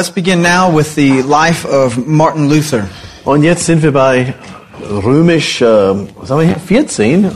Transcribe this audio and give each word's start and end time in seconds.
Let's 0.00 0.08
begin 0.08 0.40
now 0.40 0.70
with 0.70 0.94
the 0.94 1.20
life 1.24 1.66
of 1.66 2.06
Martin 2.06 2.48
Luther. 2.48 2.88
Und 3.26 3.42
jetzt 3.42 3.66
sind 3.66 3.82
wir 3.82 3.92
bei 3.92 4.32
Römisch, 4.80 5.60
äh, 5.60 5.66
was 5.66 6.30
haben 6.30 6.40
wir 6.40 6.46
hier? 6.46 6.56
14. 6.56 7.30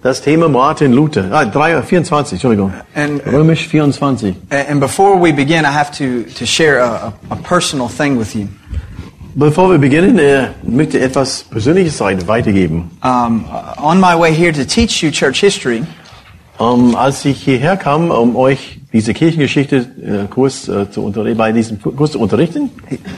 Das 0.00 0.22
Thema 0.22 0.48
Martin 0.48 0.92
Luther. 0.92 1.24
Ah, 1.32 1.44
3, 1.44 1.82
24, 1.82 2.34
Entschuldigung. 2.34 2.72
And- 2.94 3.20
Römisch 3.26 3.66
24. 3.66 4.36
And 4.48 4.78
before 4.78 5.20
we 5.20 5.32
begin, 5.32 5.64
I 5.64 5.72
have 5.72 5.90
to, 5.98 6.22
to 6.38 6.46
share 6.46 6.78
a, 6.80 7.12
a 7.30 7.34
personal 7.34 7.88
thing 7.88 8.16
with 8.16 8.32
you. 8.32 8.46
Bevor 9.34 9.68
wir 9.68 9.78
beginnen, 9.78 10.20
äh, 10.20 10.50
möchte 10.62 11.00
etwas 11.00 11.42
Persönliches 11.50 11.98
weitergeben. 12.00 12.92
Um, 13.02 13.44
on 13.82 13.98
my 13.98 14.14
way 14.16 14.32
here 14.32 14.52
to 14.52 14.64
teach 14.64 15.02
you 15.02 15.10
church 15.10 15.40
history, 15.40 15.82
Ähm, 16.60 16.96
als 16.96 17.24
ich 17.24 17.42
hierher 17.42 17.76
kam, 17.76 18.10
um 18.10 18.34
euch 18.34 18.80
diese 18.92 19.14
Kirchengeschichte-Kurs 19.14 20.68
äh, 20.68 20.90
zu 20.90 21.04
unterrichten, 21.04 21.38
bei 21.38 21.52
diesem 21.52 21.80
Kurs 21.80 22.12
zu 22.12 22.20
unterrichten, 22.20 22.70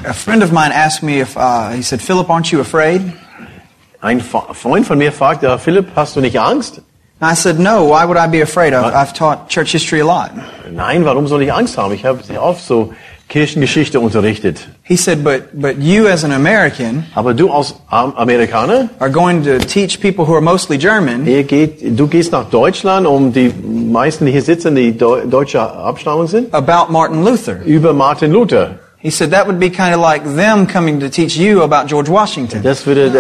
a 0.05 0.13
friend 0.13 0.43
of 0.43 0.53
mine 0.53 0.75
asked 0.75 1.03
me 1.03 1.21
if, 1.21 1.37
uh, 1.37 1.71
he 1.75 1.83
said, 1.83 2.03
Philip, 2.03 2.29
aren't 2.29 2.53
you 2.53 2.61
afraid? 2.61 3.01
ein 4.01 4.21
Freund 4.21 4.87
von 4.87 4.99
mir 4.99 5.13
fragte, 5.13 5.59
Philipp, 5.59 5.89
hast 5.95 6.17
du 6.17 6.21
nicht 6.21 6.41
Angst? 6.41 6.83
And 7.21 7.31
I 7.31 7.35
said, 7.35 7.59
no, 7.59 7.85
why 7.85 8.07
would 8.07 8.17
I 8.17 8.27
be 8.27 8.41
afraid? 8.43 8.73
I've, 8.73 8.95
I've 8.95 9.13
taught 9.13 9.51
church 9.51 9.73
history 9.73 10.01
a 10.01 10.07
lot. 10.07 10.31
Nein, 10.71 11.05
warum 11.05 11.27
soll 11.27 11.43
ich 11.43 11.53
Angst 11.53 11.77
haben? 11.77 11.93
Ich 11.93 12.05
habe 12.07 12.23
sehr 12.23 12.43
oft 12.43 12.65
so 12.65 12.95
Kirchengeschichte 13.31 14.00
unterrichtet. 14.00 14.69
He 14.83 14.97
said, 14.97 15.23
but, 15.25 15.45
but 15.55 15.78
you 15.78 16.06
as 16.09 16.25
an 16.25 16.33
American 16.33 17.06
Aber 17.14 17.33
du 17.33 17.48
als 17.50 17.75
Am- 17.89 18.12
Amerikaner, 18.17 18.91
are 18.98 19.11
going 19.11 19.42
to 19.45 19.59
teach 19.59 20.00
people 20.00 20.27
who 20.27 20.33
are 20.34 20.42
mostly 20.42 20.77
German 20.77 21.27
Ihr 21.27 21.45
geht, 21.45 21.78
du 21.98 22.06
gehst 22.09 22.33
nach 22.33 22.50
Deutschland, 22.50 23.06
um 23.06 23.33
die 23.33 23.50
meisten, 23.64 24.27
die 24.27 24.33
hier 24.33 24.42
sitzen, 24.42 24.75
die 24.75 24.98
Deu 24.98 25.25
deutsche 25.27 25.61
Abstammung 25.62 26.27
sind, 26.27 26.53
about 26.53 26.93
Martin 26.93 27.25
Luther. 27.25 27.59
über 27.65 27.93
Martin 27.93 28.32
Luther. 28.32 28.72
He 29.03 29.10
said 29.10 29.31
that 29.31 29.47
would 29.47 29.59
be 29.59 29.71
kind 29.71 29.94
of 29.94 30.00
like 30.03 30.25
them 30.37 30.66
coming 30.66 31.00
to 31.00 31.09
teach 31.09 31.34
you 31.37 31.62
about 31.62 31.87
George 31.88 32.10
Washington. 32.10 32.62
Das 32.62 32.84
würde 32.84 33.10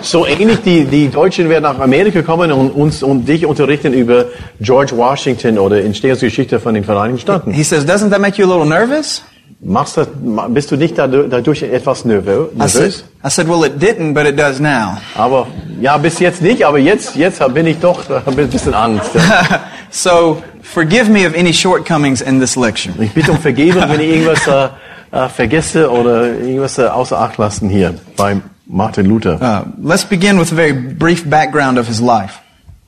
so 0.00 0.24
ähnlich 0.24 0.60
die, 0.64 0.84
die 0.84 1.08
Deutschen 1.10 1.50
werden 1.50 1.64
nach 1.64 1.78
Amerika 1.80 2.22
kommen 2.22 2.50
und 2.50 2.70
uns 2.70 3.02
und 3.02 3.26
dich 3.28 3.44
unterrichten 3.44 3.92
über 3.92 4.26
George 4.60 4.96
Washington 4.96 5.58
oder 5.58 5.82
Entstehungsgeschichte 5.84 6.58
von 6.60 6.72
den 6.74 6.84
Vereinigten 6.84 7.20
Staaten. 7.20 7.52
He 7.52 7.62
says, 7.62 7.84
doesn't 7.84 8.08
that 8.10 8.20
make 8.22 8.38
you 8.40 8.46
a 8.46 8.48
little 8.48 8.64
nervous? 8.64 9.22
Machst 9.60 9.96
du, 9.96 10.04
bist 10.50 10.70
du 10.70 10.76
nicht 10.76 10.96
dadurch, 10.96 11.62
etwas 11.62 12.04
nervö- 12.04 12.46
I 12.54 12.68
said, 12.68 12.82
nervös? 12.82 13.04
I 13.24 13.28
said, 13.28 13.48
well, 13.48 13.64
it 13.64 13.80
didn't, 13.80 14.14
but 14.14 14.24
it 14.24 14.38
does 14.38 14.60
now. 14.60 14.98
Aber 15.16 15.48
ja, 15.80 15.96
bis 15.98 16.20
jetzt 16.20 16.40
nicht, 16.42 16.64
aber 16.64 16.78
jetzt, 16.78 17.16
jetzt 17.16 17.42
bin 17.52 17.66
ich 17.66 17.78
doch 17.80 17.98
ein 18.26 18.36
bisschen 18.36 18.72
Angst. 18.72 19.10
so 19.90 20.40
forgive 20.62 21.10
me 21.10 21.26
of 21.26 21.34
any 21.34 21.52
shortcomings 21.52 22.20
in 22.20 22.38
this 22.38 22.54
lecture. 22.54 22.94
Ich 23.02 23.12
bitte 23.12 23.32
um 23.32 23.38
Vergebung, 23.38 23.82
wenn 23.88 23.98
ich 24.00 24.10
irgendwas 24.10 24.46
äh, 24.46 24.68
äh, 25.10 25.28
vergesse 25.28 25.90
oder 25.90 26.26
irgendwas 26.26 26.78
äh, 26.78 26.86
außer 26.86 27.18
Acht 27.18 27.38
lassen 27.38 27.68
hier 27.68 27.94
bei 28.16 28.36
Martin 28.66 29.06
Luther. 29.06 29.40
Uh, 29.40 29.68
let's 29.82 30.04
begin 30.04 30.38
with 30.38 30.52
a 30.52 30.54
very 30.54 30.72
brief 30.72 31.28
background 31.28 31.78
of 31.78 31.88
his 31.88 32.00
life. 32.00 32.34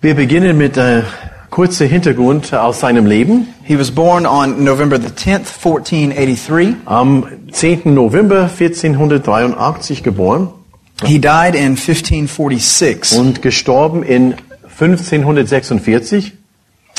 Wir 0.02 0.14
beginnen 0.14 0.56
mit 0.56 0.76
äh, 0.76 1.02
kurzer 1.50 1.86
Hintergrund 1.86 2.52
aus 2.54 2.80
seinem 2.80 3.06
Leben. 3.06 3.48
He 3.64 3.78
was 3.78 3.90
born 3.90 4.24
on 4.26 4.62
November 4.64 4.98
the 5.00 5.08
10th, 5.08 5.46
1483. 5.62 6.76
Am 6.86 7.24
10. 7.50 7.92
November 7.94 8.42
1483 8.48 10.02
geboren 10.02 10.48
He 11.04 11.18
died 11.18 11.54
in 11.54 11.76
1546. 11.76 13.18
und 13.18 13.42
gestorben 13.42 14.02
in 14.02 14.34
1546. 14.78 16.32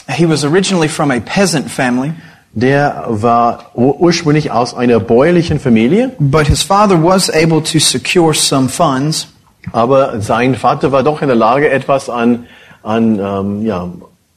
He 0.10 0.26
was 0.28 0.44
originally 0.44 0.88
from 0.90 1.12
a 1.12 1.20
peasant 1.20 1.70
family, 1.70 2.14
Der 2.54 3.06
war 3.08 3.72
ur- 3.76 4.00
ursprünglich 4.02 4.52
aus 4.52 4.74
einer 4.74 5.00
bäuerlichen 5.00 5.58
Familie, 5.60 6.12
but 6.20 6.48
his 6.48 6.64
father 6.64 7.02
was 7.02 7.30
able 7.30 7.62
to 7.64 7.80
secure 7.80 8.34
some 8.34 8.68
funds 8.68 9.28
aber 9.72 10.20
sein 10.22 10.56
Vater 10.56 10.92
war 10.92 11.04
doch 11.04 11.22
in 11.22 11.28
der 11.28 11.38
Lage, 11.38 11.70
etwas 11.70 12.10
an, 12.10 12.48
an, 12.84 13.20
ähm, 13.20 13.64
ja, 13.66 13.88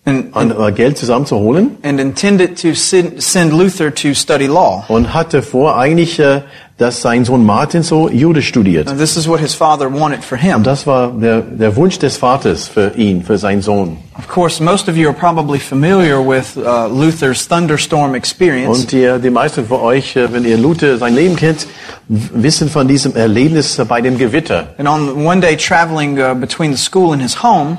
and, 0.07 0.37
an 0.37 0.51
äh, 0.51 0.73
Geld 0.73 0.99
zusammenzuholen. 0.99 1.77
and 1.83 1.99
intended 1.99 2.61
to 2.61 2.75
send, 2.75 3.23
send 3.23 3.53
Luther 3.53 3.95
to 3.95 4.15
study 4.15 4.47
law. 4.47 4.85
und 4.89 5.15
hatte 5.15 5.43
vor 5.43 5.77
eigentlich, 5.79 6.19
äh, 6.19 6.43
dass 6.77 7.01
sein 7.03 7.25
Sohn 7.25 7.47
Martin 7.47 7.83
so 7.83 8.09
Jude 8.11 8.43
studiert. 8.43 8.87
Now, 8.89 8.95
this 8.97 9.17
is 9.17 9.29
what 9.29 9.39
his 9.41 9.55
father 9.55 9.89
wanted 9.89 10.25
for 10.25 10.37
him. 10.37 10.57
Und 10.57 10.67
das 10.67 10.87
war 10.87 11.13
der, 11.13 11.41
der 11.41 11.77
Wunsch 11.77 11.99
des 12.01 12.17
Vaters 12.17 12.67
für 12.67 12.93
ihn, 12.97 13.23
für 13.23 13.39
seinen 13.39 13.63
Sohn. 13.63 13.97
Of 14.19 14.29
course, 14.29 14.63
most 14.63 14.89
of 14.89 14.97
you 14.97 15.09
are 15.09 15.17
probably 15.17 15.59
familiar 15.59 16.19
with 16.19 16.57
uh, 16.57 16.87
Luther's 16.89 17.47
thunderstorm 17.47 18.15
experience. 18.15 18.81
Und 18.81 18.93
die, 18.93 19.09
die 19.23 19.31
meisten 19.31 19.67
von 19.67 19.81
euch, 19.81 20.17
äh, 20.17 20.33
wenn 20.33 20.45
ihr 20.45 20.59
Luther 20.59 20.99
sein 20.99 21.15
Leben 21.15 21.37
kennt, 21.37 21.67
wissen 22.09 22.69
von 22.69 22.89
diesem 22.89 23.15
Erlebnis 23.15 23.81
bei 23.89 24.01
dem 24.01 24.19
Gewitter. 24.19 24.67
And 24.77 24.89
on 24.89 25.25
one 25.25 25.41
day 25.41 25.57
traveling 25.57 26.19
uh, 26.19 26.35
between 26.35 26.73
the 26.73 26.79
school 26.79 27.13
and 27.13 27.23
his 27.23 27.43
home, 27.43 27.79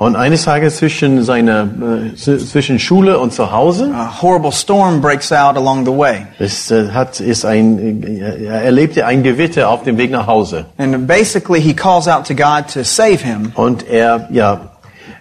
Und 0.00 0.16
eines 0.16 0.44
Tages 0.44 0.78
zwischen 0.78 1.22
seiner, 1.24 1.68
äh, 2.14 2.16
zwischen 2.16 2.78
Schule 2.78 3.18
und 3.18 3.34
zu 3.34 3.52
Hause, 3.52 3.90
a 3.94 4.22
horrible 4.22 4.50
storm 4.50 5.02
breaks 5.02 5.30
out 5.30 5.58
along 5.58 5.84
the 5.84 5.92
way. 5.92 6.26
es 6.38 6.70
äh, 6.70 6.88
hat, 6.88 7.20
ist 7.20 7.44
ein, 7.44 8.02
äh, 8.02 8.46
er 8.46 8.62
erlebte 8.62 9.04
ein 9.04 9.22
Gewitter 9.22 9.68
auf 9.68 9.82
dem 9.82 9.98
Weg 9.98 10.10
nach 10.10 10.26
Hause. 10.26 10.64
And 10.78 11.06
basically, 11.06 11.60
he 11.60 11.74
calls 11.74 12.08
out 12.08 12.26
to 12.28 12.34
God 12.34 12.72
to 12.72 12.82
save 12.82 13.18
him. 13.18 13.52
Und 13.54 13.86
er, 13.86 14.26
ja, 14.30 14.70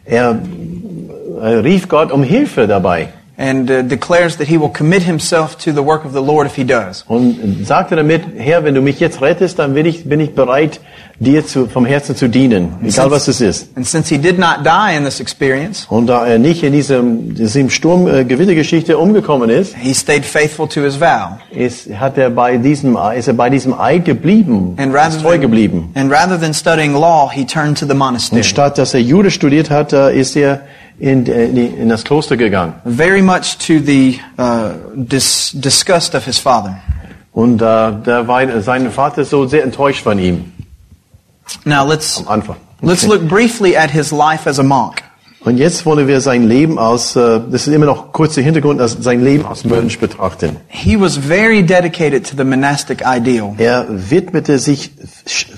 er, 0.06 0.40
er 1.42 1.64
rief 1.66 1.90
Gott 1.90 2.14
um 2.14 2.24
Hilfe 2.24 2.66
dabei. 2.66 3.10
And 3.42 3.72
uh, 3.72 3.84
declares 3.84 4.36
that 4.36 4.50
he 4.50 4.60
will 4.60 4.68
commit 4.68 5.02
himself 5.02 5.58
to 5.60 5.72
the 5.72 5.82
work 5.82 6.04
of 6.04 6.12
the 6.12 6.20
Lord 6.22 6.46
if 6.46 6.56
he 6.58 6.66
does. 6.66 7.06
Und 7.08 7.66
sagte 7.66 7.96
damit, 7.96 8.24
Herr, 8.38 8.66
wenn 8.66 8.76
du 8.76 8.82
mich 8.82 9.00
jetzt 9.00 9.22
rettest, 9.22 9.60
dann 9.60 9.74
bin 9.74 9.86
ich, 9.86 10.04
bin 10.04 10.20
ich 10.20 10.36
bereit, 10.36 10.82
dir 11.22 11.46
zu, 11.46 11.68
vom 11.68 11.86
Herzen 11.86 12.18
zu 12.18 12.28
dienen, 12.28 12.76
egal 12.84 13.12
was 13.12 13.30
es 13.30 13.40
ist. 13.40 13.70
And 13.78 13.88
since 13.88 14.14
he 14.14 14.18
did 14.20 14.40
not 14.40 14.66
die 14.66 14.94
in 14.98 15.06
this 15.06 15.22
experience, 15.22 15.86
Und 15.90 16.08
da 16.08 16.26
er 16.28 16.38
nicht 16.38 16.64
in 16.64 16.74
diesem, 16.74 17.34
diesem 17.34 17.70
Sturm 17.70 18.08
äh, 18.08 18.26
Gewittergeschichte 18.26 18.98
umgekommen 18.98 19.50
ist, 19.50 19.74
he 19.78 19.94
stayed 19.94 20.26
faithful 20.26 20.68
to 20.68 20.82
his 20.82 21.00
vow. 21.00 21.38
ist, 21.52 21.90
hat 21.98 22.18
er 22.18 22.32
bei 22.32 22.58
diesem, 22.58 22.98
ist 23.16 23.30
er 23.30 23.36
bei 23.36 23.50
diesem 23.50 23.74
Eid 23.74 24.04
geblieben, 24.04 24.76
And 24.78 24.94
rather, 24.94 25.18
treu 25.22 25.32
than, 25.32 25.42
geblieben. 25.42 25.92
and 25.96 26.12
rather 26.12 26.38
than 26.38 26.54
studying 26.54 26.94
law, 26.94 27.30
he 27.32 27.46
turned 27.46 27.78
to 27.78 27.86
the 27.86 27.94
monastery. 27.94 28.40
Und 28.40 28.44
statt 28.46 28.78
dass 28.78 28.94
er 28.94 29.00
Jude 29.00 29.32
studiert 29.32 29.70
hat, 29.70 29.94
ist 29.94 30.36
er 30.36 30.62
in, 31.00 31.26
äh, 31.26 31.46
in, 31.46 31.56
die- 31.56 31.66
in 31.68 31.90
das 31.90 32.04
Kloster 32.04 32.38
gegangen. 32.38 32.74
Very 32.86 33.22
much 33.22 33.58
to 33.58 33.80
the 33.86 34.20
uh, 34.38 34.72
dis- 34.96 35.52
disgust 35.54 36.14
of 36.16 36.26
his 36.26 36.38
father. 36.40 36.80
Und 37.32 37.62
äh, 37.62 37.66
da 37.66 38.28
war 38.28 38.62
sein 38.62 38.92
Vater 38.92 39.24
so 39.24 39.46
sehr 39.48 39.64
enttäuscht 39.64 40.04
von 40.04 40.20
ihm 40.20 40.52
Now 41.66 41.86
let's 41.88 42.18
am 42.20 42.28
Anfang. 42.28 42.58
let's 42.82 43.06
look 43.08 43.28
briefly 43.28 43.76
at 43.78 43.90
his 43.92 44.12
life 44.12 44.48
as 44.50 44.60
a 44.60 44.64
monk. 44.64 45.02
Und 45.46 45.58
jetzt 45.58 45.86
wollen 45.86 46.06
wir 46.08 46.20
sein 46.20 46.48
Leben 46.50 46.78
aus, 46.78 47.16
äh, 47.16 47.40
das 47.50 47.66
ist 47.66 47.74
immer 47.74 47.86
noch 47.86 48.12
kurzer 48.12 48.42
Hintergrund, 48.42 48.82
als 48.82 48.98
sein 49.00 49.24
Leben 49.24 49.46
als 49.46 49.64
Mönch 49.64 49.98
betrachten. 50.00 50.58
He 50.68 51.00
was 51.00 51.16
very 51.18 51.64
dedicated 51.64 52.30
to 52.30 52.36
the 52.36 52.44
monastic 52.44 53.04
ideal. 53.06 53.54
Er 53.58 53.86
widmete 53.90 54.60
sich 54.60 54.92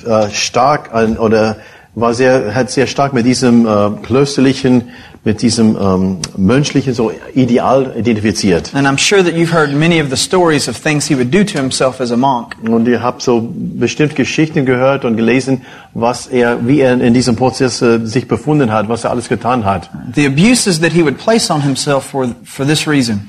äh, 0.05 0.29
stark 0.31 0.93
an 0.93 1.17
oder 1.17 1.57
war 1.93 2.13
sehr, 2.13 2.55
hat 2.55 2.71
sehr 2.71 2.87
stark 2.87 3.13
mit 3.13 3.25
diesem 3.25 3.65
äh, 3.65 3.89
klösterlichen, 4.01 4.91
mit 5.23 5.41
diesem 5.41 5.77
ähm, 5.79 6.17
mönchlichen 6.37 6.93
so 6.93 7.11
Ideal 7.35 7.93
identifiziert. 7.97 8.73
And 8.73 8.87
I'm 8.87 8.97
sure 8.97 9.23
that 9.23 9.33
you've 9.33 9.53
heard 9.53 9.73
many 9.73 10.01
of 10.01 10.09
the 10.09 10.15
stories 10.15 10.67
of 10.67 10.81
things 10.81 11.07
he 11.07 11.15
would 11.15 11.31
do 11.31 11.43
to 11.43 11.59
himself 11.59 11.99
as 11.99 12.11
a 12.11 12.17
monk. 12.17 12.55
Und 12.67 12.87
ihr 12.87 13.03
habt 13.03 13.21
so 13.21 13.47
bestimmt 13.53 14.15
Geschichten 14.15 14.65
gehört 14.65 15.03
und 15.05 15.17
gelesen, 15.17 15.61
was 15.93 16.27
er, 16.27 16.65
wie 16.65 16.79
er 16.79 16.99
in 16.99 17.13
diesem 17.13 17.35
Prozess 17.35 17.81
äh, 17.81 17.99
sich 18.05 18.27
befunden 18.27 18.71
hat, 18.71 18.87
was 18.87 19.03
er 19.03 19.11
alles 19.11 19.27
getan 19.27 19.65
hat. 19.65 19.89
The 20.15 20.25
abuses 20.25 20.79
that 20.79 20.93
he 20.93 21.03
would 21.03 21.17
place 21.17 21.51
on 21.51 21.61
himself 21.61 22.13
were 22.13 22.33
for 22.45 22.65
this 22.65 22.87
reason. 22.87 23.27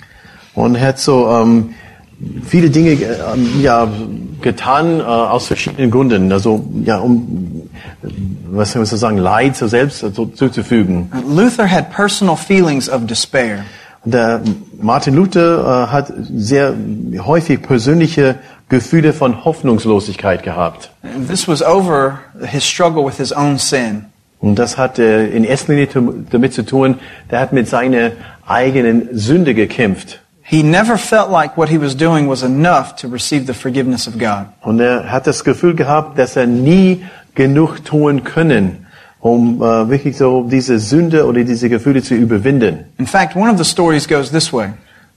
Und 0.55 0.77
er 0.77 0.89
hat 0.89 0.99
so 0.99 1.29
ähm, 1.29 1.75
viele 2.47 2.71
Dinge 2.71 2.93
äh, 2.93 3.17
ja, 3.61 3.89
getan 4.41 5.01
äh, 5.01 5.03
aus 5.03 5.49
verschiedenen 5.49 5.91
Gründen. 5.91 6.31
Also 6.33 6.65
ja, 6.85 6.99
um 6.99 7.69
was 8.53 8.73
soll 8.73 8.81
man 8.81 8.87
so 8.87 8.97
sagen, 8.97 9.19
Leid 9.19 9.57
so 9.57 9.67
selbst 9.67 10.01
so, 10.01 10.27
zuzufügen. 10.27 11.11
Luther 11.27 11.67
had 11.67 11.91
personal 11.91 12.37
feelings 12.37 12.89
of 12.89 13.07
despair. 13.07 13.65
Der 14.05 14.43
Martin 14.81 15.15
Luther 15.15 15.87
äh, 15.89 15.93
hat 15.93 16.13
sehr 16.35 16.75
häufig 17.25 17.63
persönliche 17.63 18.37
Gefühle 18.69 19.13
von 19.13 19.45
Hoffnungslosigkeit 19.45 20.43
gehabt. 20.43 20.91
This 21.29 21.47
was 21.47 21.63
over 21.63 22.19
his 22.41 22.65
struggle 22.65 23.07
with 23.07 23.17
his 23.17 23.33
own 23.33 23.59
sin. 23.59 24.07
Und 24.41 24.59
das 24.59 24.77
hat 24.77 24.99
äh, 24.99 25.29
in 25.29 25.45
erster 25.45 25.73
Linie 25.73 25.89
damit 26.31 26.53
zu 26.53 26.65
tun, 26.65 26.97
der 27.31 27.39
hat 27.39 27.53
mit 27.53 27.69
seiner 27.69 28.11
eigenen 28.47 29.09
Sünde 29.13 29.55
gekämpft. 29.55 30.19
He 30.43 30.65
never 30.65 30.99
felt 30.99 31.31
like 31.31 31.57
what 31.57 31.69
he 31.69 31.81
was 31.81 31.97
doing 31.97 32.29
was 32.29 32.43
enough 32.43 32.97
to 32.97 33.09
receive 33.09 33.47
the 33.47 33.55
forgiveness 33.55 34.09
of 34.09 34.19
God. 34.19 34.47
Und 34.63 34.81
er 34.81 35.11
hat 35.11 35.29
das 35.29 35.45
Gefühl 35.45 35.77
gehabt, 35.77 36.19
dass 36.19 36.35
er 36.35 36.47
nie 36.47 37.05
genug 37.35 37.85
tun 37.85 38.25
können, 38.25 38.87
um 39.21 39.63
äh, 39.63 39.89
wirklich 39.89 40.17
so 40.17 40.47
diese 40.51 40.79
Sünde 40.79 41.27
oder 41.27 41.45
diese 41.45 41.69
Gefühle 41.69 42.03
zu 42.03 42.15
überwinden. 42.15 42.85
In 42.99 43.07
fact, 43.07 43.37
one 43.37 43.51
of 43.51 43.59
the 43.59 43.65
stories 43.65 44.07
goes 44.09 44.31
this 44.31 44.53
way. 44.53 44.71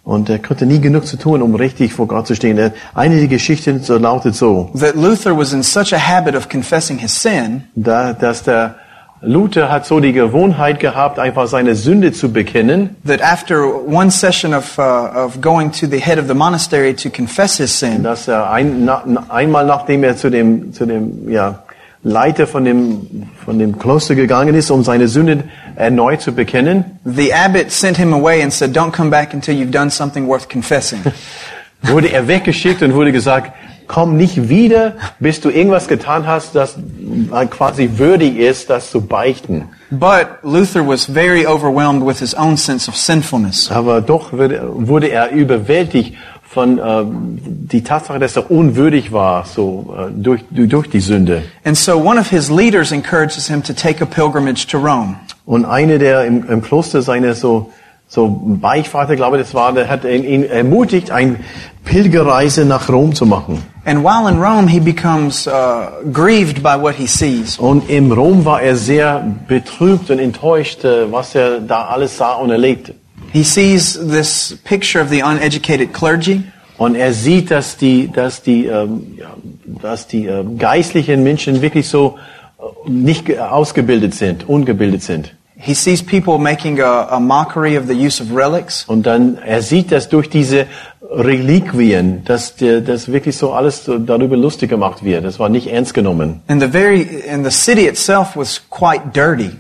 Und 0.04 0.30
er 0.30 0.38
konnte 0.38 0.68
nie 0.68 0.80
genug 0.80 1.08
zu 1.08 1.18
tun, 1.18 1.42
um 1.42 1.56
richtig 1.56 1.94
vor 1.94 2.08
Gott 2.08 2.28
zu 2.28 2.36
stehen. 2.36 2.72
Eine 2.94 3.18
der 3.18 3.28
Geschichten 3.28 3.82
so 3.82 3.98
lautet 3.98 4.36
so, 4.36 4.70
That 4.80 4.96
Luther 4.96 5.36
was 5.36 5.52
in 5.52 5.64
such 5.64 5.94
a 5.94 5.98
habit 5.98 6.36
of 6.36 6.48
confessing 6.48 7.00
his 7.00 7.20
sin 7.20 7.64
da, 7.74 8.14
dass 8.14 8.44
der 8.44 8.76
Luther 9.22 9.72
hat 9.72 9.88
so 9.88 10.00
die 10.00 10.14
Gewohnheit 10.14 10.80
gehabt, 10.80 11.18
einfach 11.18 11.48
seine 11.48 11.74
Sünde 11.74 12.12
zu 12.12 12.32
bekennen, 12.32 12.96
that 13.08 13.22
after 13.22 13.66
one 13.66 14.12
session 14.12 14.54
of, 14.54 14.78
uh, 14.78 14.82
of 14.82 15.42
going 15.42 15.72
to 15.72 15.88
the 15.88 16.00
head 16.00 16.20
of 16.20 16.28
the 16.28 16.36
monastery 16.36 16.94
to 16.94 17.10
confess 17.10 17.58
his 17.58 17.80
sin, 17.80 18.04
dass 18.04 18.28
er 18.28 18.52
ein, 18.52 18.86
na, 18.86 19.04
einmal 19.30 19.66
nachdem 19.66 20.04
er 20.04 20.16
zu 20.18 20.30
dem, 20.30 20.74
zu 20.74 20.86
dem 20.86 21.30
ja, 21.30 21.64
Leiter 22.06 22.46
von 22.46 22.64
dem, 22.64 23.24
von 23.44 23.58
dem 23.58 23.80
Kloster 23.80 24.14
gegangen 24.14 24.54
ist, 24.54 24.70
um 24.70 24.84
seine 24.84 25.08
Sünde 25.08 25.46
erneut 25.76 26.22
zu 26.22 26.34
bekennen, 26.34 27.00
the 27.04 27.34
abbot 27.34 27.72
sent 27.72 27.98
him 27.98 28.14
away 28.14 28.44
and 28.44 28.54
said, 28.54 28.78
Don't 28.78 28.92
come 28.92 29.10
back 29.10 29.34
until 29.34 29.56
you've 29.56 29.72
done 29.72 29.90
something 29.90 30.28
worth 30.28 30.48
confessing. 30.48 31.00
wurde 31.82 32.10
er 32.10 32.28
weggeschickt 32.28 32.84
und 32.84 32.94
wurde 32.94 33.12
gesagt, 33.12 33.54
komm 33.88 34.18
nicht 34.18 34.50
wieder, 34.50 34.94
bis 35.20 35.42
du 35.42 35.50
irgendwas 35.50 35.88
getan 35.88 36.28
hast, 36.28 36.54
das 36.54 36.76
quasi 37.50 37.90
würdig 37.98 38.38
ist, 38.38 38.70
das 38.70 38.92
zu 38.92 39.02
beichten. 39.02 39.66
but 39.92 40.28
Luther 40.44 40.86
was 40.86 41.06
very 41.06 41.46
overwhelmed 41.46 42.06
with 42.06 42.20
his 42.20 42.36
own 42.36 42.58
sense 42.58 42.90
of 42.90 42.96
sinfulness. 42.96 43.72
Aber 43.72 44.02
doch 44.02 44.34
wurde, 44.34 44.62
wurde 44.64 45.08
er 45.10 45.32
überwältigt 45.32 46.16
von 46.56 46.80
äh, 46.80 47.04
die 47.46 47.84
Tatsache, 47.84 48.18
dass 48.18 48.38
er 48.38 48.50
unwürdig 48.50 49.12
war, 49.12 49.46
so 49.46 49.94
äh, 49.96 50.12
durch, 50.16 50.42
durch 50.50 50.90
die 50.90 51.02
Sünde. 51.02 51.44
And 51.66 51.78
so 51.78 51.98
one 51.98 52.18
of 52.18 52.30
his 52.30 52.50
leaders 52.50 52.94
encourages 52.94 53.48
him 53.48 53.62
to 53.62 53.74
take 53.74 54.02
a 54.02 54.06
pilgrimage 54.06 54.66
to 54.68 54.78
Rome. 54.78 55.16
Und 55.46 55.66
eine 55.66 56.00
der 56.00 56.26
im, 56.26 56.48
im 56.50 56.62
Kloster 56.62 57.02
seine 57.02 57.36
so 57.36 57.72
so 58.08 58.30
Beichtvater, 58.30 59.16
glaube 59.16 59.38
das 59.38 59.54
war, 59.54 59.74
der 59.74 59.90
hat 59.90 60.06
ihn, 60.06 60.24
ihn 60.24 60.44
ermutigt, 60.44 61.12
eine 61.12 61.38
Pilgerreise 61.84 62.64
nach 62.64 62.88
Rom 62.88 63.14
zu 63.14 63.26
machen. 63.26 63.62
And 63.84 64.04
while 64.04 64.30
in 64.30 64.42
Rome, 64.42 64.68
he 64.68 64.80
becomes 64.80 65.48
uh, 65.48 66.04
grieved 66.12 66.64
by 66.64 66.80
what 66.80 66.96
he 66.96 67.08
sees. 67.08 67.60
Und 67.60 67.90
im 67.90 68.12
Rom 68.12 68.46
war 68.46 68.62
er 68.62 68.76
sehr 68.78 69.26
betrübt 69.48 70.10
und 70.10 70.20
enttäuscht, 70.20 70.84
äh, 70.86 71.12
was 71.12 71.36
er 71.36 71.60
da 71.60 71.86
alles 71.88 72.18
sah 72.18 72.36
und 72.36 72.52
erlebte. 72.52 72.96
He 73.36 73.44
sees 73.44 73.96
this 73.96 74.58
picture 74.64 75.02
of 75.02 75.10
the 75.10 75.20
uneducated 75.20 75.92
clergy. 75.92 76.44
Und 76.78 76.96
er 76.96 77.12
sieht, 77.12 77.52
dass 77.52 77.76
die, 77.76 78.10
dass 78.10 78.42
die, 78.42 78.66
ähm, 78.68 79.18
ja, 79.18 79.36
dass 79.66 80.08
die 80.08 80.26
äh, 80.26 80.46
geistlichen 80.58 81.22
Menschen 81.22 81.62
wirklich 81.62 81.90
so 81.90 82.18
äh, 82.58 82.90
nicht 82.90 83.38
ausgebildet 83.38 84.16
sind, 84.16 84.48
ungebildet 84.48 85.04
sind. 85.04 85.36
He 85.58 85.74
sees 85.74 86.02
people 86.02 86.38
making 86.38 86.80
a, 86.80 87.10
a 87.10 87.20
mockery 87.20 87.78
of 87.78 87.88
the 87.88 87.94
use 87.94 88.24
of 88.24 88.34
relics. 88.34 88.86
Und 88.86 89.06
dann, 89.06 89.38
er 89.46 89.62
sieht, 89.62 89.92
dass 89.92 90.08
durch 90.08 90.30
diese 90.30 90.68
Reliquien, 91.02 92.24
dass, 92.24 92.56
der, 92.56 92.80
dass 92.80 93.12
wirklich 93.12 93.36
so 93.36 93.52
alles 93.52 93.84
so 93.84 94.00
darüber 94.00 94.38
lustig 94.38 94.70
gemacht 94.70 95.04
wird. 95.04 95.26
Das 95.26 95.40
war 95.40 95.50
nicht 95.50 95.68
ernst 95.68 95.94
genommen. 95.94 96.40
And 96.48 96.62
the 96.62 96.70
very, 96.70 97.22
and 97.30 97.44
the 97.44 97.52
city 97.52 97.86
itself 97.86 98.38
was 98.38 98.62
quite 98.70 99.12
dirty. 99.14 99.52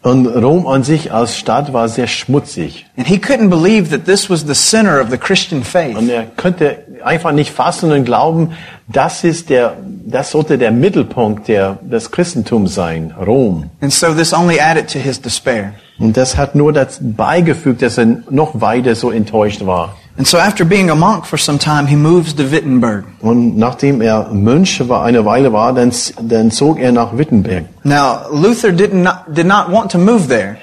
Und 0.00 0.26
Rom 0.26 0.68
an 0.68 0.84
sich 0.84 1.12
als 1.12 1.36
Stadt 1.36 1.72
war 1.72 1.88
sehr 1.88 2.06
schmutzig. 2.06 2.86
And 2.96 3.06
he 3.08 3.16
couldn't 3.16 3.50
believe 3.50 3.90
that 3.90 4.04
this 4.04 4.30
was 4.30 4.46
the 4.46 4.54
center 4.54 5.00
of 5.00 5.10
the 5.10 5.18
Christian 5.18 5.64
faith. 5.64 5.96
Und 5.96 6.08
er 6.08 6.24
könnte 6.24 6.84
einfach 7.02 7.32
nicht 7.32 7.50
fassen 7.50 7.90
und 7.90 8.04
glauben, 8.04 8.52
das 8.86 9.24
ist 9.24 9.50
der, 9.50 9.76
das 10.06 10.30
sollte 10.30 10.56
der 10.56 10.70
Mittelpunkt 10.70 11.48
der, 11.48 11.78
des 11.82 12.12
Christentums 12.12 12.74
sein, 12.74 13.12
Rom. 13.26 13.70
And 13.80 13.92
so 13.92 14.14
this 14.14 14.32
only 14.32 14.60
added 14.60 14.88
to 14.92 15.00
his 15.00 15.20
despair. 15.20 15.74
Und 15.98 16.16
das 16.16 16.36
hat 16.36 16.54
nur 16.54 16.72
dazu 16.72 17.00
beigefügt, 17.02 17.82
dass 17.82 17.98
er 17.98 18.06
noch 18.30 18.60
weiter 18.60 18.94
so 18.94 19.10
enttäuscht 19.10 19.66
war. 19.66 19.96
And 20.16 20.26
so 20.26 20.36
after 20.36 20.64
being 20.64 20.90
a 20.90 20.96
monk 20.96 21.26
for 21.26 21.38
some 21.38 21.58
time, 21.58 21.86
he 21.86 21.94
moves 21.94 22.34
to 22.34 22.50
Wittenberg. 22.50 23.04
Und 23.20 23.56
nachdem 23.56 24.00
er 24.00 24.28
Mönch 24.32 24.88
war, 24.88 25.04
eine 25.04 25.24
Weile 25.24 25.52
war, 25.52 25.72
dann, 25.72 25.92
dann 26.20 26.50
zog 26.50 26.80
er 26.80 26.90
nach 26.90 27.16
Wittenberg. 27.16 27.66
Now, 27.84 28.22
Luther 28.32 28.72
did 28.72 28.92
not, 28.92 29.18
did 29.28 29.46
not 29.46 29.70
want 29.70 29.92
to 29.92 29.98
move 29.98 30.26
there. 30.26 30.56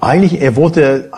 Eigentlich, 0.00 0.40
er 0.40 0.56
wollte 0.56 1.10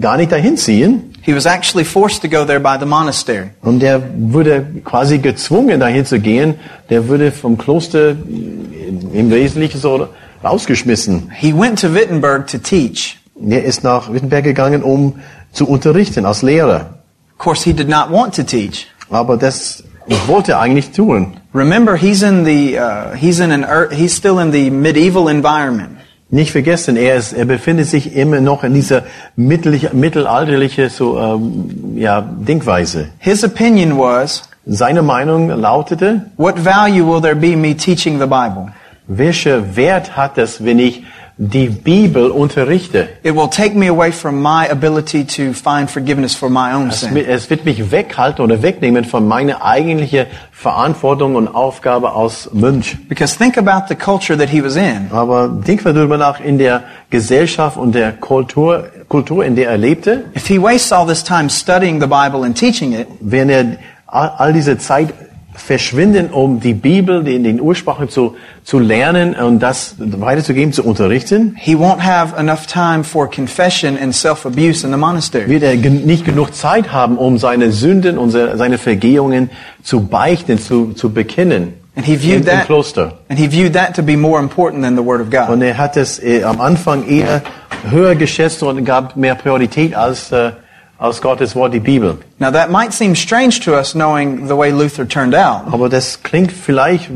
gar 0.00 0.16
nicht 0.18 0.30
dahin 0.30 0.56
ziehen. 0.56 1.10
He 1.22 1.34
was 1.34 1.46
actually 1.46 1.86
forced 1.86 2.20
to 2.20 2.28
go 2.28 2.44
there 2.44 2.60
by 2.60 2.76
the 2.78 2.84
monastery. 2.86 3.50
Und 3.62 3.82
er 3.82 4.02
wurde 4.18 4.66
quasi 4.84 5.18
gezwungen, 5.18 5.80
dahin 5.80 6.04
zu 6.04 6.20
gehen. 6.20 6.56
Der 6.90 7.08
wurde 7.08 7.32
vom 7.32 7.56
Kloster 7.56 8.10
im 8.10 9.30
Wesentlichen 9.30 9.80
so 9.80 10.08
rausgeschmissen. 10.44 11.30
He 11.34 11.52
went 11.52 11.80
to 11.80 11.94
Wittenberg 11.94 12.46
to 12.48 12.58
teach. 12.58 13.18
Er 13.48 13.64
ist 13.64 13.82
nach 13.82 14.12
Wittenberg 14.12 14.44
gegangen, 14.44 14.82
um 14.82 15.14
zu 15.52 15.66
unterrichten 15.66 16.24
als 16.24 16.42
Lehrer. 16.42 16.98
Of 17.32 17.38
course, 17.38 17.64
he 17.64 17.72
did 17.72 17.88
not 17.88 18.10
want 18.10 18.34
to 18.36 18.42
teach. 18.42 18.86
Aber 19.10 19.36
das 19.36 19.82
wollte 20.26 20.52
er 20.52 20.60
eigentlich 20.60 20.90
tun. 20.92 21.36
Remember, 21.54 21.96
he's 21.96 22.22
in 22.22 22.44
the, 22.44 22.78
uh, 22.78 23.14
he's 23.16 23.40
in 23.40 23.52
an, 23.52 23.64
he's 23.90 24.14
still 24.14 24.38
in 24.38 24.52
the 24.52 24.70
medieval 24.70 25.28
environment. 25.28 25.98
Nicht 26.30 26.52
vergessen, 26.52 26.96
er, 26.96 27.16
ist, 27.16 27.32
er 27.32 27.44
befindet 27.44 27.86
sich 27.86 28.16
immer 28.16 28.40
noch 28.40 28.64
in 28.64 28.74
dieser 28.74 29.04
mittelalterliche, 29.36 29.94
mittelalterliche 29.94 30.90
so, 30.90 31.18
ähm, 31.18 31.96
ja, 31.96 32.20
Denkweise. 32.22 33.08
His 33.18 33.44
opinion 33.44 33.98
was, 33.98 34.42
Seine 34.66 35.02
Meinung 35.02 35.50
lautete, 35.50 36.22
what 36.38 36.58
value 36.58 37.04
will 37.04 37.20
there 37.20 37.36
be 37.36 37.54
me 37.54 37.74
teaching 37.74 38.18
the 38.18 38.26
Bible? 38.26 38.72
Welcher 39.06 39.76
Wert 39.76 40.16
hat 40.16 40.38
es, 40.38 40.64
wenn 40.64 40.78
ich 40.78 41.02
die 41.36 41.68
Bibel 41.68 42.30
unterrichte? 42.30 43.08
It 43.24 43.34
will 43.34 43.48
take 43.50 43.76
me 43.76 43.88
away 43.88 44.12
from 44.12 44.40
my 44.40 44.70
ability 44.70 45.24
to 45.24 45.52
find 45.52 45.90
forgiveness 45.90 46.34
for 46.36 46.48
my 46.48 46.72
own 46.72 46.90
Es, 46.90 47.00
sin. 47.00 47.16
es 47.16 47.50
wird 47.50 47.64
mich 47.64 47.90
weghalten 47.90 48.44
oder 48.44 48.62
wegnehmen 48.62 49.04
von 49.04 49.26
meiner 49.26 49.64
eigentlichen 49.64 50.26
Verantwortung 50.52 51.34
und 51.34 51.48
Aufgabe 51.48 52.12
als 52.12 52.50
Mönch. 52.52 52.96
Because 53.08 53.36
think 53.36 53.58
about 53.58 53.86
the 53.88 53.96
culture 53.96 54.38
that 54.38 54.48
he 54.48 54.62
was 54.62 54.76
in. 54.76 55.08
Aber 55.10 55.48
denk 55.48 55.84
mal 55.84 55.92
darüber 55.92 56.16
nach 56.18 56.38
in 56.40 56.58
der 56.58 56.84
Gesellschaft 57.10 57.76
und 57.76 57.94
der 57.96 58.12
Kultur, 58.12 58.84
Kultur, 59.08 59.44
in 59.44 59.56
der 59.56 59.70
er 59.70 59.76
lebte, 59.76 60.26
If 60.36 60.46
he 60.46 60.62
wastes 60.62 60.92
all 60.92 61.06
this 61.06 61.24
time 61.24 61.50
studying 61.50 62.00
the 62.00 62.06
Bible 62.06 62.44
and 62.44 62.56
teaching 62.56 62.92
it, 62.92 63.08
wenn 63.20 63.48
er 63.48 63.76
all 64.06 64.52
diese 64.52 64.78
Zeit 64.78 65.12
verschwinden, 65.54 66.30
um 66.30 66.60
die 66.60 66.74
Bibel, 66.74 67.22
den, 67.24 67.44
den 67.44 67.60
Ursprachen 67.60 68.08
zu, 68.08 68.36
zu 68.64 68.78
lernen 68.78 69.34
und 69.34 69.60
das 69.60 69.94
weiterzugeben, 69.98 70.72
zu 70.72 70.82
unterrichten, 70.84 71.54
he 71.58 71.74
won't 71.76 72.00
have 72.00 72.36
enough 72.36 72.66
time 72.66 73.04
for 73.04 73.30
confession 73.30 73.96
and 73.96 74.14
self-abuse 74.14 74.84
in 74.84 74.92
the 74.92 74.98
monastery. 74.98 75.48
wird 75.48 75.62
er 75.62 75.74
nicht 75.76 76.24
genug 76.24 76.54
Zeit 76.54 76.92
haben, 76.92 77.16
um 77.16 77.38
seine 77.38 77.70
Sünden 77.72 78.18
und 78.18 78.30
se- 78.30 78.56
seine 78.56 78.78
Vergehungen 78.78 79.48
zu 79.82 80.06
beichten, 80.06 80.58
zu, 80.58 80.92
zu 80.92 81.10
bekennen. 81.12 81.74
And 81.96 82.04
he 82.04 82.14
im, 82.14 82.20
viewed 82.20 82.40
im 82.40 82.44
that, 82.46 82.66
Kloster. 82.66 83.18
and 83.28 83.38
he 83.38 83.46
viewed 83.48 83.74
that 83.74 83.94
to 83.94 84.02
be 84.02 84.16
more 84.16 84.40
important 84.40 84.82
than 84.82 84.96
the 84.96 85.04
Word 85.04 85.20
of 85.20 85.30
God. 85.30 85.48
Und 85.48 85.62
er 85.62 85.78
hat 85.78 85.96
es 85.96 86.18
äh, 86.20 86.42
am 86.42 86.60
Anfang 86.60 87.06
eher 87.08 87.42
höher 87.88 88.16
geschätzt 88.16 88.62
und 88.64 88.84
gab 88.84 89.14
mehr 89.14 89.36
Priorität 89.36 89.94
als, 89.94 90.32
äh, 90.32 90.50
als 90.98 91.20
Gottes 91.20 91.54
Wort, 91.54 91.74
die 91.74 91.80
Bibel. 91.80 92.18
Now 92.38 92.50
that 92.50 92.70
might 92.70 92.92
seem 92.92 93.14
strange 93.14 93.60
to 93.64 93.72
us 93.74 93.92
knowing 93.92 94.46
the 94.46 94.56
way 94.56 94.70
Luther 94.70 95.06
turned 95.06 95.34
out. 95.34 95.72
Aber 95.72 95.88
das 95.88 96.22
klingt 96.22 96.52
vielleicht 96.52 97.10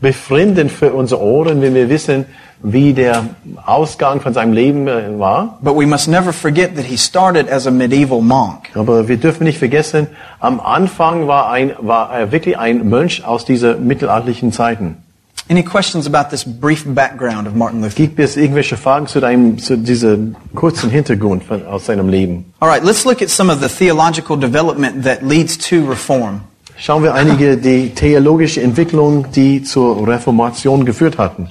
befremdend 0.00 0.70
für 0.70 0.92
unsere 0.92 1.20
Ohren, 1.22 1.60
wenn 1.62 1.74
wir 1.74 1.88
wissen, 1.88 2.26
wie 2.62 2.94
der 2.94 3.26
Ausgang 3.66 4.22
von 4.22 4.32
seinem 4.32 4.54
Leben 4.54 4.88
äh, 4.88 5.18
war. 5.18 5.58
But 5.60 5.76
we 5.76 5.86
must 5.86 6.08
never 6.08 6.32
forget 6.32 6.76
that 6.76 6.86
he 6.86 6.96
started 6.96 7.50
as 7.50 7.66
a 7.66 7.70
medieval 7.70 8.22
monk. 8.22 8.70
Aber 8.74 9.06
wir 9.06 9.18
dürfen 9.18 9.44
nicht 9.44 9.58
vergessen, 9.58 10.06
am 10.40 10.60
Anfang 10.60 11.26
war, 11.26 11.50
ein, 11.50 11.74
war 11.78 12.10
er 12.10 12.32
wirklich 12.32 12.56
ein 12.56 12.88
Mönch 12.88 13.22
aus 13.24 13.44
dieser 13.44 13.76
mittelalterlichen 13.76 14.50
Zeiten. 14.50 15.03
Any 15.46 15.62
questions 15.62 16.06
about 16.06 16.30
this 16.30 16.42
brief 16.42 16.84
background 16.86 17.46
of 17.46 17.54
Martin 17.54 17.82
Luther? 17.82 17.96
Gibt 17.96 18.18
es 18.18 18.36
irgendwelche 18.36 18.78
Fragen 18.78 19.06
zu, 19.06 19.20
deinem, 19.20 19.58
zu 19.58 19.76
diesem 19.76 20.36
kurzen 20.54 20.88
Hintergrund 20.88 21.44
von, 21.44 21.66
aus 21.66 21.84
seinem 21.84 22.08
Leben? 22.08 22.46
All 22.60 22.68
right, 22.68 22.82
let's 22.82 23.04
look 23.04 23.20
at 23.20 23.28
some 23.28 23.52
of 23.52 23.60
the 23.60 23.68
theological 23.68 24.38
development 24.38 25.04
that 25.04 25.22
leads 25.22 25.58
to 25.58 25.84
reform. 25.86 26.40
Schauen 26.78 27.02
wir 27.02 27.14
einige 27.14 27.58
die 27.58 27.90
theologische 27.90 28.62
Entwicklung, 28.62 29.30
die 29.32 29.62
zur 29.62 30.06
Reformation 30.06 30.86
geführt 30.86 31.18
hatten. 31.18 31.48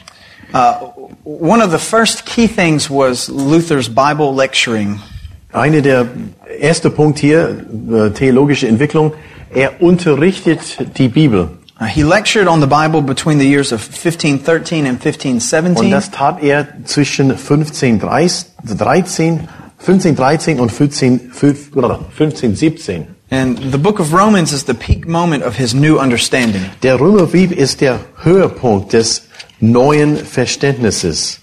Uh, 0.54 0.74
one 1.24 1.62
of 1.64 1.72
the 1.72 1.78
first 1.78 2.26
key 2.26 2.48
things 2.48 2.90
was 2.90 3.30
Luther's 3.30 3.88
Bible 3.88 4.34
lecturing. 4.34 5.00
Eine 5.52 5.84
der 5.84 6.08
erste 6.60 6.90
Punkt 6.90 7.20
hier, 7.20 7.64
äh, 7.92 8.10
theologische 8.10 8.68
Entwicklung, 8.68 9.14
er 9.54 9.82
unterrichtet 9.82 10.98
die 10.98 11.10
Bibel. 11.10 11.50
He 11.88 12.04
lectured 12.04 12.48
on 12.48 12.62
the 12.62 12.68
Bible 12.68 13.02
between 13.02 13.40
the 13.40 13.48
years 13.48 13.72
of 13.72 13.82
1513 13.82 14.86
and 14.86 15.00
1517. 15.00 15.78
Und 15.78 15.86
1517. 15.86 15.92
das 15.92 16.12
tat 16.12 16.44
er 16.44 16.68
zwischen 16.86 17.32
1513, 17.32 19.48
1513 19.80 20.60
und 20.60 20.72
15, 20.72 21.32
1517. 21.32 23.08
And 23.30 23.72
the 23.72 23.78
book 23.78 24.00
of 24.00 24.14
Romans 24.14 24.54
is 24.54 24.66
the 24.66 24.76
peak 24.76 25.08
moment 25.08 25.44
of 25.44 25.56
his 25.56 25.74
new 25.74 25.98
understanding. 25.98 26.66
Der 26.84 27.00
Römerbrief 27.00 27.52
ist 27.52 27.82
der 27.82 28.00
Höhepunkt 28.22 28.94
des 28.94 29.24
neuen 29.60 30.18
Verständnisses. 30.18 31.40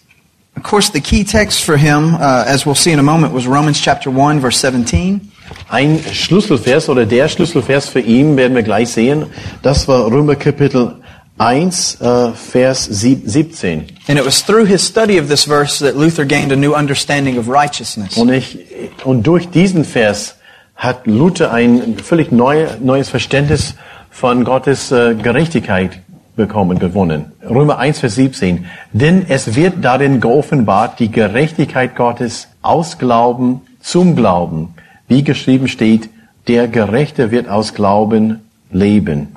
Of 0.56 0.62
course, 0.62 0.90
the 0.92 1.00
key 1.00 1.24
text 1.24 1.64
for 1.64 1.76
him, 1.76 2.14
uh, 2.14 2.44
as 2.46 2.64
we'll 2.64 2.74
see 2.74 2.92
in 2.92 2.98
a 2.98 3.02
moment, 3.02 3.32
was 3.32 3.46
Romans 3.46 3.80
chapter 3.80 4.10
1, 4.10 4.40
verse 4.40 4.58
17. 4.58 5.29
Ein 5.70 6.00
Schlüsselvers 6.12 6.88
oder 6.88 7.06
der 7.06 7.28
Schlüsselvers 7.28 7.88
für 7.88 8.00
ihn 8.00 8.36
werden 8.36 8.56
wir 8.56 8.64
gleich 8.64 8.88
sehen. 8.88 9.26
Das 9.62 9.86
war 9.86 10.10
Römer 10.10 10.34
Kapitel 10.34 10.96
1, 11.38 12.00
äh, 12.00 12.32
Vers 12.32 12.86
sieb- 12.86 13.22
17. 13.24 13.84
And 14.08 14.18
it 14.18 14.26
was 14.26 14.44
through 14.44 14.66
his 14.66 14.84
study 14.84 15.20
of 15.20 15.28
this 15.28 15.44
verse 15.44 15.78
that 15.84 15.96
Luther 15.96 16.24
gained 16.24 16.50
a 16.50 16.56
new 16.56 16.74
understanding 16.74 17.38
of 17.38 17.48
righteousness. 17.48 18.16
Und, 18.16 18.30
ich, 18.30 18.58
und 19.04 19.28
durch 19.28 19.48
diesen 19.48 19.84
Vers 19.84 20.38
hat 20.74 21.06
Luther 21.06 21.52
ein 21.52 21.98
völlig 22.02 22.32
neu, 22.32 22.66
neues 22.82 23.08
Verständnis 23.08 23.76
von 24.10 24.42
Gottes 24.42 24.90
äh, 24.90 25.14
Gerechtigkeit 25.14 26.00
bekommen, 26.34 26.80
gewonnen. 26.80 27.30
Römer 27.48 27.78
1, 27.78 28.00
Vers 28.00 28.16
17. 28.16 28.66
Denn 28.92 29.24
es 29.28 29.54
wird 29.54 29.74
darin 29.82 30.20
geoffenbart 30.20 30.98
die 30.98 31.12
Gerechtigkeit 31.12 31.94
Gottes 31.94 32.48
aus 32.60 32.98
Glauben 32.98 33.60
zum 33.80 34.16
Glauben. 34.16 34.74
Wie 35.10 35.24
geschrieben 35.24 35.66
steht, 35.66 36.08
der 36.46 36.68
Gerechte 36.68 37.32
wird 37.32 37.48
aus 37.48 37.74
Glauben 37.74 38.40
leben. 38.70 39.34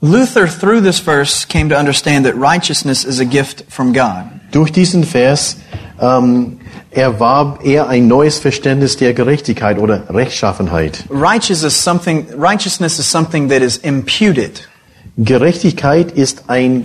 Luther, 0.00 0.46
through 0.46 0.80
this 0.80 1.00
verse, 1.00 1.44
came 1.46 1.68
to 1.68 1.76
understand 1.76 2.24
that 2.24 2.34
righteousness 2.36 3.04
is 3.04 3.20
a 3.20 3.24
gift 3.24 3.64
from 3.68 3.92
God. 3.92 4.24
Durch 4.52 4.70
diesen 4.70 5.02
Vers 5.04 5.56
ähm, 6.00 6.60
erwarb 6.92 7.64
er 7.64 7.88
ein 7.88 8.06
neues 8.06 8.38
Verständnis 8.38 8.96
der 8.96 9.12
Gerechtigkeit 9.12 9.76
oder 9.78 10.04
Rechtschaffenheit. 10.08 11.04
Righteous 11.10 11.64
is 11.64 11.74
something, 11.74 12.28
righteousness 12.38 12.98
is 13.00 13.10
something 13.10 13.48
that 13.48 13.62
is 13.62 13.76
imputed. 13.78 14.68
Gerechtigkeit 15.18 16.12
ist 16.12 16.44
ein 16.46 16.84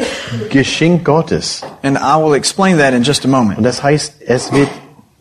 Geschenk 0.50 1.06
Gottes. 1.06 1.62
And 1.84 1.98
I 1.98 2.18
will 2.18 2.36
explain 2.36 2.80
that 2.80 2.96
in 2.96 3.04
just 3.04 3.24
a 3.24 3.28
Und 3.28 3.32
moment. 3.32 3.64
das 3.66 3.84
heißt, 3.84 4.16
es 4.26 4.52
wird, 4.52 4.70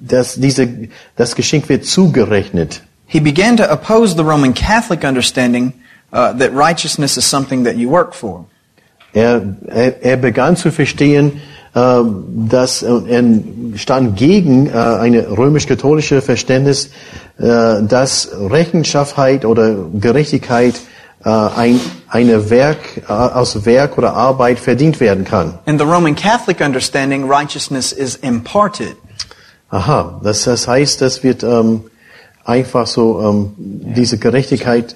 dass 0.09 0.35
diese, 0.35 0.69
das 1.17 1.35
Geschenk 1.35 1.69
wird 1.69 1.85
zugerechnet. 1.85 2.83
He 3.07 3.21
began 3.21 3.57
to 3.57 3.65
oppose 3.65 4.15
the 4.17 4.23
Roman 4.23 4.55
Catholic 4.55 5.05
understanding 5.05 5.73
uh, 6.13 6.33
that 6.33 6.53
righteousness 6.55 7.17
is 7.17 7.25
something 7.25 7.65
that 7.65 7.77
you 7.77 7.89
work 7.91 8.15
for. 8.15 8.47
Er, 9.13 9.57
er, 9.67 10.03
er 10.03 10.17
begann 10.17 10.57
zu 10.57 10.73
verstehen, 10.73 11.41
äh, 11.75 12.01
dass 12.49 12.83
äh, 12.83 12.89
er 13.09 13.25
stand 13.77 14.17
gegen 14.17 14.67
äh, 14.67 14.73
eine 14.73 15.29
römisch-katholische 15.29 16.21
Verständnis, 16.21 16.91
äh, 17.39 17.83
dass 17.83 18.31
Rechenschaftheit 18.33 19.45
oder 19.45 19.77
Gerechtigkeit 19.93 20.75
äh, 21.25 21.29
ein 21.31 21.81
eine 22.09 22.51
Werk 22.51 22.79
äh, 23.09 23.13
aus 23.13 23.65
Werk 23.67 23.99
oder 23.99 24.15
Arbeit 24.15 24.59
verdient 24.59 25.01
werden 25.01 25.25
kann. 25.25 25.59
In 25.67 25.79
the 25.79 25.85
Roman 25.85 26.15
Catholic 26.15 26.61
understanding, 26.61 27.29
righteousness 27.29 27.93
is 27.93 28.17
imparted. 28.17 28.97
Aha, 29.75 30.21
das, 30.23 30.45
das 30.45 30.69
heißt, 30.69 31.01
das 31.01 31.23
wird 31.25 31.43
ähm, 31.43 31.83
einfach 32.45 32.87
so 32.87 33.21
ähm, 33.21 33.53
diese 33.59 34.19
Gerechtigkeit 34.19 34.95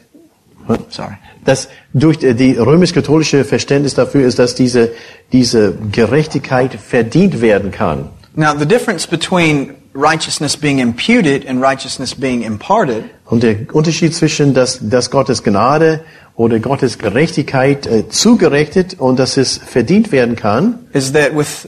Sorry. 0.90 1.14
dass 1.44 1.68
durch 1.94 2.18
die- 2.18 2.34
die 2.34 2.52
römisch-katholische 2.52 3.44
Verständnis 3.44 3.94
dafür 3.94 4.26
ist, 4.26 4.38
dass 4.38 4.54
diese, 4.54 4.90
diese 5.32 5.74
Gerechtigkeit 5.90 6.74
verdient 6.74 7.40
werden 7.40 7.70
kann. 7.72 8.10
Now, 8.36 8.52
the 8.56 8.66
difference 8.66 9.06
between 9.06 9.74
righteousness 9.94 10.56
being 10.56 10.78
imputed 10.78 11.48
and 11.48 11.60
righteousness 11.60 12.14
being 12.14 12.42
imparted 12.42 13.02
Und 13.24 13.42
der 13.42 13.56
Unterschied 13.72 14.14
zwischen, 14.14 14.54
dass, 14.54 14.78
dass 14.80 15.10
Gottes 15.10 15.42
Gnade 15.42 16.00
oder 16.36 16.60
Gottes 16.60 16.98
Gerechtigkeit 16.98 17.84
äh, 17.88 18.08
zugerechnet 18.08 18.94
und 19.00 19.18
dass 19.18 19.36
es 19.38 19.56
verdient 19.58 20.12
werden 20.12 20.36
kann, 20.36 20.78
is 20.92 21.10
that 21.12 21.34
with, 21.36 21.66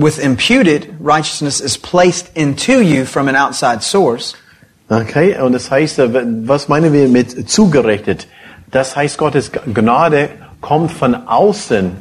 with 0.00 0.18
imputed, 0.18 0.94
righteousness 1.00 1.60
is 1.60 1.76
placed 1.76 2.30
into 2.34 2.80
you 2.80 3.04
from 3.04 3.28
an 3.28 3.36
outside 3.36 3.82
source. 3.82 4.34
okay, 4.88 5.38
und 5.40 5.52
das 5.52 5.70
heißt, 5.70 5.98
äh, 5.98 6.08
was 6.46 6.68
meinen 6.68 6.92
wir 6.92 7.08
mit 7.08 7.48
zugerechnet? 7.48 8.26
Das 8.70 8.96
heißt, 8.96 9.18
Gottes 9.18 9.50
Gnade 9.52 10.30
kommt 10.60 10.92
von 10.92 11.14
außen, 11.14 11.92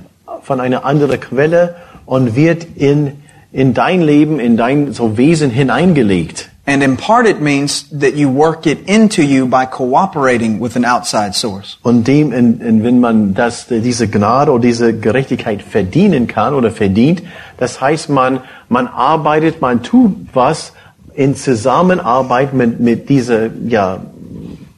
von 0.43 0.59
einer 0.59 0.85
anderen 0.85 1.19
Quelle 1.19 1.75
und 2.05 2.35
wird 2.35 2.65
in, 2.75 3.23
in 3.51 3.73
dein 3.73 4.01
Leben, 4.01 4.39
in 4.39 4.57
dein 4.57 4.93
so 4.93 5.17
Wesen 5.17 5.49
hineingelegt. 5.49 6.48
And 6.69 6.83
imparted 6.83 7.41
means 7.41 7.89
that 7.89 8.13
you 8.13 8.29
work 8.29 8.67
it 8.67 8.87
into 8.87 9.23
you 9.23 9.47
by 9.47 9.65
cooperating 9.65 10.59
with 10.59 10.75
an 10.75 10.85
outside 10.85 11.33
source. 11.33 11.79
Und 11.81 12.03
dem, 12.07 12.31
in, 12.31 12.61
in, 12.61 12.83
wenn 12.83 12.99
man 12.99 13.33
das, 13.33 13.65
diese 13.65 14.07
Gnade 14.07 14.51
oder 14.51 14.61
diese 14.61 14.93
Gerechtigkeit 14.93 15.63
verdienen 15.63 16.27
kann 16.27 16.53
oder 16.53 16.69
verdient, 16.69 17.23
das 17.57 17.81
heißt, 17.81 18.09
man, 18.09 18.41
man 18.67 18.85
arbeitet, 18.85 19.61
man 19.61 19.81
tut 19.81 20.15
was 20.33 20.73
in 21.15 21.35
Zusammenarbeit 21.35 22.53
mit, 22.53 22.79
mit 22.79 23.09
dieser, 23.09 23.49
ja, 23.67 24.01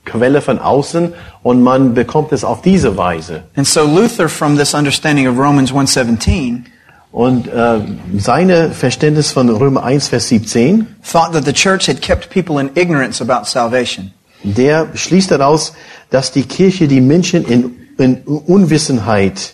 Quelle 0.06 0.40
von 0.42 0.60
außen 0.60 1.14
und 1.44 1.62
man 1.62 1.94
bekommt 1.94 2.32
es 2.32 2.46
auf 2.46 2.62
diese 2.62 2.96
Weise. 2.96 3.44
And 3.56 3.68
so 3.68 3.84
Luther, 3.84 4.30
from 4.30 4.58
this 4.58 4.74
understanding 4.74 5.28
of 5.28 5.38
Romans 5.38 5.74
1.17, 5.74 6.64
Und 7.12 7.48
äh, 7.48 7.80
seine 8.18 8.72
Verständnis 8.72 9.32
von 9.32 9.50
Römer 9.50 9.84
1, 9.84 10.08
Vers 10.08 10.30
17, 10.30 10.88
thought 11.03 11.34
that 11.34 11.46
the 11.46 11.53
church 11.53 11.88
had 11.88 12.01
kept 12.01 12.30
people 12.30 12.60
in 12.60 12.70
ignorance 12.75 13.22
about 13.22 13.46
salvation. 13.48 14.13
der 14.44 14.88
schließt 14.96 15.32
daraus, 15.32 15.74
dass 16.10 16.32
die 16.32 16.44
Kirche 16.44 16.88
die 16.88 17.01
Menschen 17.01 17.46
in, 17.46 17.72
in 17.98 18.18
Unwissenheit 18.24 19.53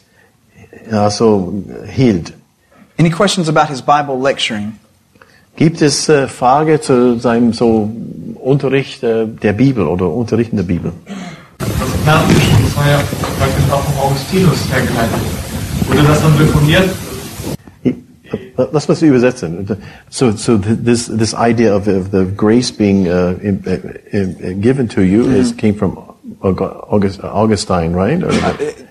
ja, 0.91 1.09
so 1.09 1.63
hielt. 1.85 2.33
Any 2.97 3.09
questions 3.09 3.47
about 3.49 3.67
his 3.67 3.81
Bible 3.81 4.17
lecturing? 4.19 4.73
Gibt 5.55 5.81
es 5.81 6.07
äh, 6.07 6.27
Frage 6.27 6.79
zu 6.81 7.19
seinem 7.19 7.51
so 7.51 7.91
Unterricht 8.35 9.03
äh, 9.03 9.25
der 9.27 9.53
Bibel 9.53 9.87
oder 9.87 10.07
Unterrichten 10.07 10.55
der 10.55 10.63
Bibel? 10.63 10.93
Das 11.57 11.67
Kerngeschmack, 12.05 12.63
das 12.63 12.77
war 12.77 12.89
ja 12.89 12.99
praktisch 13.39 13.71
auch 13.71 13.83
vom 13.83 13.99
Augustinus 13.99 14.71
hergeleitet. 14.71 15.19
Wurde 15.87 16.03
das 16.03 16.21
dann 16.21 16.33
reformiert? 16.37 16.89
Lass 18.57 18.89
uns 18.89 19.01
übersetzen. 19.01 19.77
So, 20.09 20.31
so 20.31 20.57
this 20.57 21.07
this 21.07 21.33
idea 21.35 21.75
of, 21.75 21.87
of 21.87 22.09
the 22.11 22.25
grace 22.25 22.71
being 22.71 23.07
uh, 23.07 23.35
in, 23.41 23.63
uh, 23.67 23.71
uh, 24.17 24.53
given 24.59 24.87
to 24.89 25.01
you 25.01 25.29
is 25.29 25.53
came 25.55 25.75
from 25.75 25.97
August, 26.41 27.23
Augustine, 27.23 27.93
right? 27.93 28.21
Or- 28.23 28.31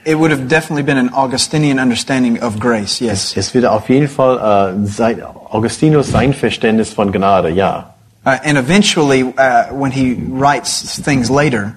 It 0.05 0.19
would 0.19 0.31
have 0.31 0.49
definitely 0.49 0.83
been 0.83 0.99
an 0.99 1.11
Augustinian 1.13 1.79
understanding 1.79 2.43
of 2.43 2.59
grace, 2.59 3.01
yes. 3.01 3.37
es 3.37 3.53
wird 3.55 3.65
auf 3.65 3.89
jeden 3.89 4.09
Fall 4.09 4.39
äh, 4.39 4.87
sein, 4.87 5.23
Augustinus 5.23 6.11
sein 6.11 6.33
Verständnis 6.33 6.93
von 6.93 7.13
Gnade, 7.13 7.51
ja. 7.51 7.95
Uh, 8.25 8.39
and 8.45 8.59
eventually, 8.59 9.23
uh, 9.23 9.73
when 9.73 9.93
he 9.93 10.15
writes 10.15 10.97
things 11.01 11.31
later, 11.31 11.77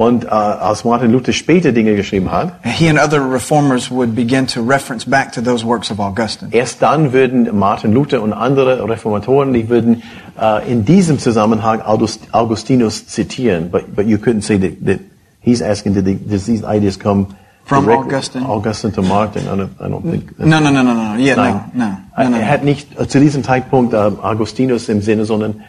Und 0.00 0.24
äh, 0.24 0.28
als 0.28 0.86
Martin 0.86 1.12
Luther 1.12 1.34
später 1.34 1.72
Dinge 1.72 1.94
geschrieben 1.94 2.32
hat, 2.32 2.54
he 2.64 2.88
and 2.88 2.98
other 2.98 3.20
reformers 3.20 3.90
would 3.90 4.14
begin 4.14 4.46
to 4.46 4.62
reference 4.62 5.04
back 5.04 5.30
to 5.30 5.42
those 5.42 5.62
works 5.62 5.90
of 5.90 6.00
Augustine. 6.00 6.50
Erst 6.54 6.80
dann 6.80 7.12
würden 7.12 7.54
Martin 7.58 7.92
Luther 7.92 8.22
und 8.22 8.32
andere 8.32 8.88
Reformatoren, 8.88 9.52
die 9.52 9.68
würden 9.68 10.02
äh, 10.40 10.72
in 10.72 10.86
diesem 10.86 11.18
Zusammenhang 11.18 11.82
August, 11.82 12.32
Augustinus 12.32 13.08
zitieren. 13.08 13.70
But, 13.70 13.94
but 13.94 14.06
you 14.06 14.16
couldn't 14.16 14.40
say 14.40 14.56
that, 14.56 14.86
that 14.86 15.00
he's 15.42 15.60
asking, 15.60 15.92
did, 15.92 16.06
the, 16.06 16.14
did 16.14 16.46
these 16.46 16.64
ideas 16.64 16.98
come 16.98 17.26
From 17.66 17.84
direct 17.84 18.06
Augustine? 18.06 18.46
Augustine 18.46 18.92
to 18.92 19.02
Martin. 19.02 19.48
I 19.48 19.54
don't, 19.54 19.70
I 19.78 19.88
don't 19.90 20.02
think. 20.02 20.38
No, 20.38 20.60
no, 20.60 20.70
no, 20.70 20.80
no, 20.80 20.94
no. 20.94 21.22
Yeah, 21.22 21.34
Nein. 21.34 21.72
no, 21.74 21.84
no, 21.84 22.24
no, 22.24 22.28
no. 22.30 22.36
Er 22.38 22.48
hat 22.48 22.64
nicht 22.64 22.98
äh, 22.98 23.06
zu 23.06 23.20
diesem 23.20 23.44
Zeitpunkt 23.44 23.92
äh, 23.92 23.98
Augustinus 23.98 24.88
im 24.88 25.02
Sinne, 25.02 25.26
sondern 25.26 25.60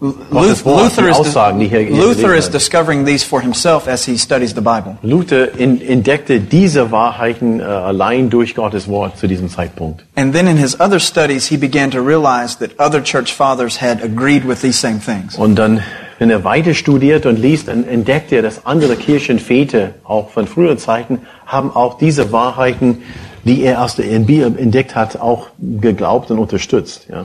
Gottes 0.00 0.64
Wort, 0.64 0.96
Luther 0.96 1.18
Aussagen, 1.18 1.58
die 1.58 1.66
hier 1.66 1.90
Luther 1.90 2.32
is 2.36 2.48
discovering 2.48 3.04
these 3.04 3.24
for 3.24 3.40
himself 3.40 3.88
as 3.88 4.04
he 4.04 4.16
studies 4.16 4.54
the 4.54 4.60
Bible. 4.60 4.96
Luther 5.02 5.58
in, 5.58 5.80
entdeckte 5.80 6.38
diese 6.38 6.92
Wahrheiten 6.92 7.58
äh, 7.58 7.64
allein 7.64 8.30
durch 8.30 8.54
Gottes 8.54 8.86
Wort 8.86 9.18
zu 9.18 9.26
diesem 9.26 9.48
Zeitpunkt. 9.48 10.04
And 10.14 10.32
then 10.32 10.46
in 10.46 10.56
his 10.56 10.78
other 10.78 11.00
studies, 11.00 11.48
he 11.48 11.56
began 11.56 11.90
to 11.90 12.00
realize 12.00 12.56
that 12.58 12.78
other 12.78 13.02
church 13.02 13.34
fathers 13.34 13.80
had 13.80 14.00
agreed 14.00 14.46
with 14.46 14.60
these 14.60 14.78
same 14.78 15.00
things. 15.00 15.34
Und 15.36 15.56
dann, 15.56 15.82
wenn 16.20 16.30
er 16.30 16.44
weiter 16.44 16.74
studiert 16.74 17.26
und 17.26 17.36
liest, 17.36 17.66
dann 17.66 17.82
entdeckt 17.82 18.30
er, 18.30 18.42
dass 18.42 18.66
andere 18.66 18.94
Kirchenväter, 18.94 19.94
auch 20.04 20.30
von 20.30 20.46
früheren 20.46 20.78
Zeiten, 20.78 21.22
haben 21.44 21.74
auch 21.74 21.98
diese 21.98 22.30
Wahrheiten, 22.30 23.02
die 23.42 23.62
er 23.62 23.82
aus 23.82 23.96
der 23.96 24.04
Bibel 24.20 24.56
entdeckt 24.56 24.94
hat, 24.94 25.20
auch 25.20 25.48
geglaubt 25.58 26.30
und 26.30 26.38
unterstützt. 26.38 27.08
Ja? 27.10 27.24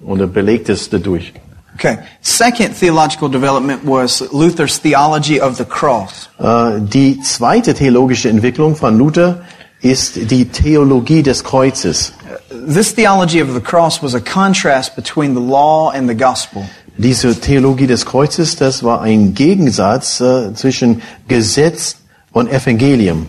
Und 0.00 0.20
er 0.20 0.28
belegt 0.28 0.68
es 0.68 0.90
dadurch. 0.90 1.32
Okay. 1.78 1.98
Second 2.22 2.74
theological 2.74 3.28
development 3.28 3.84
was 3.84 4.20
Luther's 4.32 4.78
theology 4.78 5.40
of 5.40 5.58
the 5.58 5.64
cross. 5.64 6.28
Äh, 6.40 6.80
Die 6.80 7.20
zweite 7.20 7.72
theologische 7.72 8.28
Entwicklung 8.28 8.74
von 8.74 8.98
Luther 8.98 9.42
ist 9.80 10.16
die 10.16 10.46
Theologie 10.46 11.22
des 11.22 11.44
Kreuzes. 11.44 12.12
Uh, 12.50 12.72
this 12.74 12.92
theology 12.92 13.40
of 13.40 13.54
the 13.54 13.60
cross 13.60 14.02
was 14.02 14.16
a 14.16 14.20
contrast 14.20 14.96
between 14.96 15.34
the 15.34 15.40
law 15.40 15.92
and 15.92 16.08
the 16.08 16.16
gospel. 16.16 16.64
Diese 16.96 17.32
Theologie 17.40 17.86
des 17.86 18.04
Kreuzes, 18.04 18.56
das 18.56 18.82
war 18.82 19.02
ein 19.02 19.34
Gegensatz 19.34 20.20
äh, 20.20 20.52
zwischen 20.54 21.00
Gesetz 21.28 21.98
und 22.32 22.50
Evangelium. 22.50 23.26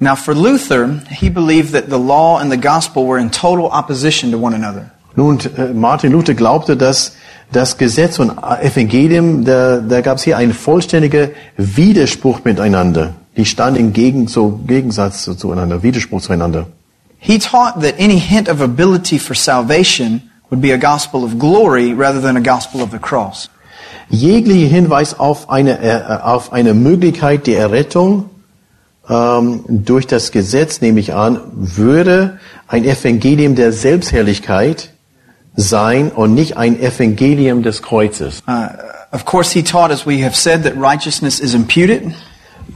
Now, 0.00 0.16
for 0.16 0.34
Luther, 0.34 1.00
he 1.10 1.30
believed 1.30 1.72
that 1.72 1.88
the 1.88 1.96
law 1.96 2.38
and 2.38 2.52
the 2.52 2.58
gospel 2.60 3.06
were 3.06 3.18
in 3.18 3.30
total 3.30 3.70
opposition 3.72 4.30
to 4.32 4.38
one 4.38 4.54
another. 4.54 4.90
Nun, 5.16 5.38
äh, 5.56 5.72
Martin 5.72 6.12
Luther 6.12 6.34
glaubte, 6.34 6.76
dass 6.76 7.12
das 7.54 7.78
Gesetz 7.78 8.18
und 8.18 8.32
Evangelium, 8.60 9.44
da, 9.44 9.78
da 9.78 10.00
gab 10.00 10.18
es 10.18 10.24
hier 10.24 10.36
einen 10.36 10.52
vollständigen 10.52 11.30
Widerspruch 11.56 12.40
miteinander. 12.44 13.14
Die 13.36 13.44
standen 13.44 13.80
im 13.80 13.92
Gegen, 13.92 14.28
so 14.28 14.60
Gegensatz 14.66 15.22
zu- 15.24 15.34
zueinander, 15.34 15.82
Widerspruch 15.82 16.20
zueinander. 16.20 16.66
He 17.18 17.38
taught 17.38 17.80
that 17.82 17.94
any 17.98 18.18
hint 18.20 18.48
of 18.50 18.60
ability 18.60 19.18
for 19.18 19.34
salvation 19.34 20.22
would 20.50 20.60
be 20.60 20.72
a 20.72 20.76
gospel 20.76 21.24
of 21.24 21.38
glory 21.38 21.92
rather 21.92 22.20
than 22.20 22.36
a 22.36 22.40
gospel 22.40 22.82
of 22.82 22.90
the 22.92 22.98
cross. 22.98 23.48
Jeglicher 24.10 24.68
Hinweis 24.68 25.18
auf 25.18 25.48
eine, 25.48 25.80
äh, 25.80 26.02
auf 26.22 26.52
eine 26.52 26.74
Möglichkeit 26.74 27.46
der 27.46 27.58
Errettung 27.60 28.26
ähm, 29.08 29.64
durch 29.68 30.06
das 30.06 30.30
Gesetz, 30.30 30.80
nehme 30.80 31.00
ich 31.00 31.14
an, 31.14 31.40
würde 31.54 32.38
ein 32.68 32.84
Evangelium 32.84 33.54
der 33.54 33.72
Selbstherrlichkeit 33.72 34.90
sein 35.56 36.10
und 36.10 36.34
nicht 36.34 36.56
ein 36.56 36.80
Evangelium 36.80 37.62
des 37.62 37.82
Kreuzes. 37.82 38.42
Uh, 38.48 38.68
of 39.12 39.24
course, 39.24 39.52
he 39.52 39.62
taught, 39.62 39.90
as 39.90 40.06
we 40.06 40.24
have 40.24 40.34
said, 40.34 40.64
that 40.64 40.74
righteousness 40.76 41.40
is 41.40 41.54
imputed. 41.54 42.14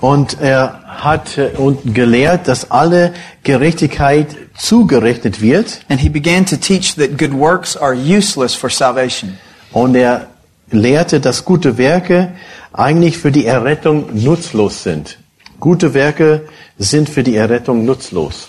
Und 0.00 0.40
er 0.40 0.80
hat 0.86 1.38
äh, 1.38 1.50
und 1.56 1.94
gelehrt, 1.94 2.46
dass 2.46 2.70
alle 2.70 3.14
Gerechtigkeit 3.42 4.36
zugerechnet 4.56 5.40
wird. 5.40 5.80
And 5.88 6.00
he 6.00 6.08
began 6.08 6.46
to 6.46 6.56
teach 6.56 6.94
that 6.96 7.18
good 7.18 7.32
works 7.32 7.76
are 7.76 7.94
useless 7.94 8.54
for 8.54 8.70
salvation. 8.70 9.38
Und 9.72 9.96
er 9.96 10.28
lehrte, 10.70 11.20
dass 11.20 11.44
gute 11.44 11.78
Werke 11.78 12.32
eigentlich 12.72 13.18
für 13.18 13.32
die 13.32 13.46
Errettung 13.46 14.10
nutzlos 14.12 14.82
sind. 14.82 15.18
Gute 15.58 15.94
Werke 15.94 16.46
sind 16.78 17.08
für 17.08 17.24
die 17.24 17.34
Errettung 17.34 17.84
nutzlos. 17.84 18.48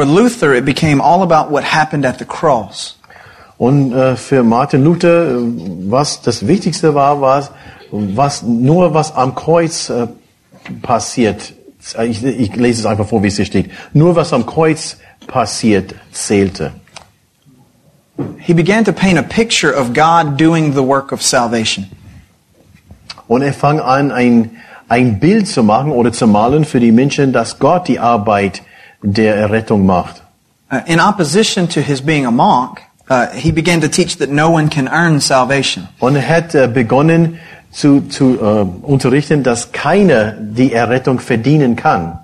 For 0.00 0.06
Luther, 0.06 0.54
it 0.54 0.64
became 0.64 1.02
all 1.02 1.22
about 1.22 1.50
what 1.50 1.62
happened 1.62 2.06
at 2.06 2.18
the 2.18 2.24
cross. 2.24 2.96
Und 3.58 3.92
äh, 3.92 4.16
für 4.16 4.42
Martin 4.42 4.82
Luther, 4.82 5.32
äh, 5.32 5.36
was 5.90 6.22
das 6.22 6.46
Wichtigste 6.46 6.94
war, 6.94 7.20
war, 7.20 7.50
was 7.90 8.42
nur 8.42 8.94
was 8.94 9.14
am 9.14 9.34
Kreuz 9.34 9.90
äh, 9.90 10.06
passiert. 10.80 11.52
Ich, 12.02 12.24
ich 12.24 12.56
lese 12.56 12.80
es 12.80 12.86
einfach 12.86 13.06
vor, 13.06 13.22
wie 13.22 13.26
es 13.26 13.36
hier 13.36 13.44
steht. 13.44 13.70
Nur 13.92 14.16
was 14.16 14.32
am 14.32 14.46
Kreuz 14.46 14.96
passiert, 15.26 15.94
zählte. 16.12 16.72
He 18.38 18.54
began 18.54 18.86
to 18.86 18.92
paint 18.92 19.18
a 19.18 19.22
picture 19.22 19.78
of 19.78 19.92
God 19.92 20.40
doing 20.40 20.72
the 20.72 20.82
work 20.82 21.12
of 21.12 21.22
salvation. 21.22 21.90
Und 23.28 23.42
er 23.42 23.52
fang 23.52 23.80
an, 23.80 24.12
ein, 24.12 24.52
ein 24.88 25.20
Bild 25.20 25.46
zu 25.46 25.62
machen 25.62 25.92
oder 25.92 26.10
zu 26.10 26.26
malen 26.26 26.64
für 26.64 26.80
die 26.80 26.90
Menschen, 26.90 27.34
dass 27.34 27.58
Gott 27.58 27.86
die 27.86 27.98
Arbeit 27.98 28.62
der 29.02 29.36
Errettung 29.36 29.86
macht. 29.86 30.22
Uh, 30.72 30.80
in 30.86 31.00
opposition 31.00 31.68
to 31.68 31.80
his 31.80 32.00
being 32.00 32.26
a 32.26 32.30
monk, 32.30 32.80
uh, 33.08 33.26
he 33.34 33.50
began 33.50 33.80
to 33.80 33.88
teach 33.88 34.18
that 34.18 34.30
no 34.30 34.50
one 34.50 34.68
can 34.68 34.88
earn 34.88 35.20
salvation. 35.20 35.88
Und 35.98 36.16
er 36.16 36.28
hat 36.28 36.54
äh, 36.54 36.68
begonnen 36.68 37.38
zu, 37.72 38.02
zu 38.02 38.38
äh, 38.40 38.66
unterrichten, 38.82 39.42
dass 39.42 39.72
keiner 39.72 40.32
die 40.32 40.72
Errettung 40.72 41.18
verdienen 41.18 41.76
kann. 41.76 42.18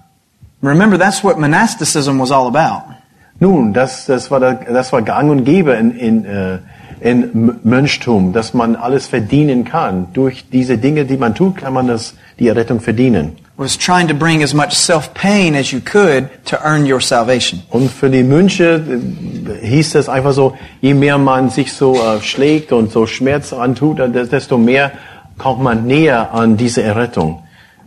Remember, 0.63 0.99
that's 0.99 1.23
what 1.23 1.39
monasticism 1.39 2.19
was 2.19 2.31
all 2.31 2.47
about. 2.47 2.95
Nun, 3.39 3.73
das, 3.73 4.07
das, 4.07 4.31
war, 4.31 4.41
das 4.41 4.93
war 4.93 5.03
gang 5.03 5.31
und 5.31 5.45
gäbe 5.45 5.73
in, 5.73 5.91
in, 5.91 6.25
äh, 6.25 6.59
in 7.01 7.59
Mönchtum, 7.63 8.33
dass 8.33 8.55
man 8.55 8.77
alles 8.77 9.07
verdienen 9.07 9.65
kann. 9.65 10.09
Durch 10.15 10.47
diese 10.51 10.79
Dinge, 10.79 11.05
die 11.05 11.19
man 11.19 11.35
tut, 11.35 11.57
kann 11.57 11.75
man 11.75 11.87
das, 11.87 12.15
die 12.39 12.49
Errettung 12.49 12.81
verdienen. 12.81 13.37
Was 13.59 13.79
trying 13.79 14.07
to 14.09 14.15
bring 14.15 14.43
as 14.43 14.53
much 14.53 14.75
self-pain 14.75 15.55
as 15.55 15.73
you 15.73 15.81
could 15.81 16.29
to 16.45 16.63
earn 16.63 16.85
your 16.85 17.01
salvation. 17.01 17.63
Und 17.71 17.91
für 17.91 18.11
die 18.11 18.23
Mönche 18.23 18.85
äh, 18.85 19.67
hieß 19.67 19.93
das 19.93 20.11
einfach 20.11 20.35
so, 20.35 20.55
je 20.83 20.93
mehr 20.93 21.17
man 21.17 21.49
sich 21.49 21.73
so 21.73 21.95
äh, 21.95 22.21
schlägt 22.21 22.73
und 22.73 22.93
so 22.93 23.07
Schmerz 23.07 23.55
antut, 23.55 23.99
äh, 23.99 24.11
desto 24.27 24.59
mehr 24.59 24.93
kommt 25.39 25.63
man 25.63 25.87
näher 25.87 26.35
an 26.35 26.59
diese 26.59 26.83
Errettung. 26.83 27.45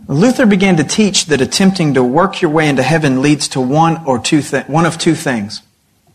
Luther 0.08 0.44
began 0.44 0.76
to 0.76 0.82
teach 0.82 1.28
that 1.28 1.40
attempting 1.40 1.94
to 1.94 2.02
work 2.02 2.42
your 2.42 2.52
way 2.52 2.68
into 2.68 2.82
heaven 2.82 3.22
leads 3.22 3.48
to 3.48 3.60
one 3.60 4.00
or 4.06 4.20
two 4.20 4.42
one 4.66 4.84
of 4.84 4.98
two 4.98 5.14
things. 5.14 5.62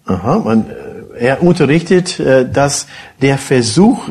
Aha, 0.05 0.35
und 0.35 0.69
äh, 0.69 1.27
er 1.27 1.41
unterrichtet, 1.41 2.19
dass 2.51 2.87
der 3.21 3.37
Versuch, 3.37 4.09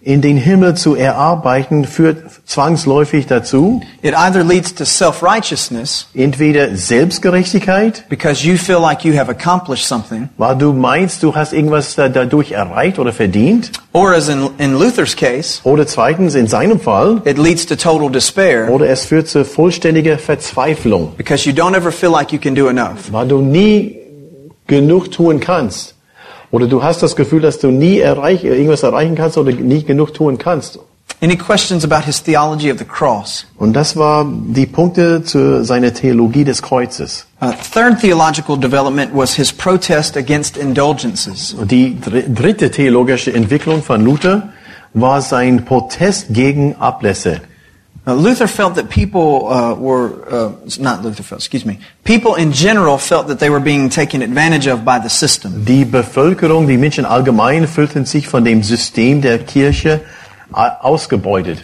in 0.00 0.20
den 0.22 0.36
Himmel 0.36 0.74
zu 0.76 0.94
erarbeiten, 0.94 1.84
führt 1.84 2.18
zwangsläufig 2.46 3.26
dazu, 3.26 3.80
It 4.00 4.14
either 4.16 4.44
leads 4.44 4.74
to 4.74 4.84
self-righteousness 4.84 6.06
entweder 6.14 6.76
Selbstgerechtigkeit, 6.76 8.08
because 8.08 8.46
you 8.46 8.56
feel 8.56 8.78
like 8.80 9.04
you 9.04 9.16
have 9.18 9.28
accomplished 9.30 9.86
something, 9.86 10.28
weil 10.38 10.56
du 10.56 10.72
meinst, 10.72 11.22
du 11.22 11.34
hast 11.34 11.52
irgendwas 11.52 11.94
da- 11.96 12.08
dadurch 12.08 12.52
erreicht 12.52 12.98
oder 12.98 13.12
verdient, 13.12 13.72
or 13.92 14.12
as 14.14 14.28
in, 14.28 14.48
in 14.58 14.74
Luther's 14.78 15.16
case, 15.16 15.60
oder 15.64 15.86
zweitens 15.86 16.34
in 16.34 16.46
seinem 16.46 16.80
Fall, 16.80 17.20
it 17.24 17.36
leads 17.38 17.66
to 17.66 17.74
total 17.76 18.10
despair 18.10 18.70
oder 18.70 18.88
es 18.88 19.04
führt 19.04 19.28
zu 19.28 19.44
vollständiger 19.44 20.16
Verzweiflung, 20.18 21.12
because 21.16 21.48
you 21.48 21.54
don't 21.54 21.76
ever 21.76 21.90
feel 21.90 22.10
like 22.10 22.32
you 22.32 22.38
can 22.38 22.54
do 22.54 22.68
enough. 22.68 23.10
weil 23.12 23.26
du 23.28 23.40
nie 23.40 23.96
genug 24.66 25.10
tun 25.10 25.40
kannst. 25.40 25.94
Oder 26.50 26.66
du 26.66 26.82
hast 26.82 27.02
das 27.02 27.14
Gefühl, 27.14 27.40
dass 27.40 27.58
du 27.58 27.70
nie 27.70 27.98
erreich, 27.98 28.44
irgendwas 28.44 28.82
erreichen 28.82 29.14
kannst 29.14 29.36
oder 29.36 29.52
nie 29.52 29.82
genug 29.84 30.14
tun 30.14 30.38
kannst. 30.38 30.78
Any 31.20 31.36
questions 31.36 31.84
about 31.84 32.04
his 32.06 32.22
theology 32.22 32.70
of 32.70 32.78
the 32.78 32.84
cross? 32.84 33.44
Und 33.56 33.72
das 33.72 33.96
war 33.96 34.24
die 34.24 34.66
Punkte 34.66 35.24
zu 35.24 35.64
seiner 35.64 35.92
Theologie 35.92 36.44
des 36.44 36.62
Kreuzes. 36.62 37.26
Uh, 37.40 37.50
third 37.72 38.00
theological 38.00 38.56
development 38.56 39.10
was 39.12 39.34
his 39.34 39.52
protest 39.52 40.16
against 40.16 40.56
indulgences. 40.56 41.54
Und 41.54 41.70
die 41.72 41.98
dr- 42.00 42.22
dritte 42.28 42.70
theologische 42.70 43.34
Entwicklung 43.34 43.82
von 43.82 44.04
Luther 44.04 44.50
war 44.94 45.20
sein 45.20 45.64
Protest 45.64 46.26
gegen 46.30 46.76
Ablässe. 46.76 47.40
Uh, 48.08 48.14
Luther 48.14 48.46
felt 48.46 48.76
that 48.76 48.88
people 48.88 49.48
uh, 49.48 49.74
were, 49.74 50.24
uh, 50.32 50.52
not 50.80 51.04
Luther 51.04 51.22
felt, 51.22 51.42
excuse 51.42 51.66
me, 51.66 51.78
people 52.04 52.36
in 52.36 52.52
general 52.52 52.96
felt 52.96 53.28
that 53.28 53.38
they 53.38 53.50
were 53.50 53.60
being 53.60 53.90
taken 53.90 54.22
advantage 54.22 54.66
of 54.66 54.82
by 54.82 54.98
the 54.98 55.10
system. 55.10 55.66
Die 55.66 55.84
Bevölkerung, 55.84 56.66
die 56.66 56.78
Menschen 56.78 57.04
allgemein 57.04 57.68
fühlten 57.68 58.06
sich 58.06 58.26
von 58.26 58.46
dem 58.46 58.62
System 58.62 59.20
der 59.20 59.40
Kirche 59.40 60.00
ausgebeutet. 60.50 61.58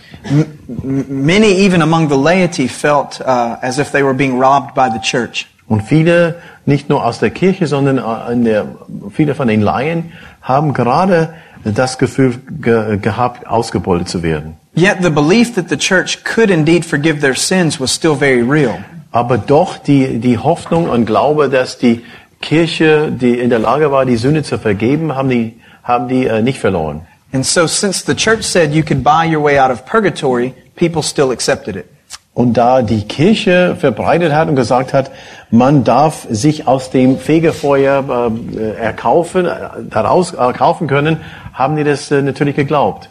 Many, 0.85 1.65
even 1.65 1.81
among 1.81 2.11
the 2.11 2.19
laity, 2.19 2.69
felt 2.69 3.23
uh, 3.23 3.57
as 3.63 3.79
if 3.79 3.91
they 3.93 4.03
were 4.03 4.13
being 4.13 4.39
robbed 4.39 4.75
by 4.75 4.91
the 4.93 5.01
church. 5.01 5.47
Und 5.67 5.85
viele, 5.85 6.43
nicht 6.67 6.91
nur 6.91 7.07
aus 7.07 7.21
der 7.21 7.31
Kirche, 7.31 7.67
sondern 7.67 7.97
äh, 7.97 8.33
in 8.33 8.45
der, 8.45 8.67
viele 9.11 9.35
von 9.35 9.49
den 9.49 9.63
Laien 9.63 10.13
haben 10.43 10.75
gerade 10.75 11.33
das 11.65 11.97
Gefühl 11.97 12.39
ge 12.61 12.99
gehabt, 12.99 13.47
ausgebeutet 13.47 14.11
zu 14.11 14.23
werden. 14.23 14.59
Yet 14.77 15.03
the 15.03 15.11
belief 15.11 15.55
that 15.55 15.69
the 15.69 15.77
church 15.77 16.25
could 16.25 16.51
indeed 16.51 16.85
forgive 16.85 17.21
their 17.21 17.37
sins 17.37 17.79
was 17.79 17.93
still 17.93 18.17
very 18.17 18.43
real. 18.43 18.79
Aber 19.13 19.39
doch 19.39 19.79
die, 19.79 20.19
die 20.19 20.39
Hoffnung 20.39 20.89
und 20.89 21.07
Glaube, 21.07 21.49
dass 21.49 21.79
die 21.79 22.03
Kirche, 22.41 23.13
die 23.13 23.39
in 23.39 23.51
der 23.51 23.61
Lage 23.61 23.93
war, 23.93 24.05
die 24.05 24.17
Sünde 24.17 24.43
zu 24.43 24.59
vergeben, 24.59 25.15
haben 25.15 25.29
die, 25.29 25.61
haben 25.85 26.09
die 26.09 26.27
äh, 26.27 26.43
nicht 26.43 26.59
verloren. 26.59 27.03
And 27.33 27.47
so 27.47 27.67
since 27.69 28.05
the 28.05 28.15
church 28.15 28.43
said 28.43 28.73
you 28.73 28.83
could 28.83 29.05
buy 29.05 29.25
your 29.25 29.43
way 29.43 29.59
out 29.59 29.71
of 29.71 29.87
purgatory, 29.87 30.55
people 30.75 31.03
still 31.03 31.31
accepted 31.31 31.77
it. 31.77 31.87
Und 32.35 32.55
da 32.55 32.83
die 32.83 33.03
Kirche 33.03 33.77
verbreitet 33.79 34.33
hat 34.33 34.49
und 34.49 34.57
gesagt 34.57 34.93
hat, 34.93 35.13
man 35.53 35.85
darf 35.85 36.27
sich 36.29 36.67
aus 36.67 36.91
dem 36.91 37.17
Fegefeuer 37.19 38.33
äh, 38.57 38.71
erkaufen, 38.77 39.47
äh, 39.47 39.57
daraus 39.89 40.35
erkaufen 40.35 40.89
können, 40.89 41.21
haben 41.53 41.77
die 41.77 41.85
das 41.85 42.11
äh, 42.11 42.23
natürlich 42.23 42.57
geglaubt. 42.57 43.09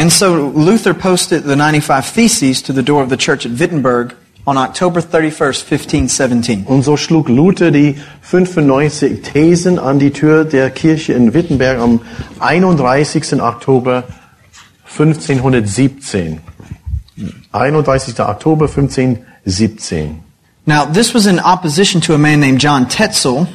And 0.00 0.10
so 0.10 0.48
Luther 0.48 0.94
posted 0.94 1.44
the 1.44 1.56
95 1.56 2.06
Theses 2.06 2.62
to 2.62 2.72
the 2.72 2.82
door 2.82 3.02
of 3.02 3.10
the 3.10 3.18
church 3.18 3.44
at 3.44 3.52
Wittenberg 3.52 4.14
on 4.46 4.56
October 4.56 5.02
31st, 5.02 5.62
1517. 5.62 6.64
Und 6.64 6.84
so 6.84 6.96
schlug 6.96 7.28
Luther 7.28 7.70
die 7.70 7.96
95 8.22 9.20
Thesen 9.20 9.78
an 9.78 9.98
die 9.98 10.10
Tür 10.10 10.46
der 10.46 10.70
Kirche 10.70 11.12
in 11.12 11.34
Wittenberg 11.34 11.78
am 11.80 12.00
31. 12.38 13.42
Oktober 13.42 14.04
1517. 14.84 16.40
31. 17.52 18.20
Oktober 18.20 18.68
1517. 18.68 20.20
Now, 20.64 20.86
this 20.86 21.12
was 21.12 21.26
in 21.26 21.38
opposition 21.38 22.00
to 22.00 22.14
a 22.14 22.18
man 22.18 22.40
named 22.40 22.62
John 22.62 22.88
Tetzel, 22.88 23.48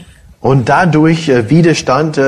Und 0.45 0.69
dadurch 0.69 1.27
äh, 1.27 1.49
widerstand 1.49 2.19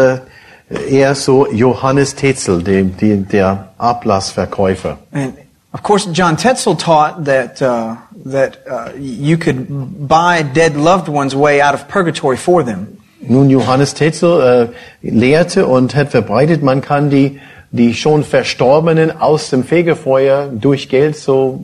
äh, 0.70 1.00
er 1.00 1.16
so 1.16 1.48
Johannes 1.52 2.16
Tetzel, 2.16 2.64
dem, 2.64 2.98
dem, 2.98 3.28
der 3.28 3.70
Ablassverkäufer. 3.78 4.98
And 5.12 5.34
of 5.74 5.84
course, 5.84 6.10
John 6.12 6.38
Tetzel 6.38 6.76
taught 6.76 7.26
that 7.26 7.62
uh, 7.62 7.96
that 8.26 8.60
uh, 8.70 8.92
you 8.98 9.38
could 9.38 9.68
buy 10.08 10.44
dead 10.44 10.76
loved 10.76 11.08
ones' 11.08 11.36
way 11.36 11.62
out 11.62 11.74
of 11.74 11.88
purgatory 11.88 12.38
for 12.38 12.64
them. 12.64 12.98
Nun, 13.20 13.50
Johannes 13.50 13.94
Tetzel 13.94 14.74
äh, 15.02 15.10
lehrte 15.10 15.66
und 15.66 15.96
hat 15.96 16.12
verbreitet, 16.12 16.62
man 16.62 16.82
kann 16.82 17.10
die, 17.10 17.40
die 17.72 17.94
schon 17.94 18.24
Verstorbenen 18.24 19.20
aus 19.20 19.50
dem 19.50 19.64
Fegefeuer 19.64 20.48
durch 20.48 20.88
Geld 20.88 21.18
so 21.18 21.60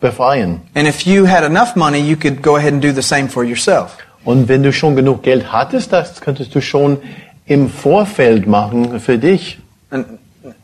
befreien. 0.00 0.62
And 0.74 0.88
if 0.88 1.02
you 1.02 1.26
had 1.28 1.44
enough 1.44 1.76
money, 1.76 1.98
you 1.98 2.16
could 2.16 2.42
go 2.42 2.56
ahead 2.56 2.72
and 2.72 2.82
do 2.82 2.92
the 2.92 3.02
same 3.02 3.28
for 3.28 3.44
yourself. 3.44 3.98
Und 4.24 4.48
wenn 4.48 4.62
du 4.62 4.72
schon 4.72 4.96
genug 4.96 5.22
Geld 5.22 5.52
hattest, 5.52 5.92
das 5.92 6.20
könntest 6.22 6.54
du 6.54 6.62
schon 6.62 6.98
im 7.46 7.68
Vorfeld 7.68 8.46
machen 8.46 9.00
für 9.00 9.18
dich. 9.18 9.58
And 9.90 10.18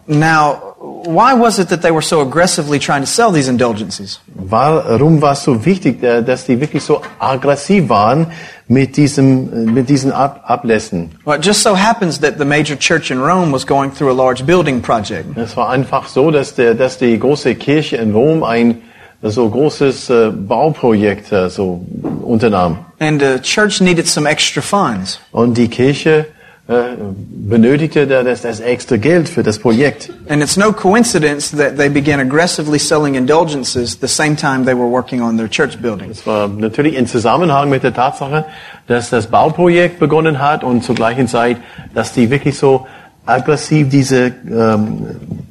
now, 0.07 0.75
why 1.05 1.35
was 1.35 1.59
it 1.59 1.69
that 1.69 1.83
they 1.83 1.91
were 1.91 2.03
so 2.03 2.21
aggressively 2.21 2.79
trying 2.79 3.03
to 3.03 3.07
sell 3.07 3.33
these 3.33 3.49
indulgences? 3.49 4.21
Warum 4.35 5.21
war 5.21 5.33
es 5.33 5.43
so 5.45 5.65
wichtig, 5.65 6.03
äh, 6.03 6.23
dass 6.23 6.47
die 6.47 6.61
wirklich 6.61 6.83
so 6.83 7.03
aggressiv 7.19 7.89
waren 7.89 8.27
mit 8.67 8.97
diesem, 8.97 9.53
äh, 9.53 9.71
mit 9.71 9.89
diesen 9.89 10.13
Ab 10.13 10.43
Ablässen? 10.47 11.11
Well, 11.25 11.39
it 11.39 11.45
just 11.45 11.63
so 11.63 11.77
happens 11.77 12.21
that 12.21 12.39
the 12.39 12.45
major 12.45 12.77
church 12.77 13.11
in 13.11 13.21
Rome 13.21 13.53
was 13.53 13.67
going 13.67 13.93
through 13.93 14.11
a 14.11 14.15
large 14.15 14.45
building 14.45 14.81
project. 14.81 15.37
Es 15.37 15.57
war 15.57 15.71
einfach 15.71 16.09
so, 16.09 16.31
dass, 16.31 16.55
der, 16.55 16.75
dass 16.75 16.99
die 16.99 17.19
große 17.19 17.55
Kirche 17.55 17.97
in 17.97 18.13
Rom 18.13 18.43
ein 18.43 18.79
so 19.23 19.49
großes 19.49 20.11
äh, 20.11 20.31
Bauprojekt 20.31 21.31
äh, 21.31 21.51
so 21.51 21.85
unternahm. 22.23 22.87
And 22.99 23.21
the 23.21 23.39
church 23.41 23.81
needed 23.81 24.09
some 24.09 24.29
extra 24.29 24.63
funds. 24.63 25.21
Und 25.31 25.59
die 25.59 25.69
Kirche 25.69 26.27
benötigte 26.71 28.07
da 28.07 28.23
das, 28.23 28.43
das 28.43 28.61
extra 28.61 28.97
Geld 28.97 29.29
für 29.29 29.43
das 29.43 29.59
Projekt. 29.59 30.11
And 30.29 30.41
it's 30.41 30.57
no 30.57 30.73
coincidence 30.73 31.51
that 31.51 31.77
they 31.77 31.89
began 31.89 32.21
aggressively 32.21 32.79
selling 32.79 33.17
indulgences 33.17 33.99
the 34.01 34.07
same 34.07 34.37
time 34.37 34.65
they 34.65 34.75
were 34.75 34.89
working 34.89 35.21
on 35.21 35.37
their 35.37 35.49
church 35.49 35.81
building. 35.83 36.11
Es 36.11 36.25
war 36.27 36.47
natürlich 36.47 36.95
in 36.95 37.07
Zusammenhang 37.07 37.71
mit 37.71 37.83
der 37.83 37.93
Tatsache, 37.93 38.45
dass 38.87 39.11
das 39.11 39.27
Bauprojekt 39.27 39.99
begonnen 39.99 40.39
hat 40.39 40.63
und 40.63 40.85
zur 40.85 40.95
gleichen 40.95 41.27
Zeit, 41.27 41.57
dass 41.93 42.13
die 42.13 42.31
wirklich 42.31 42.57
so 42.57 42.87
aggressiv 43.27 43.89
diese 43.89 44.33
ähm, 44.49 45.07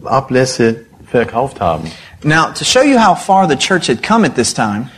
Ablässe 0.06 0.86
verkauft 1.06 1.60
haben. 1.60 1.92
Now, 2.24 2.52
to 2.54 2.64
show 2.64 2.82
you 2.82 2.98
how 2.98 3.16
far 3.16 3.48
the 3.48 3.56
church 3.56 3.90
had 3.90 4.02
come 4.02 4.26
at 4.26 4.36
this 4.36 4.54
time, 4.54 4.90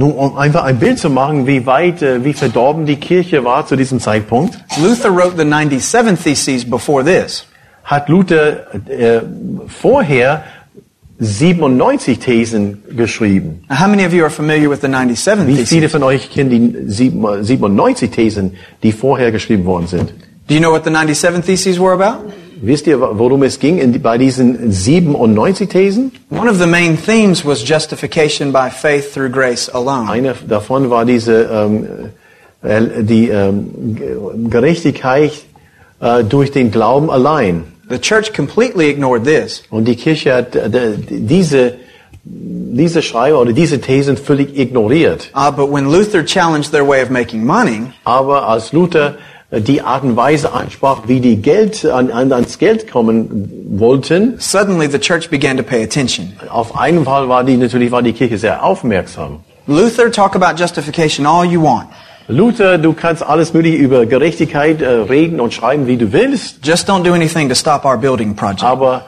Nun, 0.00 0.12
um 0.12 0.38
einfach 0.38 0.64
ein 0.64 0.78
Bild 0.78 0.98
zu 0.98 1.10
machen, 1.10 1.46
wie 1.46 1.66
weit, 1.66 2.00
äh, 2.00 2.24
wie 2.24 2.32
verdorben 2.32 2.86
die 2.86 2.96
Kirche 2.96 3.44
war 3.44 3.66
zu 3.66 3.76
diesem 3.76 4.00
Zeitpunkt, 4.00 4.58
Luther 4.82 5.10
wrote 5.14 5.36
the 5.36 5.44
97 5.44 6.22
Theses 6.22 6.64
before 6.70 7.04
this. 7.04 7.44
hat 7.84 8.08
Luther 8.08 8.66
äh, 8.88 9.20
vorher 9.68 10.42
97 11.18 12.18
Thesen 12.18 12.82
geschrieben. 12.96 13.64
How 13.68 13.86
many 13.88 14.06
of 14.06 14.12
you 14.14 14.22
are 14.22 14.30
familiar 14.30 14.70
with 14.70 14.80
the 14.80 14.88
97 14.88 15.46
Wie 15.46 15.56
viele 15.66 15.80
Theses? 15.82 15.92
von 15.92 16.02
euch 16.02 16.30
kennen 16.30 16.50
die 16.50 16.90
sieben- 16.90 17.44
97 17.44 18.10
Thesen, 18.10 18.56
die 18.82 18.92
vorher 18.92 19.30
geschrieben 19.30 19.66
worden 19.66 19.86
sind? 19.86 20.14
Do 20.48 20.54
you 20.54 20.60
know 20.60 20.72
what 20.72 20.84
the 20.84 20.90
97 20.90 21.44
Theses 21.44 21.78
were 21.78 21.92
about? 21.92 22.32
Wisst 22.62 22.86
ihr, 22.86 23.00
worum 23.00 23.42
es 23.42 23.58
ging 23.58 23.78
in, 23.78 24.00
bei 24.02 24.18
diesen 24.18 24.70
97 24.70 25.68
Thesen? 25.68 26.12
One 26.30 26.48
of 26.50 26.58
the 26.58 26.66
main 26.66 26.96
themes 26.98 27.44
was 27.44 27.62
justification 27.66 28.52
by 28.52 28.68
faith 28.70 29.12
through 29.14 29.30
grace 29.30 29.68
alone. 29.70 30.08
Eine 30.10 30.34
davon 30.46 30.90
war 30.90 31.04
diese 31.04 31.44
ähm, 31.50 31.86
äh, 32.62 33.02
die 33.02 33.28
ähm, 33.28 33.94
Ge- 33.96 34.16
Gerechtigkeit 34.50 35.32
äh, 36.00 36.22
durch 36.24 36.50
den 36.52 36.70
Glauben 36.70 37.10
allein. 37.10 37.64
The 37.88 37.98
church 37.98 38.32
completely 38.34 38.90
ignored 38.90 39.24
this. 39.24 39.62
Und 39.70 39.86
die 39.86 39.96
Kirche 39.96 40.34
hat 40.34 40.54
äh, 40.54 40.70
diese 41.08 41.74
diese 42.22 43.00
Schreiber 43.02 43.40
oder 43.40 43.52
diese 43.54 43.80
Thesen 43.80 44.16
völlig 44.18 44.56
ignoriert. 44.58 45.30
Uh, 45.34 45.50
but 45.50 45.72
when 45.72 45.90
Luther 45.90 46.22
challenged 46.22 46.70
their 46.70 46.86
way 46.86 47.02
of 47.02 47.08
making 47.08 47.44
money, 47.44 47.80
Aber 48.04 48.46
als 48.46 48.72
Luther 48.72 49.14
die 49.52 49.82
Art 49.82 50.04
und 50.04 50.16
Weise 50.16 50.52
ansprach, 50.52 51.02
wie 51.06 51.20
die 51.20 51.36
Geld 51.42 51.84
an, 51.84 52.10
an, 52.12 52.32
ans 52.32 52.58
Geld 52.58 52.90
kommen 52.90 53.50
wollten, 53.68 54.34
suddenly 54.38 54.88
the 54.88 54.98
church 54.98 55.28
began 55.28 55.56
to 55.56 55.62
pay 55.62 55.82
attention. 55.82 56.32
auf 56.48 56.76
einen 56.78 57.04
Fall 57.04 57.28
war 57.28 57.42
die 57.42 57.56
natürlich 57.56 57.90
war 57.90 58.02
die 58.02 58.12
Kirche 58.12 58.38
sehr 58.38 58.62
aufmerksam. 58.64 59.40
Luther, 59.66 60.10
talk 60.10 60.36
about 60.36 60.56
justification 60.56 61.26
all 61.26 61.44
you 61.44 61.62
want. 61.62 61.86
Luther, 62.28 62.78
du 62.78 62.92
kannst 62.92 63.24
alles 63.24 63.52
mögliche 63.52 63.76
über 63.76 64.06
Gerechtigkeit 64.06 64.80
äh, 64.80 64.86
reden 64.86 65.40
und 65.40 65.52
schreiben, 65.52 65.88
wie 65.88 65.96
du 65.96 66.12
willst, 66.12 66.64
Just 66.64 66.88
don't 66.88 67.02
do 67.02 67.12
anything 67.12 67.48
to 67.48 67.56
stop 67.56 67.84
our 67.84 67.96
building 67.96 68.36
project. 68.36 68.62
aber 68.62 69.04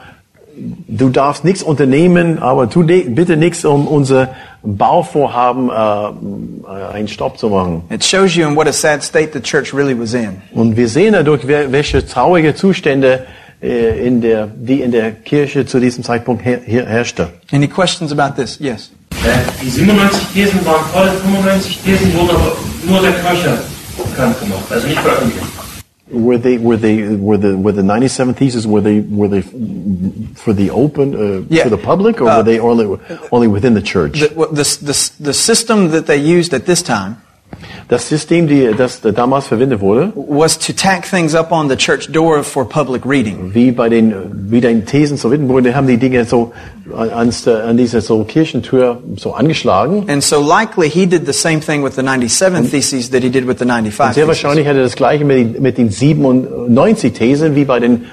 du 0.87 1.09
darfst 1.09 1.45
nichts 1.45 1.63
unternehmen, 1.63 2.39
aber 2.39 2.69
tu 2.69 2.83
bitte 2.83 3.37
nichts, 3.37 3.63
um 3.63 3.87
unser 3.87 4.29
Bauvorhaben 4.63 5.69
äh, 5.69 5.73
äh, 5.73 6.93
einen 6.93 7.07
Stopp 7.07 7.37
zu 7.37 7.49
machen. 7.49 7.83
It 7.89 8.03
shows 8.03 8.35
you 8.35 8.47
in 8.47 8.55
what 8.55 8.67
a 8.67 8.71
sad 8.73 9.03
state 9.03 9.31
the 9.33 9.41
church 9.41 9.73
really 9.73 9.97
was 9.97 10.13
in. 10.13 10.41
Und 10.53 10.77
wir 10.77 10.87
sehen 10.87 11.13
dadurch, 11.13 11.45
welche 11.47 12.05
traurige 12.05 12.55
Zustände 12.55 13.25
äh, 13.61 14.07
in 14.07 14.21
der, 14.21 14.47
die 14.47 14.81
in 14.81 14.91
der 14.91 15.11
Kirche 15.11 15.65
zu 15.65 15.79
diesem 15.79 16.03
Zeitpunkt 16.03 16.45
her, 16.45 16.59
her, 16.65 16.85
herrschte. 16.85 17.29
Any 17.51 17.67
questions 17.67 18.11
about 18.11 18.41
this? 18.41 18.57
Yes. 18.59 18.91
Äh, 19.25 19.29
Die 19.61 19.69
97 19.69 20.27
Thesen 20.33 20.65
waren 20.65 20.83
voll, 20.91 21.09
95 21.09 21.81
Thesen 21.83 22.13
wurden 22.13 22.29
aber 22.31 22.55
nur 22.85 23.01
der 23.01 23.11
Kirche 23.11 23.57
bekannt 23.97 24.39
gemacht, 24.39 24.63
also 24.69 24.87
nicht 24.87 24.99
veröffentlicht. 24.99 25.62
Were 26.13 26.37
they 26.37 26.57
were 26.59 26.77
they 26.77 27.15
were 27.15 27.37
the 27.37 27.57
were 27.57 27.71
the 27.71 27.81
97 27.83 28.35
theses 28.35 28.67
were 28.67 28.81
they 28.81 28.99
were 29.01 29.27
they 29.27 29.41
for 30.35 30.53
the 30.53 30.69
open 30.69 31.15
uh, 31.15 31.43
Yeah. 31.49 31.63
for 31.63 31.69
the 31.69 31.77
public 31.77 32.21
or 32.21 32.29
Uh, 32.29 32.37
were 32.37 32.43
they 32.43 32.59
only 32.59 32.85
only 33.31 33.47
within 33.47 33.73
the 33.73 33.81
church? 33.81 34.19
The, 34.21 34.27
the, 34.29 34.63
the, 34.85 35.11
the 35.19 35.33
system 35.33 35.89
that 35.89 36.05
they 36.05 36.17
used 36.17 36.53
at 36.53 36.65
this 36.65 36.83
time 36.83 37.17
Das 37.89 38.07
System, 38.07 38.47
die, 38.47 38.71
das 38.77 39.01
damals 39.01 39.47
verwendet 39.47 39.81
wurde, 39.81 40.13
was 40.15 40.57
to 40.57 40.71
tack 40.73 41.03
things 41.09 41.35
up 41.35 41.51
on 41.51 41.69
the 41.69 41.75
church 41.75 42.11
door 42.11 42.43
for 42.43 42.67
public 42.67 43.05
reading. 43.05 43.51
wie 43.53 43.71
bei 43.71 43.89
den, 43.89 44.13
wie 44.49 44.61
den 44.61 44.85
Thesen 44.85 45.17
zu 45.17 45.29
Wittenberg, 45.29 45.75
haben 45.75 45.87
die 45.87 45.97
Dinge 45.97 46.23
so 46.25 46.53
an, 46.95 47.31
an 47.45 47.77
diese 47.77 48.01
so 48.01 48.23
Kirchentür 48.23 48.99
so 49.17 49.33
angeschlagen. 49.33 50.09
And 50.09 50.23
so 50.23 50.39
likely 50.41 50.89
he 50.89 51.05
did 51.05 51.25
the 51.25 51.33
same 51.33 51.59
thing 51.59 51.83
with 51.83 51.95
the 51.95 52.01
97 52.03 52.69
theses 52.71 53.09
that 53.11 53.21
he 53.21 53.29
did 53.29 53.45
with 53.47 53.57
the 53.59 53.65
95 53.65 54.13
Sehr 54.15 54.25
theses. 54.25 54.27
wahrscheinlich 54.27 54.67
hat 54.67 54.75
er 54.77 54.83
das 54.83 54.95
gleiche 54.95 55.25
mit, 55.25 55.37
den- 55.55 55.61
mit 55.61 55.77
den 55.77 55.89
97 55.89 57.13
Thesen 57.13 57.55
wie 57.55 57.65
bei 57.65 57.79
den 57.79 58.05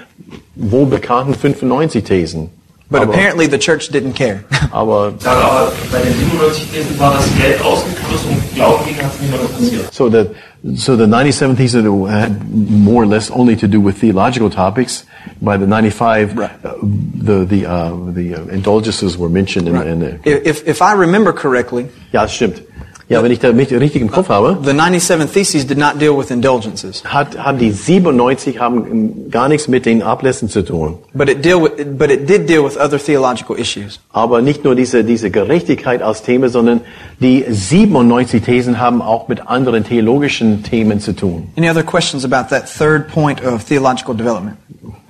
wohlbekannten 0.57 1.35
95 1.35 2.05
Thesen. 2.05 2.51
But 2.91 3.03
aber, 3.03 3.13
apparently 3.15 3.47
the 3.49 3.57
church 3.59 3.89
didn't 3.93 4.15
care. 4.17 4.41
aber 4.73 5.13
aber 5.25 5.73
bei 5.93 5.99
den 6.01 6.13
97 6.13 6.71
Thesen 6.73 6.99
war 6.99 7.15
das 7.15 7.25
Geld 7.41 7.65
ausgeflossen 7.65 8.31
und 8.31 8.40
Glauben 8.55 8.85
gegen 8.87 9.01
hat 9.03 9.13
es 9.15 9.21
niemand 9.21 9.43
interessiert. 9.43 9.93
So 9.95 10.09
the 10.11 10.35
so 10.77 10.97
the 10.97 11.07
97 11.07 11.57
theses 11.57 11.85
had 12.09 12.31
more 12.53 13.03
or 13.03 13.07
less 13.07 13.31
only 13.31 13.57
to 13.57 13.67
do 13.69 13.81
with 13.81 13.99
theological 14.01 14.51
topics. 14.51 15.05
By 15.43 15.57
the 15.57 15.67
95, 15.67 16.37
Right. 16.37 16.51
uh, 16.65 16.75
the 16.83 17.45
the 17.47 17.67
uh, 17.67 17.93
the 18.13 18.35
uh, 18.35 18.45
indulgences 18.53 19.17
were 19.17 19.29
mentioned 19.31 19.69
in, 19.69 19.77
in 19.77 20.01
the. 20.01 20.19
If, 20.25 20.67
if 20.67 20.83
I 20.83 20.93
remember 20.93 21.33
correctly, 21.33 21.89
Ja, 22.13 22.27
stimmt. 22.27 22.63
Ja, 23.11 23.25
wenn 23.25 23.33
ich 23.33 23.41
da 23.41 23.53
mich 23.53 23.73
richtig 23.73 24.03
im 24.03 24.11
Kopf 24.13 24.29
habe, 24.29 24.57
the 24.63 24.71
97 24.71 25.33
theses 25.33 25.67
did 25.67 25.79
not 25.79 26.01
deal 26.01 26.17
with 26.17 26.31
indulgences, 26.31 27.03
hat 27.05 27.37
haben 27.37 27.59
die 27.59 27.73
97 27.73 28.61
haben 28.61 29.29
gar 29.33 29.49
nichts 29.49 29.67
mit 29.67 29.85
den 29.85 30.01
Ablässen 30.01 30.49
zu 30.49 30.63
tun. 30.63 30.99
but 31.13 31.29
it 31.29 31.45
deal 31.45 31.61
with, 31.61 31.73
but 31.99 32.09
it 32.09 32.29
did 32.29 32.49
deal 32.49 32.65
with 32.65 32.77
other 32.77 32.99
theological 32.99 33.59
issues. 33.59 33.99
Aber 34.13 34.43
nicht 34.43 34.63
nur 34.63 34.77
diese 34.77 35.03
diese 35.03 35.33
Gerechtigkeit 35.33 36.03
als 36.03 36.23
Thema, 36.23 36.49
sondern 36.51 36.83
die 37.19 37.45
97 37.49 38.45
Thesen 38.45 38.79
haben 38.79 39.03
auch 39.03 39.27
mit 39.27 39.49
anderen 39.49 39.83
theologischen 39.83 40.63
Themen 40.63 41.01
zu 41.01 41.13
tun. 41.13 41.49
Any 41.57 41.69
other 41.69 41.83
questions 41.83 42.25
about 42.25 42.55
that 42.55 42.73
third 42.73 43.09
point 43.09 43.45
of 43.45 43.65
theological 43.65 44.15
development? 44.15 44.57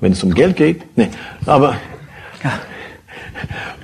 Wenn 0.01 0.13
es 0.13 0.25
um 0.25 0.33
Geld 0.33 0.57
geht, 0.57 0.81
nee. 0.97 1.09
Aber 1.45 1.75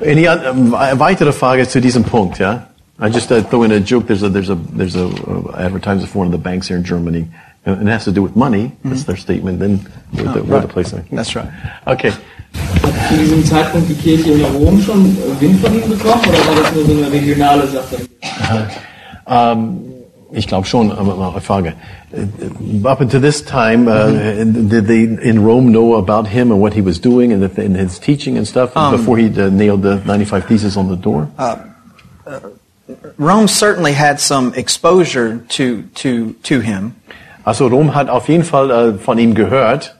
eine 0.00 0.20
ähm, 0.48 0.72
weitere 0.72 1.32
Frage 1.32 1.68
zu 1.68 1.82
diesem 1.82 2.04
Punkt, 2.04 2.38
ja? 2.38 2.68
I 2.98 3.10
just 3.10 3.30
uh, 3.30 3.42
throw 3.42 3.62
in 3.64 3.72
a 3.72 3.80
joke. 3.80 4.06
There's 4.06 4.22
a 4.22 4.28
there's 4.28 4.48
a 4.48 4.54
there's 4.54 4.96
a 4.96 5.06
uh, 5.06 5.54
advertisement 5.56 6.10
for 6.10 6.18
one 6.18 6.28
of 6.28 6.32
the 6.32 6.38
banks 6.38 6.68
here 6.68 6.78
in 6.78 6.84
Germany, 6.84 7.28
and 7.66 7.88
it 7.88 7.92
has 7.92 8.04
to 8.04 8.12
do 8.12 8.22
with 8.22 8.34
money. 8.36 8.72
That's 8.84 9.04
their 9.04 9.16
statement. 9.16 9.58
Then 9.58 9.78
where 10.12 10.32
the, 10.32 10.44
where 10.44 10.60
the 10.62 10.68
place. 10.68 10.94
That's 11.12 11.36
right. 11.36 11.50
Okay. 11.86 12.10
Hat 12.10 13.08
zu 13.10 13.16
diesem 13.18 13.44
Zeitpunkt 13.44 13.90
die 13.90 13.94
Kirche 13.94 14.32
in 14.32 14.44
Rom 14.56 14.80
schon 14.80 15.04
äh, 15.04 15.40
Wind 15.40 15.60
von 15.60 15.74
ihm 15.74 15.90
bekommen 15.90 16.22
oder 16.26 16.38
war 16.46 16.62
das 16.62 16.74
nur 16.74 16.84
so 16.86 16.92
eine 16.92 17.12
regionale 17.12 17.66
Sache? 17.66 17.96
Um, 19.26 19.80
ich 20.32 20.46
glaube 20.46 20.66
schon, 20.66 20.90
aber 20.90 21.32
eine 21.32 21.40
Frage. 21.42 21.74
Uh, 22.12 22.88
Up 22.88 23.02
until 23.02 23.20
this 23.20 23.44
time, 23.44 23.88
uh, 23.88 24.44
did 24.44 24.86
they 24.86 25.02
in 25.02 25.44
Rome 25.44 25.70
know 25.70 25.96
about 25.96 26.28
him 26.28 26.50
and 26.50 26.62
what 26.62 26.72
he 26.72 26.80
was 26.80 26.98
doing 26.98 27.32
and, 27.32 27.42
the, 27.42 27.62
and 27.62 27.76
his 27.76 27.98
teaching 27.98 28.38
and 28.38 28.46
stuff 28.46 28.72
before 28.72 29.18
he 29.18 29.26
uh, 29.26 29.50
nailed 29.50 29.82
the 29.82 30.00
95 30.06 30.46
theses 30.46 30.76
on 30.78 30.88
the 30.88 30.96
door? 30.96 31.28
Rome 33.18 33.48
certainly 33.48 33.92
had 33.92 34.20
some 34.20 34.54
exposure 34.54 35.38
to, 35.48 35.82
to, 35.94 36.34
to 36.44 36.60
him, 36.60 36.94
Also 37.44 37.68
Rom 37.68 37.94
hat 37.94 38.08
auf 38.08 38.28
jeden 38.28 38.42
Fall 38.42 38.70
äh, 38.70 38.98
von 38.98 39.18
ihm 39.18 39.34
gehört. 39.34 39.92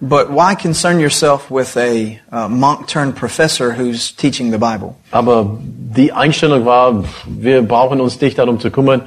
but 0.00 0.30
why 0.30 0.54
concern 0.54 1.00
yourself 1.00 1.50
with 1.50 1.76
a 1.76 2.18
uh, 2.32 2.48
monk 2.48 2.88
turned 2.88 3.14
professor 3.14 3.72
who's 3.72 4.10
teaching 4.10 4.50
the 4.50 4.58
Bible? 4.58 4.96
Aber 5.12 5.58
die 5.60 6.12
Einstellung 6.12 6.64
war, 6.64 7.04
wir 7.26 7.62
brauchen 7.62 8.00
uns 8.00 8.20
nicht 8.20 8.38
darum 8.38 8.58
zu 8.58 8.70
kümmern, 8.70 9.02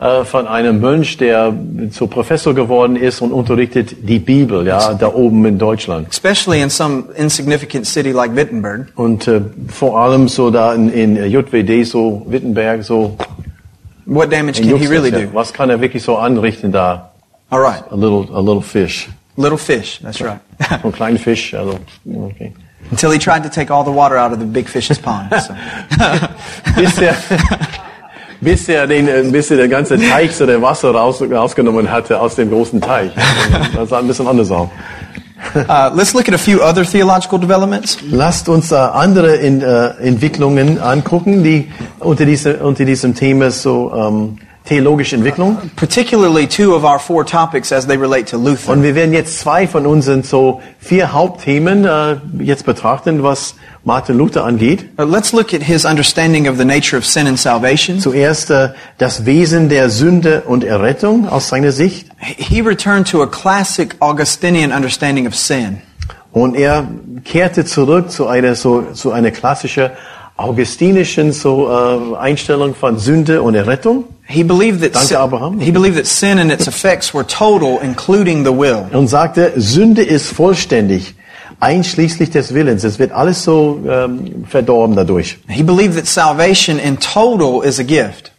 äh, 0.00 0.24
von 0.24 0.46
einem 0.48 0.80
Mönch, 0.80 1.18
der 1.18 1.52
zu 1.90 2.06
Professor 2.06 2.54
geworden 2.54 2.96
ist 2.96 3.20
und 3.20 3.32
unterrichtet 3.32 3.96
die 4.08 4.18
Bibel, 4.18 4.66
ja, 4.66 4.94
da 4.94 5.12
oben 5.12 5.44
in 5.44 5.58
Deutschland. 5.58 6.08
Especially 6.08 6.62
in 6.62 6.70
some 6.70 7.04
insignificant 7.16 7.86
city 7.86 8.10
like 8.10 8.34
Wittenberg. 8.34 8.88
Und 8.96 9.28
äh, 9.28 9.42
vor 9.68 10.00
allem 10.00 10.28
so 10.28 10.50
da 10.50 10.72
in, 10.72 10.90
in 10.90 11.16
JWD, 11.16 11.86
so 11.86 12.22
Wittenberg, 12.26 12.82
so 12.82 13.18
What 14.06 14.30
damage 14.30 14.60
can 14.60 14.78
he 14.78 14.86
really 14.88 15.10
do? 15.10 15.32
Was 15.34 15.52
kann 15.52 15.70
er 15.70 15.80
wirklich 15.80 16.02
so 16.02 16.16
anrichten 16.16 16.72
da? 16.72 17.10
All 17.50 17.60
right. 17.60 17.84
A 17.90 17.94
little, 17.94 18.26
a 18.34 18.40
little 18.40 18.62
fish. 18.62 19.08
Little 19.36 19.58
fish, 19.58 20.00
that's 20.02 20.20
right. 20.20 20.40
Ein 20.82 20.92
kleiner 20.92 21.18
Fisch, 21.18 21.54
also, 21.54 21.78
okay. 22.06 22.52
Until 22.90 23.10
he 23.10 23.18
tried 23.18 23.42
to 23.42 23.50
take 23.50 23.70
all 23.70 23.84
the 23.84 23.92
water 23.92 24.16
out 24.16 24.32
of 24.32 24.38
the 24.38 24.44
big 24.44 24.66
fish's 24.66 24.98
pond. 24.98 25.30
So. 25.30 25.54
bis 26.76 26.98
er, 26.98 27.14
bis 28.40 28.68
er 28.68 28.86
den, 28.86 29.08
äh, 29.08 29.22
bis 29.30 29.50
er 29.50 29.58
der 29.58 29.68
ganze 29.68 29.98
Teich 29.98 30.34
so 30.34 30.46
der 30.46 30.60
Wasser 30.62 30.92
raus, 30.92 31.22
rausgenommen 31.22 31.90
hatte 31.90 32.20
aus 32.20 32.36
dem 32.36 32.50
großen 32.50 32.80
Teich. 32.80 33.12
Das 33.74 33.88
sah 33.88 33.98
ein 33.98 34.06
bisschen 34.06 34.26
anders 34.26 34.50
aus. 34.50 34.68
Uh, 35.54 35.90
let's 35.94 36.12
look 36.12 36.28
at 36.28 36.34
a 36.34 36.38
few 36.38 36.62
other 36.62 36.84
theological 36.84 37.38
developments. 37.38 37.98
Lasst 38.10 38.48
uns 38.48 38.70
äh, 38.72 38.76
andere 38.76 39.36
in, 39.36 39.62
äh, 39.62 39.88
Entwicklungen 40.00 40.78
angucken, 40.78 41.42
die 41.42 41.72
unter, 41.98 42.24
diese, 42.24 42.58
unter 42.58 42.84
diesem 42.84 43.14
Thema 43.14 43.50
so 43.50 43.92
ähm, 43.94 44.38
theologische 44.70 45.16
Entwicklung. 45.16 45.58
particularly 45.74 46.46
two 46.46 46.74
of 46.74 46.84
our 46.84 47.00
four 47.00 47.24
topics 47.26 47.72
as 47.72 47.86
they 47.88 47.96
relate 47.96 48.30
to 48.30 48.36
Luther. 48.38 48.70
Und 48.72 48.84
wir 48.84 48.94
werden 48.94 49.12
jetzt 49.12 49.40
zwei 49.40 49.66
von 49.66 49.84
unseren 49.84 50.22
so 50.22 50.62
vier 50.78 51.12
Hauptthemen 51.12 51.84
äh, 51.84 52.16
jetzt 52.38 52.64
betrachten, 52.64 53.24
was 53.24 53.56
Martin 53.82 54.16
Luther 54.16 54.44
angeht. 54.44 54.84
Uh, 54.96 55.02
let's 55.02 55.32
look 55.32 55.52
at 55.52 55.62
his 55.62 55.84
understanding 55.84 56.48
of 56.48 56.56
the 56.56 56.64
nature 56.64 56.96
of 56.96 57.04
sin 57.04 57.26
and 57.26 57.36
salvation. 57.36 57.98
Zuerst 57.98 58.50
äh, 58.50 58.68
das 58.98 59.26
Wesen 59.26 59.68
der 59.68 59.90
Sünde 59.90 60.42
und 60.42 60.62
Errettung 60.62 61.28
aus 61.28 61.48
seiner 61.48 61.72
Sicht. 61.72 62.06
He 62.18 62.60
returned 62.60 63.10
to 63.10 63.22
a 63.22 63.26
classic 63.26 63.96
Augustinian 63.98 64.70
understanding 64.70 65.26
of 65.26 65.34
sin. 65.34 65.78
Und 66.32 66.54
er 66.54 66.86
kehrte 67.24 67.64
zurück 67.64 68.12
zu 68.12 68.28
einer 68.28 68.54
so 68.54 68.82
zu 68.92 69.10
einer 69.10 69.32
klassischen 69.32 69.90
augustinischen 70.40 71.32
so 71.32 71.68
äh, 71.68 72.16
Einstellung 72.16 72.74
von 72.74 72.98
Sünde 72.98 73.42
und 73.42 73.54
Errettung. 73.54 74.04
He 74.26 74.42
believed 74.42 74.80
that 74.82 74.94
Danke, 74.94 75.08
sin, 75.08 75.16
Abraham. 75.16 75.60
he 75.60 75.70
believed 75.70 75.96
that 75.96 76.06
sin 76.06 76.38
and 76.38 76.50
its 76.50 76.66
effects 76.66 77.12
were 77.12 77.26
total, 77.26 77.78
including 77.82 78.44
the 78.44 78.52
will. 78.52 78.86
und 78.92 79.08
sagte, 79.08 79.52
Sünde 79.56 80.02
ist 80.02 80.28
vollständig, 80.28 81.14
einschließlich 81.60 82.30
des 82.30 82.54
Willens. 82.54 82.84
Es 82.84 82.98
wird 82.98 83.12
alles 83.12 83.44
so 83.44 83.80
ähm, 83.88 84.44
verdorben 84.48 84.96
dadurch. 84.96 85.38
He 85.48 85.62
believed 85.62 85.96
that 85.96 86.06
salvation 86.06 86.78
in 86.78 86.98
total 86.98 87.62
is 87.64 87.78
a 87.78 87.82
gift. 87.82 88.32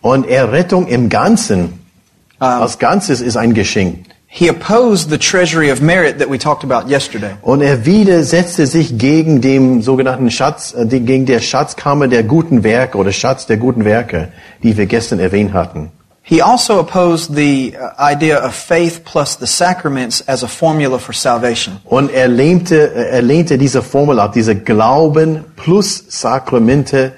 Und 0.00 0.28
Errettung 0.28 0.86
im 0.86 1.08
Ganzen, 1.08 1.80
als 2.38 2.78
Ganzes 2.78 3.20
ist 3.20 3.36
ein 3.36 3.52
Geschenk. 3.52 4.04
He 4.30 4.48
opposed 4.48 5.08
the 5.08 5.16
treasury 5.16 5.70
of 5.70 5.80
merit 5.80 6.18
that 6.18 6.28
we 6.28 6.36
talked 6.36 6.62
about 6.62 6.90
yesterday. 6.90 7.34
Und 7.40 7.62
er 7.62 7.86
widersetzte 7.86 8.66
sich 8.66 8.98
gegen 8.98 9.40
den 9.40 9.80
sogenannten 9.80 10.30
Schatz, 10.30 10.74
äh, 10.74 10.86
gegen 10.86 11.24
der 11.24 11.40
Schatzkammer 11.40 12.08
der 12.08 12.24
guten 12.24 12.62
Werke 12.62 12.98
oder 12.98 13.10
Schatz 13.10 13.46
der 13.46 13.56
guten 13.56 13.86
Werke, 13.86 14.28
die 14.62 14.76
wir 14.76 14.84
gestern 14.84 15.18
erwähnt 15.18 15.54
hatten. 15.54 15.90
He 16.20 16.42
also 16.42 16.78
opposed 16.78 17.34
the 17.34 17.74
uh, 17.74 17.94
idea 17.98 18.38
of 18.44 18.54
faith 18.54 19.02
plus 19.02 19.38
the 19.38 19.46
sacraments 19.46 20.22
as 20.28 20.44
a 20.44 20.46
formula 20.46 20.98
for 20.98 21.14
salvation. 21.14 21.78
Und 21.86 22.12
er 22.12 22.28
lehnte, 22.28 22.94
äh, 22.94 23.16
er 23.16 23.22
lehnte 23.22 23.56
diese 23.56 23.80
Formel 23.80 24.20
ab, 24.20 24.34
diese 24.34 24.54
Glauben 24.54 25.46
plus 25.56 26.04
Sakramente 26.06 27.12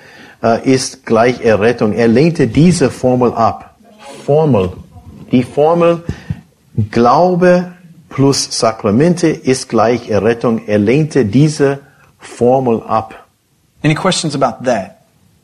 äh, 0.45 0.63
ist 0.63 1.05
gleich 1.07 1.45
Errettung. 1.45 1.93
Er 1.93 2.07
lehnte 2.07 2.47
diese 2.47 2.89
Formel 2.89 3.33
ab. 3.33 3.75
Formel. 4.25 4.71
Die 5.33 5.43
Formel 5.43 6.05
Glaube 6.91 7.73
plus 8.09 8.49
Sakramente 8.51 9.29
ist 9.29 9.69
gleich 9.69 10.11
Errettung. 10.11 10.67
Er 10.67 10.79
lehnte 10.79 11.25
diese 11.25 11.81
Formel 12.19 12.83
ab. 12.83 13.27
Any 13.83 13.95
questions 13.95 14.35
about 14.35 14.65
that? 14.65 14.97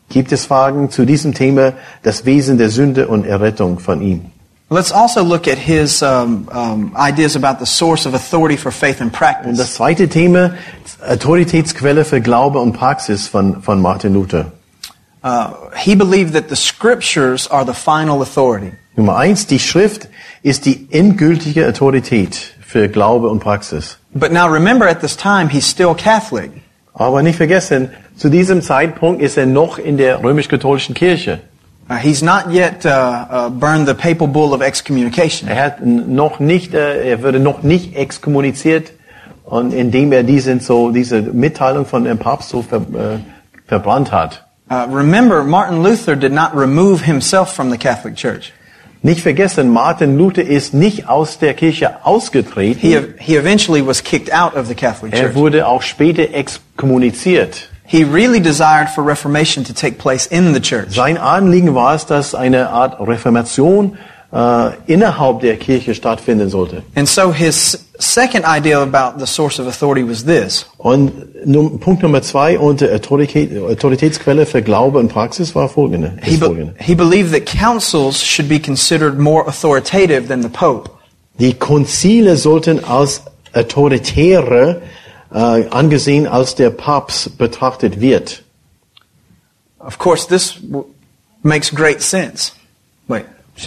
Gibt 0.08 0.30
es 0.32 0.46
Fragen 0.46 0.90
zu 0.90 1.04
diesem 1.04 1.34
Thema, 1.34 1.72
das 2.02 2.24
Wesen 2.24 2.58
der 2.58 2.70
Sünde 2.70 3.08
und 3.08 3.26
Errettung 3.26 3.78
von 3.78 4.00
ihm? 4.02 4.30
Let's 4.68 4.90
also 4.90 5.22
look 5.22 5.46
at 5.46 5.58
his 5.58 6.02
um, 6.02 6.48
um, 6.52 6.92
ideas 6.96 7.36
about 7.36 7.60
the 7.60 7.66
source 7.66 8.04
of 8.04 8.14
authority 8.14 8.56
for 8.56 8.72
faith 8.72 9.00
and 9.00 9.12
Und 9.12 9.18
practice. 9.18 9.58
das 9.58 9.74
zweite 9.74 10.08
Thema, 10.08 10.54
Autoritätsquelle 11.08 12.04
für 12.04 12.20
Glaube 12.20 12.58
und 12.58 12.72
Praxis 12.72 13.28
von, 13.28 13.62
von 13.62 13.80
Martin 13.80 14.12
Luther. 14.14 14.52
Uh, 15.22 15.70
he 15.76 15.94
believed 15.94 16.34
that 16.34 16.48
the 16.48 16.56
scriptures 16.56 17.48
are 17.50 17.64
the 17.64 17.72
final 17.72 18.20
authority. 18.22 18.72
Nummer 18.96 19.16
eins, 19.16 19.46
die 19.46 19.58
Schrift 19.58 20.08
ist 20.46 20.64
die 20.64 20.86
endgültige 20.92 21.66
Autorität 21.66 22.54
für 22.60 22.88
Glaube 22.88 23.28
und 23.28 23.40
Praxis. 23.40 23.98
But 24.14 24.30
now 24.30 24.46
remember, 24.46 24.88
at 24.88 25.00
this 25.00 25.16
time, 25.16 25.48
he's 25.50 25.68
still 25.68 25.92
Catholic. 25.94 26.52
Aber 26.94 27.20
nicht 27.22 27.36
vergessen, 27.36 27.90
zu 28.16 28.28
diesem 28.28 28.62
Zeitpunkt 28.62 29.20
ist 29.20 29.36
er 29.36 29.46
noch 29.46 29.78
in 29.78 29.96
der 29.96 30.22
römisch-katholischen 30.22 30.94
Kirche. 30.94 31.40
Uh, 31.90 31.94
he's 31.94 32.22
not 32.22 32.52
yet 32.52 32.84
uh, 32.84 32.88
uh, 32.88 33.50
burned 33.50 33.88
the 33.88 33.94
papal 33.94 34.28
bull 34.28 34.54
of 34.54 34.60
excommunication. 34.60 35.48
Er 35.48 35.64
hat 35.64 35.84
noch 35.84 36.38
nicht, 36.38 36.74
äh, 36.74 37.10
er 37.10 37.22
würde 37.22 37.40
noch 37.40 37.64
nicht 37.64 37.96
exkommuniziert, 37.96 38.92
und 39.44 39.72
indem 39.72 40.12
er 40.12 40.22
diesen 40.22 40.60
so 40.60 40.90
diese 40.90 41.22
Mitteilung 41.22 41.86
von 41.86 42.04
dem 42.04 42.18
Papst 42.18 42.50
so 42.50 42.62
ver, 42.62 42.78
äh, 42.78 43.18
verbrannt 43.66 44.12
hat. 44.12 44.44
Uh, 44.70 44.86
remember, 44.92 45.42
Martin 45.42 45.82
Luther 45.82 46.14
did 46.14 46.32
not 46.32 46.54
remove 46.54 47.04
himself 47.04 47.52
from 47.52 47.70
the 47.70 47.78
Catholic 47.78 48.14
Church. 48.14 48.52
Nicht 49.02 49.20
vergessen, 49.20 49.70
Martin 49.70 50.16
Luther 50.18 50.42
ist 50.42 50.74
nicht 50.74 51.08
aus 51.08 51.38
der 51.38 51.54
Kirche 51.54 52.04
ausgetreten. 52.04 52.80
He, 52.80 52.98
he 53.18 53.36
eventually 53.36 53.86
was 53.86 54.02
kicked 54.02 54.32
out 54.32 54.56
of 54.56 54.66
the 54.66 54.74
Catholic 54.74 55.12
Er 55.12 55.26
Church. 55.26 55.34
wurde 55.34 55.66
auch 55.68 55.82
später 55.82 56.32
exkommuniziert. 56.34 57.68
He 57.88 58.02
really 58.02 58.40
desired 58.40 58.88
for 58.88 59.06
Reformation 59.06 59.62
to 59.64 59.72
take 59.72 59.96
place 59.98 60.26
in 60.26 60.52
the 60.54 60.60
church. 60.60 60.90
Sein 60.94 61.18
Anliegen 61.18 61.74
war 61.74 61.94
es, 61.94 62.04
dass 62.06 62.34
eine 62.34 62.70
Art 62.70 62.98
Reformation 63.00 63.96
äh, 64.32 64.70
innerhalb 64.86 65.40
der 65.40 65.56
Kirche 65.56 65.94
stattfinden 65.94 66.48
sollte. 66.48 66.82
And 66.96 67.08
so 67.08 67.32
his 67.32 67.85
second 67.98 68.44
idea 68.44 68.80
about 68.82 69.18
the 69.18 69.26
source 69.26 69.58
of 69.58 69.66
authority 69.66 70.02
was 70.06 70.24
this. 70.24 70.66
Und 70.78 71.80
Punkt 71.80 72.02
Nummer 72.02 72.22
zwei 72.22 72.58
unter 72.58 72.92
Autorität, 72.94 73.56
Autoritätsquelle 73.58 74.46
für 74.46 74.62
Glaube 74.62 74.98
und 74.98 75.08
Praxis 75.08 75.54
war 75.54 75.68
folgende. 75.68 76.16
He, 76.22 76.36
be- 76.36 76.74
he 76.78 76.94
believed 76.94 77.32
that 77.32 77.46
councils 77.46 78.22
should 78.22 78.48
be 78.48 78.58
considered 78.60 79.18
more 79.18 79.46
authoritative 79.46 80.28
than 80.28 80.42
the 80.42 80.48
Pope. 80.48 80.90
Die 81.38 81.54
Konzile 81.54 82.36
sollten 82.36 82.84
als 82.84 83.22
autoritäre 83.52 84.82
äh, 85.32 85.66
angesehen 85.70 86.26
als 86.26 86.54
der 86.54 86.70
Papst 86.70 87.36
betrachtet 87.38 88.00
wird. 88.00 88.42
Of 89.78 89.98
course, 89.98 90.26
this 90.26 90.58
makes 91.42 91.70
great 91.70 92.00
sense. 92.02 92.52
Wait, 93.08 93.24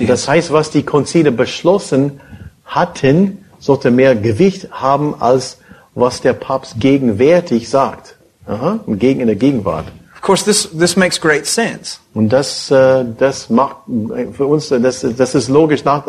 Das 0.07 0.27
heißt, 0.27 0.51
was 0.51 0.69
die 0.71 0.83
Konzile 0.83 1.31
beschlossen 1.31 2.19
hatten, 2.65 3.45
sollte 3.59 3.91
mehr 3.91 4.15
Gewicht 4.15 4.71
haben 4.71 5.15
als 5.19 5.57
was 5.95 6.21
der 6.21 6.33
Papst 6.33 6.79
gegenwärtig 6.79 7.69
sagt. 7.69 8.15
Aha, 8.47 8.79
gegen 8.87 9.19
in 9.19 9.27
der 9.27 9.35
Gegenwart. 9.35 9.85
Of 10.15 10.21
course, 10.21 10.43
this, 10.43 10.69
this 10.77 10.97
makes 10.97 11.19
great 11.19 11.45
sense. 11.45 11.99
Und 12.13 12.29
das, 12.29 12.69
äh, 12.71 13.05
das 13.17 13.49
macht 13.49 13.77
äh, 13.87 14.25
für 14.33 14.47
uns, 14.47 14.69
äh, 14.69 14.79
das, 14.81 15.05
das 15.15 15.35
ist 15.35 15.47
logisch 15.47 15.85
nach, 15.85 16.03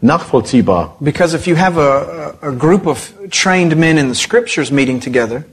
nachvollziehbar. 0.00 0.96
Because 1.00 1.34
if 1.34 1.46
you 1.46 1.56
have 1.56 1.76
a 1.80 2.34
a 2.46 2.50
group 2.50 2.86
of 2.86 3.12
trained 3.30 3.76
men 3.76 3.98
in 3.98 4.08
the 4.08 4.14
scriptures 4.14 4.70
meeting 4.70 5.00
together, 5.00 5.44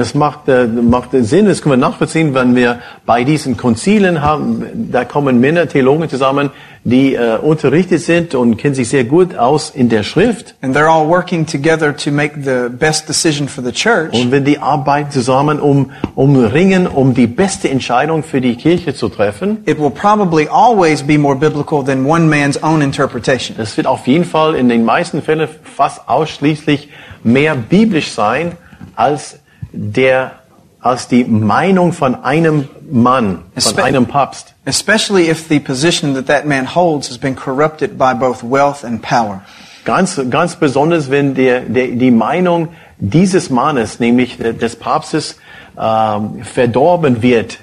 Das 0.00 0.14
macht, 0.14 0.48
äh, 0.48 0.66
macht 0.66 1.10
Sinn, 1.12 1.44
das 1.44 1.60
können 1.60 1.74
wir 1.74 1.88
nachvollziehen, 1.88 2.32
wenn 2.32 2.56
wir 2.56 2.78
bei 3.04 3.22
diesen 3.22 3.58
Konzilen 3.58 4.22
haben, 4.22 4.64
da 4.90 5.04
kommen 5.04 5.40
Männer, 5.40 5.68
Theologen 5.68 6.08
zusammen, 6.08 6.48
die 6.84 7.14
äh, 7.16 7.36
unterrichtet 7.36 8.00
sind 8.00 8.34
und 8.34 8.56
kennen 8.56 8.74
sich 8.74 8.88
sehr 8.88 9.04
gut 9.04 9.36
aus 9.36 9.68
in 9.68 9.90
der 9.90 10.02
Schrift. 10.02 10.54
and 10.62 10.74
they're 10.74 10.88
all 10.88 11.06
working 11.06 11.44
together 11.44 11.94
to 11.94 12.10
make 12.10 12.32
the 12.42 12.70
best 12.70 13.10
decision 13.10 13.46
for 13.46 13.62
the 13.62 13.72
church, 13.72 14.14
Und 14.14 14.30
wenn 14.30 14.46
die 14.46 14.58
arbeiten 14.58 15.10
zusammen, 15.10 15.60
um, 15.60 15.90
um 16.14 16.34
ringen, 16.46 16.86
um 16.86 17.12
die 17.12 17.26
beste 17.26 17.68
Entscheidung 17.68 18.22
für 18.22 18.40
die 18.40 18.56
Kirche 18.56 18.94
zu 18.94 19.10
treffen, 19.10 19.58
it 19.66 19.78
will 19.78 19.90
probably 19.90 20.48
always 20.48 21.02
be 21.02 21.18
more 21.18 21.36
biblical 21.36 21.84
than 21.84 22.06
one 22.06 22.24
man's 22.26 22.62
own 22.62 22.80
interpretation. 22.80 23.54
das 23.58 23.76
wird 23.76 23.86
auf 23.86 24.06
jeden 24.06 24.24
Fall 24.24 24.54
in 24.54 24.70
den 24.70 24.82
meisten 24.86 25.20
Fällen 25.20 25.46
fast 25.62 26.08
ausschließlich 26.08 26.88
mehr 27.22 27.54
biblisch 27.54 28.12
sein 28.12 28.52
als 28.96 29.39
der, 29.72 30.32
als 30.80 31.08
die 31.08 31.24
Meinung 31.24 31.92
von 31.92 32.24
einem 32.24 32.68
Mann, 32.90 33.44
von 33.56 33.78
einem 33.78 34.06
Papst. 34.06 34.54
Especially 34.64 35.28
if 35.28 35.48
the 35.48 35.60
position 35.60 36.14
that 36.14 36.26
that 36.26 36.46
man 36.46 36.74
holds 36.74 37.08
has 37.08 37.18
been 37.18 37.36
corrupted 37.36 37.98
by 37.98 38.14
both 38.14 38.42
wealth 38.42 38.84
and 38.84 39.02
power. 39.02 39.42
Ganz, 39.84 40.20
ganz 40.28 40.56
besonders, 40.56 41.10
wenn 41.10 41.34
der, 41.34 41.60
der, 41.60 41.88
die 41.88 42.10
Meinung 42.10 42.68
dieses 42.98 43.48
Mannes, 43.50 43.98
nämlich 43.98 44.36
des 44.38 44.76
Papstes, 44.76 45.36
ähm, 45.78 46.44
verdorben 46.44 47.22
wird 47.22 47.58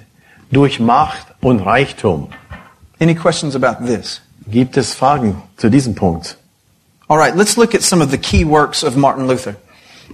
durch 0.52 0.80
Macht 0.80 1.28
und 1.42 1.60
Reichtum. 1.60 2.30
Any 3.00 3.14
questions 3.14 3.56
about 3.56 3.86
this? 3.86 4.22
Gibt 4.50 4.78
es 4.78 4.94
Fragen 4.94 5.42
zu 5.58 5.70
diesem 5.70 5.94
Punkt? 5.94 6.38
All 7.08 7.18
right, 7.18 7.36
let's 7.36 7.58
look 7.58 7.76
at 7.76 7.84
some 7.84 8.02
of 8.02 8.12
the 8.12 8.18
key 8.18 8.44
works 8.44 8.84
of 8.84 8.96
Martin 8.96 9.28
Luther. 9.28 9.56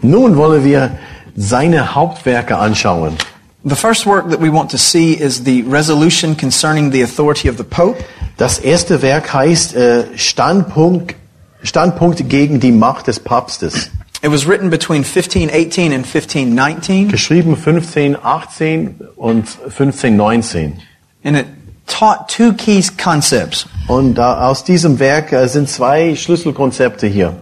Nun 0.01 0.35
wollen 0.35 0.63
wir 0.63 0.97
seine 1.35 1.95
Hauptwerke 1.95 2.57
anschauen. 2.57 3.17
The 3.65 3.75
first 3.75 4.05
work 4.05 4.29
that 4.29 4.41
we 4.41 4.51
want 4.51 4.71
to 4.71 4.77
see 4.77 5.13
is 5.13 5.43
the 5.45 5.63
resolution 5.69 6.35
concerning 6.35 6.91
the 6.91 7.01
authority 7.01 7.49
of 7.49 7.57
the 7.57 7.63
Pope. 7.63 8.03
Das 8.37 8.59
erste 8.59 9.01
Werk 9.01 9.33
heißt 9.33 9.75
äh, 9.75 10.05
Standpunkt, 10.17 11.15
Standpunkt 11.61 12.29
gegen 12.29 12.59
die 12.59 12.71
Macht 12.73 13.07
des 13.07 13.19
Papstes. 13.19 13.89
It 14.21 14.31
was 14.31 14.47
written 14.47 14.69
between 14.69 15.03
1518 15.03 15.93
and 15.93 16.05
1519, 16.05 17.09
Geschrieben 17.09 17.55
1518 17.55 18.99
und 19.15 19.47
1519. 19.63 20.81
and 21.23 21.37
it 21.37 21.47
taught 21.87 22.27
two 22.29 22.53
key 22.53 22.81
concepts. 22.97 23.65
Und 23.87 24.15
da, 24.15 24.47
aus 24.47 24.63
diesem 24.63 24.99
Werk 24.99 25.31
äh, 25.31 25.47
sind 25.47 25.69
zwei 25.69 26.15
Schlüsselkonzepte 26.15 27.07
hier. 27.07 27.35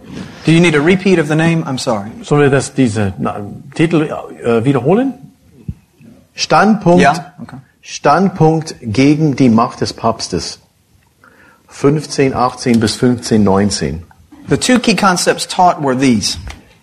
Do 0.44 0.52
you 0.52 0.60
need 0.60 0.74
a 0.74 0.80
repeat 0.80 1.18
of 1.18 1.28
the 1.28 1.36
name? 1.36 1.62
I'm 1.64 1.78
sorry. 1.78 2.10
Sollen 2.22 2.42
wir 2.42 2.50
das, 2.50 2.74
diese 2.74 3.14
na, 3.18 3.40
Titel 3.74 4.10
äh, 4.42 4.64
wiederholen? 4.64 5.14
Standpunkt, 6.34 7.02
Ja, 7.02 7.34
okay. 7.40 7.56
Standpunkt 7.80 8.76
gegen 8.80 9.36
die 9.36 9.48
Macht 9.48 9.80
des 9.80 9.92
Papstes. 9.92 10.60
1518 11.68 12.80
bis 12.80 12.94
1519. 12.94 14.04
The 14.48 14.56
two 14.56 14.78
key 14.78 14.94
concepts 14.94 15.46
taught 15.46 15.80
were 15.80 15.96
these. 15.96 16.38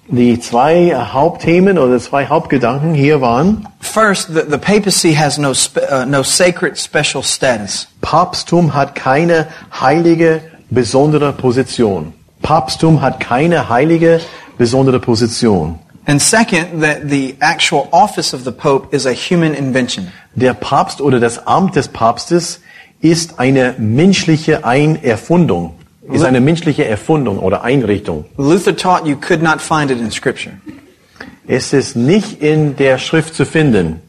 Die 0.07 0.39
zwei 0.39 0.95
Hauptthemen 0.95 1.77
oder 1.77 1.99
zwei 1.99 2.27
Hauptgedanken 2.27 2.95
hier 2.95 3.21
waren, 3.21 3.67
First, 3.79 4.29
the, 4.33 4.41
the 4.49 4.57
papacy 4.57 5.13
has 5.13 5.37
no, 5.37 5.53
spe, 5.53 5.81
uh, 5.91 6.05
no 6.05 6.23
sacred 6.23 6.77
special 6.77 7.21
status. 7.21 7.87
Papsttum 8.01 8.73
hat 8.73 8.95
keine 8.95 9.47
heilige, 9.71 10.41
besondere 10.69 11.33
Position. 11.33 12.13
Papsttum 12.41 13.01
hat 13.01 13.19
keine 13.19 13.69
heilige, 13.69 14.21
besondere 14.57 14.99
Position. 14.99 15.79
And 16.05 16.21
second, 16.21 16.81
that 16.81 17.09
the 17.09 17.35
actual 17.39 17.87
office 17.91 18.33
of 18.33 18.43
the 18.43 18.51
Pope 18.51 18.95
is 18.95 19.05
a 19.05 19.13
human 19.13 19.53
invention. 19.53 20.11
Der 20.33 20.53
Papst 20.53 21.01
oder 21.01 21.19
das 21.19 21.45
Amt 21.45 21.75
des 21.75 21.87
Papstes 21.87 22.61
ist 23.01 23.39
eine 23.39 23.75
menschliche 23.77 24.65
Einerfundung, 24.65 25.75
ist 26.11 26.23
eine 26.23 26.41
menschliche 26.41 26.85
Erfundung 26.85 27.39
oder 27.39 27.63
Einrichtung. 27.63 28.25
Luther 28.37 28.75
taught 28.75 29.05
you 29.05 29.15
could 29.15 29.43
not 29.43 29.61
find 29.61 29.91
it 29.91 29.99
in 29.99 30.09
Scripture. 30.11 30.55
Es 31.47 31.73
ist 31.73 31.95
nicht 31.95 32.41
in 32.41 32.75
der 32.75 32.97
Schrift 32.97 33.35
zu 33.35 33.45
finden. 33.45 34.01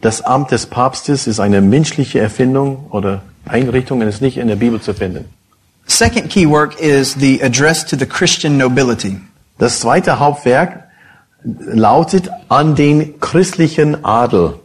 Das 0.00 0.22
Amt 0.22 0.50
des 0.50 0.66
Papstes 0.66 1.26
ist 1.26 1.38
eine 1.38 1.60
menschliche 1.60 2.18
Erfindung 2.18 2.86
oder 2.90 3.22
Einrichtung 3.46 4.00
und 4.00 4.08
ist 4.08 4.20
nicht 4.20 4.36
in 4.36 4.48
der 4.48 4.56
Bibel 4.56 4.80
zu 4.80 4.94
finden. 4.94 5.26
Second 5.92 6.30
key 6.30 6.46
work 6.46 6.80
is 6.80 7.16
the 7.16 7.42
address 7.42 7.84
to 7.84 7.96
the 7.96 8.06
Christian 8.06 8.56
nobility. 8.56 9.20
Das 9.58 9.80
zweite 9.80 10.18
Hauptwerk 10.18 10.88
lautet 11.44 12.30
an 12.48 12.74
den 12.74 13.20
christlichen 13.20 14.02
Adel. 14.02 14.58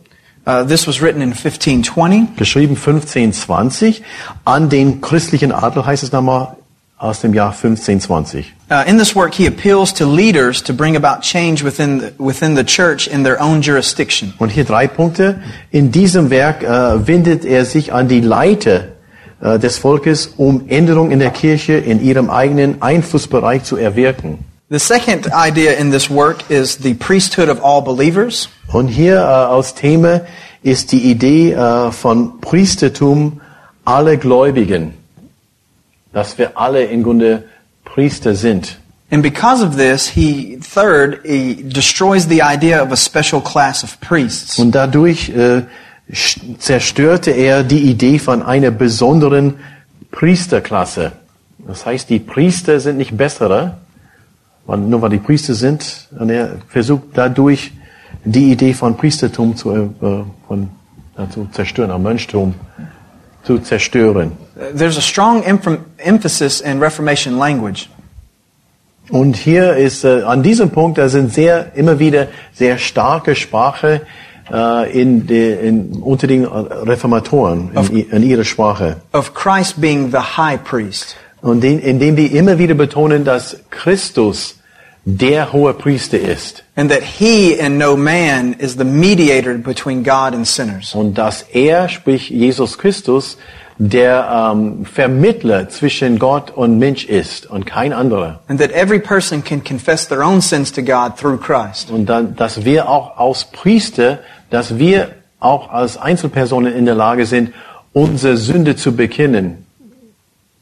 Uh, 0.45 0.63
this 0.63 0.87
was 0.87 1.01
written 1.01 1.21
in 1.21 1.33
1520. 1.33 2.37
Geschrieben 2.37 2.77
1520. 2.77 4.03
An 4.45 4.69
den 4.69 5.01
christlichen 5.01 5.51
Adel 5.51 5.85
heißt 5.85 6.03
es 6.03 6.13
nochmal 6.13 6.55
aus 6.97 7.19
dem 7.19 7.33
Jahr 7.33 7.51
1520. 7.51 8.53
Uh, 8.71 8.83
in 8.87 8.97
this 8.97 9.13
work, 9.13 9.33
he 9.33 9.47
appeals 9.47 9.93
to 9.93 10.05
leaders 10.05 10.63
to 10.63 10.73
bring 10.73 10.95
about 10.95 11.21
change 11.23 11.61
within 11.61 11.99
the, 11.99 12.13
within 12.17 12.55
the 12.55 12.63
church 12.63 13.05
in 13.05 13.25
their 13.25 13.41
own 13.41 13.61
jurisdiction. 13.61 14.33
Und 14.37 14.49
hier 14.49 14.63
drei 14.63 14.87
Punkte. 14.87 15.41
In 15.71 15.91
diesem 15.91 16.29
Werk 16.29 16.63
äh, 16.63 17.05
wendet 17.05 17.43
er 17.43 17.65
sich 17.65 17.91
an 17.91 18.07
die 18.07 18.21
Leiter 18.21 18.96
äh, 19.41 19.60
des 19.60 19.78
Volkes, 19.78 20.34
um 20.38 20.67
Änderungen 20.67 21.12
in 21.12 21.19
der 21.19 21.32
Kirche 21.32 21.73
in 21.73 22.04
ihrem 22.04 22.30
eigenen 22.30 22.82
Einflussbereich 22.82 23.63
zu 23.63 23.78
erwirken. 23.78 24.39
The 24.69 24.80
second 24.80 25.30
idea 25.34 25.73
in 25.73 25.91
this 25.91 26.10
work 26.10 26.50
is 26.50 26.78
the 26.82 26.93
priesthood 26.93 27.47
of 27.47 27.63
all 27.63 27.82
believers. 27.82 28.50
Und 28.73 28.89
hier 28.89 29.15
äh, 29.15 29.19
als 29.21 29.76
Thema 29.76 30.21
ist 30.62 30.91
die 30.91 31.10
Idee 31.10 31.54
äh, 31.54 31.91
von 31.91 32.41
Priestertum 32.41 33.39
aller 33.86 34.17
Gläubigen, 34.17 34.93
dass 36.12 36.38
wir 36.38 36.58
alle 36.58 36.84
im 36.84 37.04
Grunde 37.04 37.43
Priester 37.86 38.36
sind. 38.36 38.78
And 39.10 39.23
because 39.23 39.63
of 39.63 39.78
this, 39.78 40.10
he, 40.10 40.58
third, 40.58 41.21
he 41.23 41.63
destroys 41.63 42.28
the 42.28 42.41
idea 42.41 42.82
of 42.82 42.91
a 42.91 42.97
special 42.97 43.39
class 43.39 43.84
of 43.84 43.97
priests. 44.02 44.60
Und 44.60 44.71
dadurch 44.71 45.30
äh, 45.30 45.62
zerstörte 46.60 47.32
er 47.32 47.63
die 47.63 47.82
Idee 47.89 48.20
von 48.20 48.41
einer 48.41 48.72
besonderen 48.72 49.56
Priesterklasse. 50.12 51.12
Das 51.67 51.86
heißt, 51.86 52.10
die 52.10 52.20
Priester 52.20 52.80
sind 52.80 52.98
nicht 52.98 53.17
bessere, 53.17 53.78
nur 54.67 55.02
weil 55.02 55.10
die 55.10 55.17
Priester 55.17 55.54
sind. 55.54 56.08
Und 56.17 56.30
er 56.30 56.58
versucht 56.70 57.04
dadurch 57.13 57.72
die 58.24 58.52
Idee 58.52 58.74
von 58.74 58.96
Priestertum 58.96 59.56
zu, 59.56 59.74
äh, 59.74 59.88
von, 60.48 60.70
äh, 61.17 61.30
zu 61.30 61.48
zerstören, 61.52 61.91
am 61.91 62.04
Mönchtum 62.04 62.56
zu 63.43 63.60
zerstören. 63.60 64.32
There's 64.76 64.98
a 64.98 65.02
strong 65.02 65.43
emph- 65.43 65.80
emphasis 65.98 66.62
in 66.62 66.82
Reformation 66.82 67.38
language. 67.38 67.89
Und 69.10 69.38
hier 69.38 69.76
ist 69.76 70.04
äh, 70.04 70.24
an 70.24 70.43
diesem 70.43 70.70
Punkt, 70.70 70.98
da 70.98 71.08
sind 71.08 71.34
sehr 71.34 71.74
immer 71.76 72.00
wieder 72.00 72.28
sehr 72.54 72.78
starke 72.78 73.36
Sprache 73.36 74.02
äh, 74.51 75.01
in, 75.01 75.27
de, 75.27 75.67
in 75.67 75.91
unter 76.01 76.27
den 76.27 76.45
Reformatoren 76.45 77.71
in, 77.75 77.97
i- 77.97 78.07
in 78.12 78.23
ihrer 78.23 78.43
Sprache. 78.43 78.97
of 79.13 79.33
Christ 79.33 79.79
being 79.81 80.12
the 80.12 80.17
high 80.38 80.57
priest. 80.63 81.15
Und 81.41 81.62
den, 81.62 81.79
indem 81.79 82.15
die 82.15 82.27
immer 82.27 82.57
wieder 82.57 82.73
betonen, 82.73 83.23
dass 83.23 83.57
Christus 83.69 84.55
der 85.05 85.53
hohe 85.53 85.73
Priester 85.73 86.19
ist 86.19 86.63
And 86.75 86.91
that 86.91 87.01
he 87.01 87.57
and 87.62 87.77
no 87.77 87.95
man 87.95 88.53
is 88.53 88.75
the 88.77 88.83
mediator 88.83 89.53
between 89.53 90.03
God 90.03 90.33
and 90.33 90.45
sinners. 90.45 90.93
und 90.95 91.17
dass 91.17 91.43
er, 91.53 91.88
sprich 91.89 92.29
Jesus 92.29 92.77
Christus, 92.77 93.38
der 93.79 94.51
ähm, 94.53 94.86
Vermittler 94.86 95.69
zwischen 95.69 96.17
Gott 96.19 96.49
und 96.51 96.79
Mensch 96.79 97.05
ist 97.05 97.45
und 97.49 97.65
kein 97.65 97.93
anderer. 97.93 98.39
And 98.47 98.60
that 98.60 98.71
every 98.71 98.99
person 98.99 99.43
can 99.43 99.63
confess 99.63 100.07
their 100.07 100.23
own 100.25 100.41
sins 100.41 100.71
to 100.73 100.81
God 100.81 101.15
through 101.17 101.38
Christ. 101.39 101.91
Und 101.91 102.07
dann, 102.07 102.36
dass 102.36 102.65
wir 102.65 102.89
auch 102.89 103.17
als 103.17 103.45
Priester, 103.45 104.19
dass 104.49 104.77
wir 104.77 105.10
auch 105.39 105.69
als 105.69 105.97
Einzelpersonen 105.97 106.74
in 106.74 106.86
der 106.86 106.95
Lage 106.95 107.26
sind, 107.26 107.53
unsere 107.93 108.38
Sünde 108.38 108.76
zu 108.76 108.95
bekennen. 108.95 109.65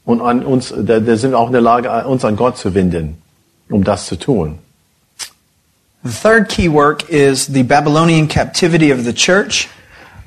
Und 0.04 0.20
an 0.20 0.44
uns, 0.44 0.72
da, 0.76 1.00
da 1.00 1.16
sind 1.16 1.32
wir 1.32 1.38
auch 1.38 1.46
in 1.48 1.52
der 1.52 1.62
Lage, 1.62 1.90
uns 2.06 2.24
an 2.24 2.36
Gott 2.36 2.56
zu 2.58 2.74
wenden, 2.74 3.18
um 3.70 3.82
das 3.84 4.06
zu 4.06 4.16
tun. 4.16 4.58
The 6.04 6.12
third 6.22 6.48
key 6.48 6.68
work 6.70 7.08
is 7.08 7.46
the 7.46 7.62
Babylonian 7.64 8.28
captivity 8.28 8.92
of 8.92 9.00
the 9.04 9.12
church. 9.12 9.68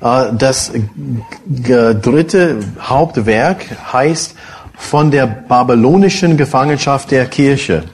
Äh, 0.02 0.32
Das 0.36 0.70
g- 0.72 1.94
dritte 1.94 2.58
Hauptwerk 2.80 3.64
heißt 3.92 4.34
von 4.76 5.10
der 5.10 5.26
babylonischen 5.26 6.36
Gefangenschaft 6.36 7.10
der 7.10 7.26
Kirche. 7.26 7.84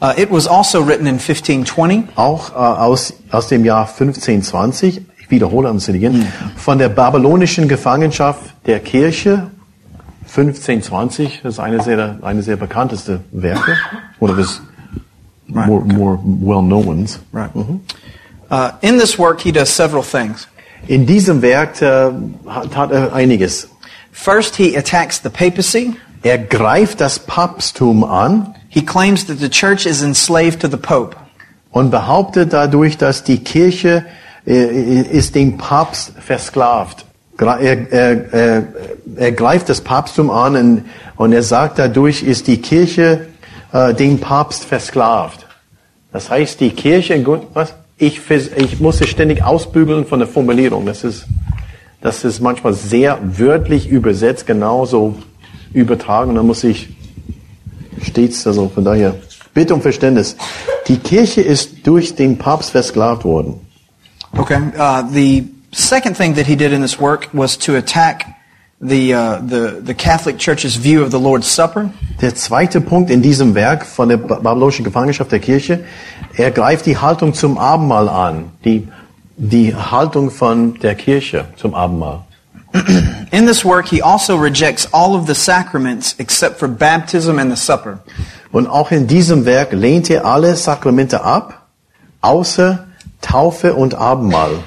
Uh, 0.00 0.12
it 0.18 0.30
was 0.30 0.46
also 0.46 0.82
written 0.82 1.06
in 1.06 1.18
1520. 1.18 2.16
Auch 2.16 2.50
äh, 2.50 2.54
aus, 2.54 3.14
aus 3.30 3.48
dem 3.48 3.64
Jahr 3.64 3.88
1520, 3.88 5.00
ich 5.18 5.30
wiederhole 5.30 5.68
am 5.68 5.78
Sinigen, 5.78 6.26
von 6.56 6.78
der 6.78 6.90
babylonischen 6.90 7.66
Gefangenschaft 7.66 8.54
der 8.66 8.80
Kirche 8.80 9.50
1520, 10.28 11.40
das 11.42 11.54
ist 11.54 11.60
eine 11.60 11.82
sehr, 11.82 12.18
eine 12.20 12.42
sehr 12.42 12.56
bekannteste 12.56 13.20
Werke, 13.32 13.76
oder 14.20 14.34
das 14.34 14.60
more, 15.46 15.82
more 15.84 16.18
well-known 16.22 16.86
ones. 16.86 17.20
Right. 17.32 17.50
Uh, 18.50 18.70
in 18.82 18.98
this 18.98 19.18
work, 19.18 19.40
he 19.40 19.50
does 19.50 19.74
several 19.74 20.02
things. 20.02 20.46
In 20.88 21.06
diesem 21.06 21.40
Werk 21.42 21.80
äh, 21.80 22.10
tat 22.70 22.90
er 22.90 23.14
einiges. 23.14 23.68
First, 24.12 24.56
he 24.56 24.76
attacks 24.76 25.20
the 25.22 25.30
papacy. 25.30 25.96
Er 26.22 26.38
greift 26.38 27.00
das 27.00 27.18
Papsttum 27.18 28.04
an 28.04 28.54
He 28.76 28.84
claims 28.84 29.24
that 29.26 29.38
the 29.38 29.48
church 29.48 29.86
is 29.86 30.02
enslaved 30.02 30.60
to 30.60 30.68
the 30.68 30.76
Pope. 30.76 31.16
und 31.76 31.90
behauptet 31.90 32.54
dadurch, 32.54 32.96
dass 32.96 33.22
die 33.22 33.44
Kirche 33.44 34.06
äh, 34.46 35.02
ist 35.02 35.34
dem 35.34 35.58
Papst 35.58 36.14
versklavt. 36.18 37.04
Er, 37.38 37.92
er, 37.92 38.32
er, 38.32 38.62
er 39.16 39.32
greift 39.32 39.68
das 39.68 39.82
Papsttum 39.82 40.30
an 40.30 40.56
und, 40.56 40.84
und 41.16 41.32
er 41.34 41.42
sagt, 41.42 41.78
dadurch 41.78 42.22
ist 42.22 42.46
die 42.46 42.62
Kirche 42.62 43.26
äh, 43.72 43.92
dem 43.92 44.20
Papst 44.20 44.64
versklavt. 44.64 45.46
Das 46.12 46.30
heißt, 46.30 46.60
die 46.60 46.70
Kirche, 46.70 47.22
was? 47.52 47.74
Ich, 47.98 48.22
ich 48.30 48.80
muss 48.80 49.02
es 49.02 49.10
ständig 49.10 49.44
ausbügeln 49.44 50.06
von 50.06 50.18
der 50.18 50.28
Formulierung. 50.28 50.86
Das 50.86 51.04
ist, 51.04 51.26
das 52.00 52.24
ist 52.24 52.40
manchmal 52.40 52.72
sehr 52.72 53.18
wörtlich 53.22 53.86
übersetzt, 53.86 54.46
genauso 54.46 55.16
übertragen. 55.74 56.34
Da 56.34 56.42
muss 56.42 56.64
ich 56.64 56.88
stets, 58.02 58.46
also 58.46 58.68
von 58.68 58.84
daher, 58.84 59.14
bitte 59.54 59.74
um 59.74 59.80
Verständnis. 59.80 60.36
Die 60.88 60.98
Kirche 60.98 61.40
ist 61.40 61.86
durch 61.86 62.14
den 62.14 62.38
Papst 62.38 62.70
versklavt 62.70 63.24
worden. 63.24 63.60
Okay. 64.36 64.58
Uh, 64.78 65.02
the 65.12 65.48
second 65.72 66.16
thing 66.16 66.34
that 66.34 66.46
he 66.46 66.56
did 66.56 66.72
in 66.72 66.82
this 66.82 67.00
work 67.00 67.28
was 67.32 67.56
to 67.58 67.76
attack 67.76 68.26
the, 68.80 69.14
uh, 69.14 69.38
the, 69.40 69.80
the 69.82 69.94
Catholic 69.94 70.38
Church's 70.38 70.76
view 70.76 71.02
of 71.02 71.10
the 71.10 71.18
Lord's 71.18 71.48
Supper. 71.48 71.90
Der 72.20 72.34
zweite 72.34 72.82
Punkt 72.82 73.10
in 73.10 73.22
diesem 73.22 73.54
Werk 73.54 73.86
von 73.86 74.10
der 74.10 74.18
ba- 74.18 74.40
babylonischen 74.40 74.84
Gefangenschaft 74.84 75.32
der 75.32 75.38
Kirche, 75.40 75.84
er 76.36 76.50
greift 76.50 76.84
die 76.84 76.98
Haltung 76.98 77.32
zum 77.32 77.56
Abendmahl 77.56 78.10
an, 78.10 78.50
die, 78.64 78.88
die 79.38 79.74
Haltung 79.74 80.30
von 80.30 80.74
der 80.80 80.94
Kirche 80.94 81.46
zum 81.56 81.74
Abendmahl. 81.74 82.25
In 83.30 83.46
this 83.46 83.64
work, 83.64 83.88
he 83.88 84.02
also 84.02 84.36
rejects 84.36 84.86
all 84.92 85.14
of 85.14 85.26
the 85.26 85.34
sacraments 85.34 86.14
except 86.18 86.58
for 86.58 86.68
baptism 86.68 87.38
and 87.38 87.50
the 87.50 87.56
supper. 87.56 87.98
Und 88.52 88.66
auch 88.66 88.90
in 88.90 89.06
diesem 89.06 89.44
Werk 89.44 89.72
lehnt 89.72 90.10
er 90.10 90.24
alle 90.24 90.56
Sakramente 90.56 91.22
ab, 91.22 91.66
außer 92.20 92.86
Taufe 93.20 93.74
und 93.74 93.94
Abendmahl. 93.94 94.62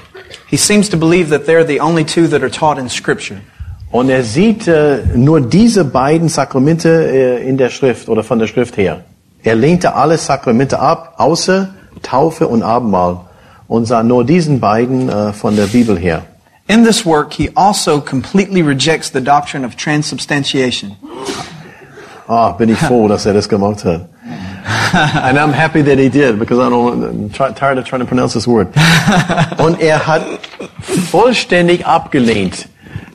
He 0.46 0.56
seems 0.56 0.88
to 0.90 0.96
believe 0.96 1.30
that 1.30 1.46
they're 1.46 1.66
the 1.66 1.80
only 1.80 2.04
two 2.04 2.26
that 2.28 2.42
are 2.42 2.50
taught 2.50 2.78
in 2.78 2.88
Scripture. 2.88 3.40
Und 3.90 4.08
er 4.08 4.22
sieht 4.22 4.68
äh, 4.68 4.98
nur 5.14 5.40
diese 5.40 5.84
beiden 5.84 6.28
Sakramente 6.28 6.88
äh, 6.88 7.48
in 7.48 7.56
der 7.56 7.70
Schrift 7.70 8.08
oder 8.08 8.22
von 8.22 8.38
der 8.38 8.46
Schrift 8.46 8.76
her. 8.76 9.04
Er 9.42 9.56
lehnte 9.56 9.94
alle 9.94 10.16
Sakramente 10.18 10.78
ab, 10.78 11.14
außer 11.18 11.74
Taufe 12.02 12.46
und 12.46 12.62
Abendmahl 12.62 13.20
und 13.66 13.86
sah 13.86 14.02
nur 14.02 14.24
diesen 14.24 14.60
beiden 14.60 15.08
äh, 15.08 15.32
von 15.32 15.56
der 15.56 15.66
Bibel 15.66 15.98
her. 15.98 16.22
In 16.70 16.84
this 16.84 17.04
work, 17.04 17.32
he 17.32 17.48
also 17.56 18.00
completely 18.00 18.62
rejects 18.62 19.10
the 19.10 19.20
doctrine 19.20 19.64
of 19.64 19.76
transubstantiation. 19.76 20.96
Ah, 22.32 22.52
bin 22.52 22.68
ich 22.68 22.78
froh, 22.78 23.08
dass 23.08 23.26
er 23.26 23.34
das 23.34 23.48
gemacht 23.48 23.84
hat. 23.84 24.08
And 24.92 25.36
I'm 25.36 25.52
happy 25.52 25.82
that 25.82 25.98
he 25.98 26.08
did, 26.08 26.38
because 26.38 26.60
I 26.60 26.70
don't, 26.70 27.02
I'm 27.02 27.32
try, 27.32 27.50
tired 27.50 27.76
of 27.76 27.86
trying 27.86 28.02
to 28.02 28.06
pronounce 28.06 28.34
this 28.34 28.46
word. 28.46 28.68
Und 29.58 29.80
er 29.80 30.06
hat 30.06 30.22
vollständig 31.10 31.86
abgelehnt 31.86 32.68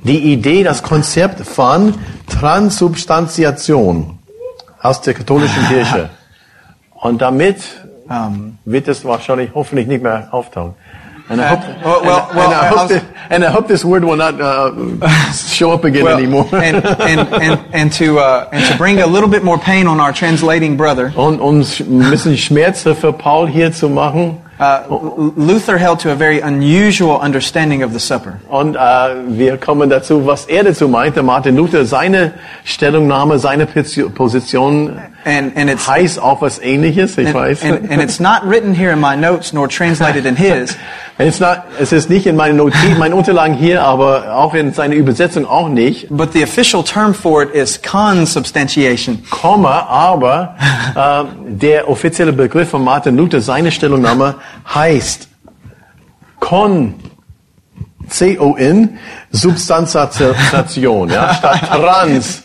die 0.03 0.33
Idee, 0.33 0.63
das 0.63 0.83
Konzept 0.83 1.47
von 1.47 1.93
Transubstantiation 2.27 4.19
aus 4.81 4.99
der 4.99 5.13
katholischen 5.13 5.65
Kirche. 5.69 6.09
Und 6.95 7.21
damit 7.21 7.61
Um, 8.07 8.59
wird 8.65 8.87
es 8.87 9.03
wahrscheinlich 9.03 9.49
hoffentlich 9.55 9.87
nicht 9.87 10.03
mehr 10.03 10.27
auftauchen. 10.29 10.75
And 11.27 11.41
I 11.41 11.47
hope, 11.47 11.59
well, 11.83 12.01
well, 12.03 12.27
and, 12.29 12.37
well, 12.37 12.45
and, 12.51 12.53
I 12.53 12.67
hope 12.67 12.89
that- 12.89 13.05
and 13.31 13.43
I 13.43 13.49
hope 13.49 13.67
this 13.67 13.83
word 13.83 14.03
will 14.03 14.15
not 14.15 14.39
uh, 14.39 14.71
show 15.31 15.71
up 15.71 15.83
again 15.83 16.03
well, 16.03 16.17
anymore. 16.17 16.47
and, 16.53 16.85
and, 16.85 17.19
and, 17.33 17.59
and, 17.73 17.91
to, 17.93 18.19
uh, 18.19 18.47
and 18.51 18.63
to 18.71 18.77
bring 18.77 18.99
a 19.01 19.07
little 19.07 19.27
bit 19.29 19.43
more 19.43 19.57
pain 19.57 19.87
on 19.87 19.99
our 19.99 20.13
translating 20.13 20.77
brother, 20.77 21.11
Und 21.15 21.39
um 21.41 21.61
ein 21.61 22.09
bisschen 22.11 22.37
Schmerze 22.37 22.93
für 22.93 23.11
Paul 23.11 23.47
hier 23.47 23.71
zu 23.71 23.89
machen. 23.89 24.39
uh, 24.59 25.31
Luther 25.35 25.77
held 25.79 25.99
to 26.01 26.11
a 26.11 26.15
very 26.15 26.39
unusual 26.41 27.19
understanding 27.19 27.81
of 27.83 27.91
the 27.91 27.99
supper. 27.99 28.39
Und 28.47 28.75
äh, 28.75 28.79
wir 29.27 29.57
kommen 29.57 29.89
dazu, 29.89 30.27
was 30.27 30.45
er 30.45 30.63
dazu 30.63 30.87
meinte. 30.87 31.23
Martin 31.23 31.55
Luther, 31.57 31.85
seine 31.85 32.35
Stellungnahme, 32.63 33.39
seine 33.39 33.65
Posi- 33.65 34.07
Position 34.09 34.97
And, 35.27 35.57
and 35.57 35.71
it's, 35.71 35.87
heißt 35.87 36.19
auch 36.19 36.41
was 36.41 36.59
ähnliches, 36.59 37.17
ich 37.17 37.25
and, 37.25 37.35
weiß. 37.35 37.63
and, 37.63 37.89
and 37.89 37.99
it's 37.99 38.19
not 38.19 38.43
written 38.43 38.75
here 38.75 38.93
in 38.93 38.99
my 38.99 39.15
notes 39.15 39.53
nor 39.53 39.67
translated 39.67 40.23
in 40.23 40.35
his. 40.35 40.77
es, 41.17 41.35
ist 41.35 41.39
not, 41.39 41.63
es 41.79 41.91
ist 41.91 42.11
nicht 42.11 42.27
in 42.27 42.35
meinen 42.35 42.57
Notizen, 42.57 42.99
meinen 42.99 43.15
Unterlagen 43.15 43.55
hier, 43.55 43.81
aber 43.81 44.35
auch 44.35 44.53
in 44.53 44.71
seiner 44.71 44.93
Übersetzung 44.93 45.47
auch 45.47 45.67
nicht. 45.67 46.09
But 46.11 46.33
the 46.33 46.43
official 46.43 46.83
term 46.83 47.15
for 47.15 47.41
it 47.41 47.55
is 47.55 47.81
consubstantiation. 47.81 49.23
Komma, 49.31 49.87
aber 49.87 50.57
äh, 50.95 51.23
der 51.47 51.89
offizielle 51.89 52.31
Begriff 52.31 52.69
von 52.69 52.83
Martin 52.83 53.17
Luther, 53.17 53.41
seine 53.41 53.71
Stellungnahme 53.71 54.35
heißt 54.75 55.27
Con, 56.39 56.93
C-O-N, 58.07 58.99
Substantiation, 59.31 61.09
ja, 61.09 61.33
statt 61.33 61.61
Trans. 61.67 62.44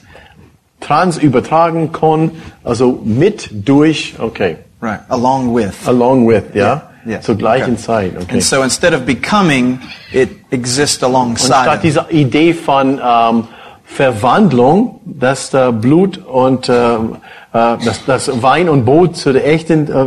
Trans 0.91 1.19
übertragen, 1.19 1.93
Con, 1.93 2.33
also 2.65 3.01
mit, 3.05 3.49
durch, 3.53 4.17
okay, 4.19 4.57
Right. 4.83 4.99
Along 5.09 5.55
with. 5.55 5.73
along 5.87 6.27
with, 6.29 6.43
ja, 6.53 6.83
Yeah. 7.07 7.21
zur 7.21 7.37
gleichen 7.37 7.75
Okay. 7.75 7.83
Zeit, 7.83 8.13
okay. 8.17 8.33
And 8.33 8.43
so 8.43 8.63
instead 8.63 8.93
of 8.93 9.07
becoming, 9.07 9.79
it 10.13 10.31
exists 10.51 11.01
Und 11.03 11.11
alongside. 11.15 11.47
statt 11.63 11.77
of. 11.77 11.81
dieser 11.83 12.11
Idee 12.11 12.53
von 12.55 13.01
ähm, 13.03 13.45
Verwandlung, 13.85 15.01
dass 15.05 15.55
äh, 15.55 15.71
Blut 15.71 16.19
und 16.19 16.69
äh, 16.69 16.95
äh, 16.97 16.99
dass 17.53 18.05
das 18.07 18.43
Wein 18.43 18.69
und 18.69 18.85
Brot 18.85 19.17
zu 19.17 19.33
der 19.33 19.47
echten 19.47 19.87
äh, 19.91 20.07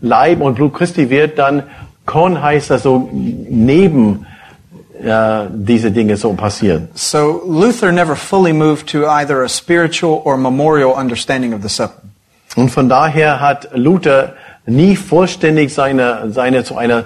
Leib 0.00 0.40
und 0.40 0.54
Blut 0.54 0.72
Christi 0.74 1.10
wird, 1.10 1.38
dann 1.38 1.62
Kon 2.06 2.40
heißt 2.40 2.72
also 2.72 3.08
neben 3.12 4.24
äh, 5.02 5.46
diese 5.50 5.90
Dinge 5.90 6.16
so 6.16 6.32
passieren. 6.32 6.88
So 6.94 7.42
Luther 7.46 7.92
never 7.92 8.16
fully 8.16 8.52
moved 8.52 8.88
to 8.90 9.06
either 9.08 9.42
a 9.42 9.48
spiritual 9.48 10.20
or 10.24 10.36
memorial 10.36 10.92
understanding 10.92 11.52
of 11.54 11.62
the 11.62 11.68
supper. 11.68 12.02
Und 12.56 12.70
von 12.70 12.88
daher 12.88 13.40
hat 13.40 13.68
Luther 13.74 14.32
nie 14.66 14.96
vollständig 14.96 15.72
seine, 15.74 16.30
seine 16.30 16.64
zu 16.64 16.76
einer 16.76 17.04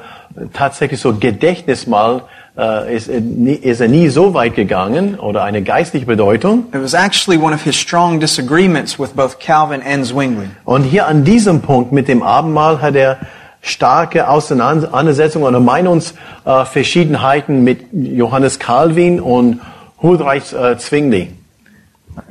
tatsächlich 0.52 1.00
so 1.00 1.14
Gedächtnismal 1.14 2.22
äh, 2.56 2.94
ist, 2.96 3.08
nie- 3.08 3.54
ist 3.54 3.80
er 3.80 3.88
nie 3.88 4.08
so 4.08 4.32
weit 4.32 4.54
gegangen 4.54 5.18
oder 5.18 5.42
eine 5.42 5.62
geistliche 5.62 6.06
Bedeutung. 6.06 6.66
It 6.72 6.82
was 6.82 6.94
actually 6.94 7.38
one 7.38 7.54
of 7.54 7.62
his 7.62 7.76
strong 7.76 8.20
disagreements 8.20 8.98
with 8.98 9.10
both 9.14 9.38
Calvin 9.40 9.82
and 9.82 10.06
Zwingli. 10.06 10.48
Und 10.64 10.84
hier 10.84 11.06
an 11.06 11.24
diesem 11.24 11.60
Punkt 11.60 11.92
mit 11.92 12.06
dem 12.08 12.22
Abendmahl 12.22 12.80
hat 12.80 12.94
er 12.94 13.18
starke 13.60 14.28
Auseinandersetzungen 14.28 15.46
oder 15.46 15.60
Meinungsverschiedenheiten 15.60 17.62
mit 17.62 17.86
Johannes 17.92 18.58
Calvin 18.58 19.20
und 19.20 19.60
Huldreich 20.02 20.52
äh, 20.52 20.76
Zwingli. 20.78 21.28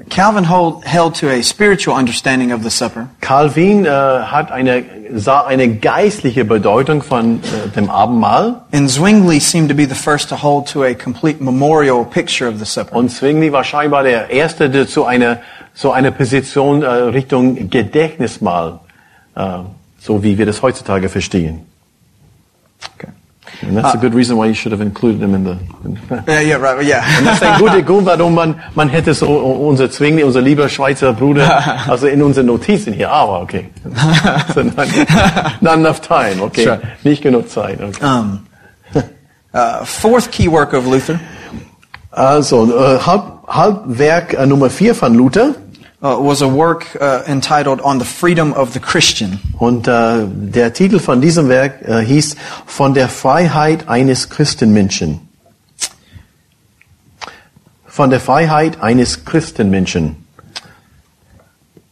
Calvin 0.10 0.44
hold, 0.44 0.86
held 0.86 1.16
to 1.16 1.30
a 1.30 1.42
spiritual 1.42 1.96
understanding 1.96 2.52
of 2.52 2.64
the 2.64 2.70
supper, 2.70 3.10
Calvin 3.22 3.86
äh, 3.86 3.90
hat 3.90 4.52
eine, 4.52 4.84
sah 5.16 5.46
eine 5.46 5.76
geistliche 5.76 6.46
Bedeutung 6.46 7.02
von 7.02 7.38
äh, 7.38 7.70
dem 7.76 7.90
Abendmahl 7.90 8.62
and 8.74 8.90
Zwingli 8.90 9.40
seemed 9.40 9.70
to 9.70 9.76
be 9.76 9.88
the 9.88 9.96
first 9.96 10.30
to 10.30 10.36
hold 10.36 10.68
to 10.68 10.84
a 10.84 10.94
complete 10.94 11.42
memorial 11.42 12.04
picture 12.04 12.50
of 12.50 12.60
the 12.60 12.66
supper. 12.66 12.96
und 12.96 13.10
Zwingli 13.10 13.52
war 13.52 13.64
scheinbar 13.64 14.04
der 14.04 14.30
Erste, 14.30 14.70
der 14.70 14.88
zu 14.88 15.06
einer, 15.06 15.38
zu 15.74 15.92
einer 15.92 16.12
Position 16.12 16.82
äh, 16.82 16.88
Richtung 16.88 17.70
Gedächtnismahl, 17.70 18.80
so 20.00 20.24
wie 20.24 20.38
wir 20.38 20.46
das 20.46 20.62
heutzutage 20.62 21.10
verstehen. 21.10 21.62
Okay. 22.96 23.12
And 23.62 23.76
that's 23.76 23.94
a 23.94 23.98
good 23.98 24.14
reason 24.14 24.38
why 24.38 24.46
you 24.46 24.54
should 24.54 24.72
have 24.72 24.82
included 24.82 25.20
them 25.20 25.36
in 25.36 25.44
the... 25.44 25.58
In 25.84 26.00
Yeah, 26.28 26.40
yeah, 26.40 26.56
right, 26.56 26.86
yeah. 26.86 27.04
Das 27.24 27.36
ist 27.36 27.44
ein 27.44 27.60
guter 27.60 27.82
Grund, 27.82 28.06
warum 28.06 28.34
man, 28.34 28.56
man 28.76 28.90
hätte 28.90 29.14
so 29.14 29.28
unser 29.28 29.92
Zwingli, 29.92 30.24
unser 30.24 30.42
lieber 30.42 30.70
Schweizer 30.70 31.14
Bruder, 31.14 31.86
also 31.90 32.08
in 32.08 32.22
unseren 32.22 32.46
Notizen 32.46 32.94
hier, 32.94 33.12
aber 33.12 33.42
okay. 33.42 33.70
So, 34.54 34.64
not, 34.64 34.88
not 35.62 35.74
enough 35.74 36.00
time, 36.00 36.42
okay. 36.42 36.64
Sure. 36.64 36.82
Nicht 37.04 37.22
genug 37.22 37.50
Zeit, 37.50 37.82
okay. 37.82 38.06
Um, 38.06 38.46
uh, 39.54 39.84
fourth 39.84 40.32
key 40.32 40.50
work 40.50 40.74
of 40.74 40.86
Luther 40.86 41.20
Also, 42.12 42.66
äh, 42.66 43.00
Haupt, 43.06 43.48
Hauptwerk 43.50 44.34
äh, 44.34 44.46
Nummer 44.46 44.70
vier 44.70 44.96
von 44.96 45.14
Luther. 45.16 45.56
Uh, 46.02 46.18
was 46.20 46.42
a 46.42 46.48
work 46.48 46.96
uh, 47.00 47.24
entitled 47.28 47.82
On 47.82 48.00
the 48.00 48.06
Freedom 48.06 48.54
of 48.54 48.74
the 48.74 48.80
Christian. 48.80 49.40
Und 49.58 49.88
äh, 49.88 50.26
der 50.28 50.74
Titel 50.74 51.00
von 51.00 51.22
diesem 51.22 51.50
Werk 51.50 51.82
äh, 51.82 52.04
hieß 52.04 52.36
Von 52.66 52.94
der 52.94 53.10
Freiheit 53.10 53.88
eines 53.90 54.30
Christenmenschen. 54.30 55.22
Von 57.86 58.10
der 58.10 58.20
Freiheit 58.20 58.82
eines 58.82 59.26
Christenmenschen. 59.26 60.16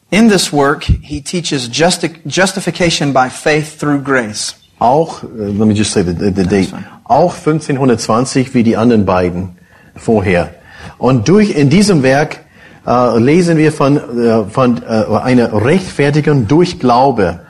In 0.09 0.29
this 0.29 0.53
work, 0.53 0.83
he 0.83 1.19
teaches 1.21 1.67
justi- 1.69 2.21
justification 2.25 3.11
by 3.11 3.29
faith 3.29 3.77
through 3.77 4.01
grace. 4.03 4.55
auch, 4.79 5.23
äh, 5.23 5.27
let 5.27 5.67
me 5.67 5.73
just 5.73 5.91
say 5.91 6.03
the, 6.03 6.13
the, 6.13 6.31
the 6.31 6.43
date, 6.47 6.71
auch 7.03 7.33
1520 7.33 8.53
wie 8.53 8.63
die 8.63 8.77
anderen 8.77 9.05
beiden 9.05 9.57
vorher. 9.95 10.53
Und 10.97 11.27
durch 11.27 11.51
in 11.51 11.69
diesem 11.69 12.03
Werk 12.03 12.45
äh, 12.87 13.19
lesen 13.19 13.57
wir 13.57 13.71
von, 13.71 13.97
äh, 13.97 14.45
von 14.45 14.81
äh, 14.81 15.17
einer 15.21 15.53
Rechtfertigung 15.65 16.47
durch 16.47 16.79
Glaube. 16.79 17.41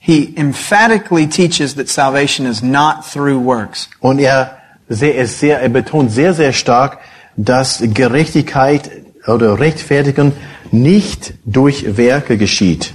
He 0.00 0.34
emphatically 0.36 1.28
teaches 1.28 1.76
that 1.76 1.88
salvation 1.88 2.46
is 2.46 2.62
not 2.62 3.04
through 3.04 3.44
works. 3.44 3.88
Und 4.00 4.18
er, 4.18 4.58
sehr, 4.88 5.14
er, 5.14 5.26
sehr, 5.26 5.60
er 5.60 5.68
betont 5.68 6.10
sehr, 6.10 6.34
sehr 6.34 6.52
stark, 6.52 6.98
dass 7.36 7.82
Gerechtigkeit 7.82 8.90
oder 9.26 9.60
Rechtfertigung 9.60 10.32
nicht 10.72 11.34
durch 11.44 11.96
Werke 11.96 12.36
geschieht. 12.36 12.94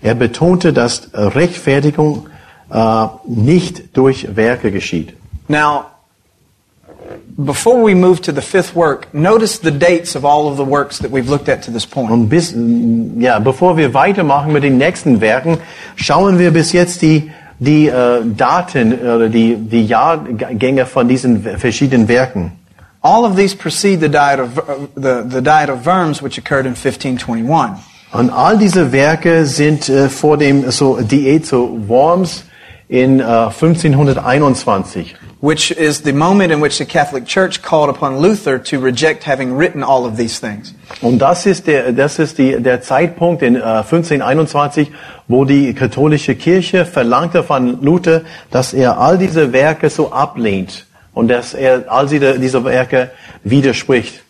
Er 0.00 0.14
betonte, 0.14 0.72
dass 0.72 1.10
Rechtfertigung 1.12 2.28
äh, 2.70 3.06
nicht 3.26 3.96
durch 3.96 4.36
Werke 4.36 4.70
geschieht. 4.70 5.14
Now, 5.48 5.86
before 7.38 7.82
we 7.82 7.94
move 7.94 8.20
to 8.22 8.32
the 8.32 8.42
fifth 8.42 8.74
work, 8.74 9.12
notice 9.14 9.58
the 9.58 9.70
dates 9.70 10.16
of 10.16 10.24
all 10.24 10.48
of 10.48 10.56
the 10.56 10.64
works 10.64 10.98
that 10.98 11.10
we've 11.10 11.28
looked 11.28 11.48
at 11.48 11.62
to 11.62 11.70
this 11.70 11.86
point. 11.86 12.10
Und 12.10 12.28
bis, 12.28 12.52
ja, 12.52 13.38
bevor 13.38 13.76
wir 13.76 13.94
weitermachen 13.94 14.52
mit 14.52 14.64
den 14.64 14.76
nächsten 14.76 15.20
Werken, 15.20 15.58
schauen 15.94 16.38
wir 16.38 16.50
bis 16.50 16.72
jetzt 16.72 17.00
die, 17.00 17.30
die 17.60 17.86
äh, 17.86 18.22
Daten 18.24 18.92
oder 18.92 19.28
die, 19.28 19.54
die 19.56 19.86
Jahrgänge 19.86 20.84
von 20.86 21.06
diesen 21.06 21.42
verschiedenen 21.58 22.08
Werken. 22.08 22.52
All 23.00 23.24
of 23.24 23.36
these 23.36 23.54
precede 23.54 24.00
the 24.00 24.08
diet 24.08 24.40
of, 24.40 24.58
uh, 24.58 24.88
the, 24.96 25.22
the 25.28 25.40
diet 25.40 25.70
of 25.70 25.86
Worms, 25.86 26.20
which 26.20 26.36
occurred 26.38 26.66
in 26.66 26.74
1521. 26.74 27.78
Und 28.10 28.30
all 28.30 28.58
diese 28.58 28.90
Werke 28.90 29.46
sind 29.46 29.88
äh, 29.88 30.08
vor 30.08 30.38
dem 30.38 30.70
so 30.72 30.98
Diät 31.00 31.46
zu 31.46 31.88
Worms 31.88 32.44
in 32.88 33.20
äh, 33.20 33.50
1521. 33.50 35.14
which 35.40 35.70
is 35.70 36.02
the 36.02 36.12
moment 36.12 36.50
in 36.50 36.60
which 36.60 36.78
the 36.78 36.84
Catholic 36.84 37.24
Church 37.24 37.62
called 37.62 37.88
upon 37.88 38.18
Luther 38.18 38.58
to 38.58 38.80
reject 38.80 39.22
having 39.22 39.56
written 39.56 39.84
all 39.84 40.04
of 40.04 40.16
these 40.16 40.40
things. 40.40 40.74
Und 41.00 41.18
das 41.20 41.46
ist 41.46 41.66
der, 41.66 41.92
das 41.92 42.18
ist 42.18 42.38
die, 42.38 42.60
der 42.60 42.82
Zeitpunkt 42.82 43.42
in 43.42 43.54
äh, 43.54 43.60
1521, 43.60 44.90
wo 45.28 45.44
die 45.44 45.74
katholische 45.74 46.34
Kirche 46.34 46.84
verlangte 46.84 47.44
von 47.44 47.80
Luther, 47.82 48.22
dass 48.50 48.72
er 48.72 48.98
all 48.98 49.16
diese 49.16 49.52
Werke 49.52 49.90
so 49.90 50.10
ablehnt 50.10 50.86
und 51.14 51.28
dass 51.28 51.54
er 51.54 51.84
all 51.88 52.08
diese, 52.08 52.38
diese 52.40 52.64
Werke 52.64 53.10
widerspricht. 53.44 54.22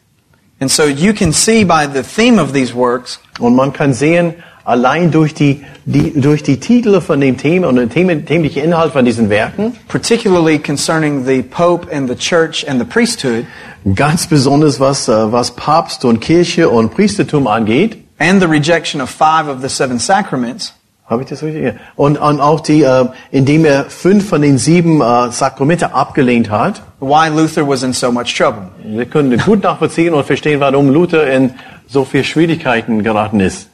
And 0.61 0.71
so 0.71 0.85
you 0.85 1.15
can 1.15 1.33
see 1.33 1.65
by 1.65 1.87
the 1.87 2.03
theme 2.03 2.43
of 2.43 2.53
these 2.53 2.75
works 2.75 3.21
Und 3.39 3.55
man 3.55 3.73
kann 3.73 3.95
sehen, 3.95 4.35
allein 4.69 5.11
durch 5.11 5.33
die, 5.33 5.64
die, 5.87 6.12
durch 6.21 6.43
die 6.43 6.61
Titel 6.61 7.01
von 7.01 7.21
dem 7.21 7.39
Thema 7.39 7.69
und 7.69 7.77
den 7.77 7.89
Thema, 7.89 8.14
themliche 8.14 8.61
Inhalt 8.61 8.93
von 8.93 9.05
diesen 9.05 9.31
Werken, 9.31 9.73
particularly 9.89 10.59
concerning 10.59 11.25
the 11.25 11.43
Pope 11.43 11.89
and 11.91 12.07
the 12.07 12.14
Church 12.14 12.69
and 12.69 12.79
the 12.79 12.85
priesthood, 12.85 13.47
ganz 13.95 14.27
besonders 14.27 14.79
was, 14.79 15.09
äh, 15.09 15.33
was 15.33 15.53
Papst 15.53 16.05
und 16.05 16.21
Kirche 16.21 16.69
und 16.69 16.95
Priestertum 16.95 17.47
angeht, 17.47 17.97
and 18.19 18.43
the 18.43 18.47
rejection 18.47 19.01
of 19.01 19.09
five 19.09 19.49
of 19.49 19.62
the 19.62 19.69
seven 19.71 19.99
sacraments, 19.99 20.75
Habe 21.07 21.23
ich 21.23 21.29
das 21.31 21.43
richtig? 21.43 21.64
Ja. 21.64 21.73
Und, 21.97 22.19
und 22.19 22.39
auch 22.39 22.61
die, 22.61 22.83
äh, 22.83 23.07
indem 23.31 23.64
er 23.64 23.87
fünf 23.87 24.29
von 24.29 24.43
den 24.43 24.59
sieben 24.59 25.01
äh, 25.01 25.31
Sakramente 25.31 25.95
abgelehnt 25.95 26.51
hat. 26.51 26.83
why 27.01 27.29
Luther 27.29 27.66
was 27.66 27.83
in 27.83 27.95
so 27.95 28.12
much 28.12 28.37
trouble. 28.37 28.69
Wir 28.85 29.07
können 29.07 29.39
gut 29.39 29.62
nachvollziehen 29.62 30.12
und 30.12 30.27
verstehen, 30.27 30.61
warum 30.61 30.91
Luther 30.91 31.27
in 31.27 31.55
so 31.87 32.05
viel 32.05 32.25
Schwierigkeiten 32.25 33.03
geraten 33.03 33.41
ist. 33.41 33.68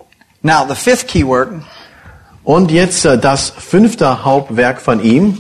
Now, 0.47 0.67
the 0.69 0.75
fifth 0.75 1.09
key 1.09 1.25
Und 2.45 2.71
jetzt 2.71 3.07
äh, 3.07 3.17
das 3.17 3.49
fünfte 3.49 4.27
Hauptwerk 4.27 4.83
von 4.83 5.03
ihm 5.03 5.39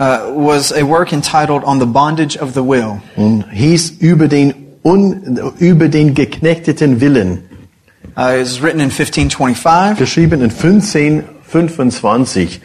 uh, 0.00 0.34
was 0.34 0.72
a 0.72 0.82
work 0.82 1.12
entitled 1.12 1.62
On 1.64 1.78
the 1.78 1.86
Bondage 1.86 2.36
of 2.36 2.52
the 2.52 2.64
Will. 2.64 3.00
und 3.14 3.44
hieß 3.52 3.90
über 4.00 4.26
den, 4.26 4.54
un, 4.82 5.52
über 5.60 5.88
den 5.88 6.14
geknechteten 6.14 7.00
Willen. 7.00 7.44
Uh, 8.16 8.34
it 8.34 8.40
was 8.40 8.60
written 8.60 8.80
in 8.80 8.90
1525. 8.90 9.98
Geschrieben 9.98 10.42
in 10.42 10.50
1525. 10.50 12.60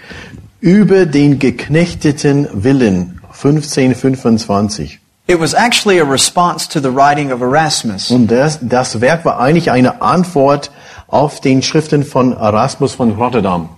Über 0.60 1.06
den 1.06 1.38
geknechteten 1.38 2.48
Willen. 2.52 3.22
1525. 3.28 5.00
It 5.28 5.40
was 5.40 5.54
actually 5.54 6.00
a 6.00 6.04
response 6.04 6.68
to 6.70 6.80
the 6.80 6.90
writing 6.90 7.32
of 7.32 7.42
Erasmus. 7.42 8.10
Und 8.10 8.32
das, 8.32 8.58
das 8.62 9.02
Werk 9.02 9.24
war 9.24 9.40
eigentlich 9.40 9.70
eine 9.70 10.02
Antwort 10.02 10.72
auf 11.14 11.40
den 11.40 11.62
Schriften 11.62 12.04
von 12.04 12.34
Erasmus 12.34 12.96
von 12.96 13.12
Rotterdam. 13.12 13.70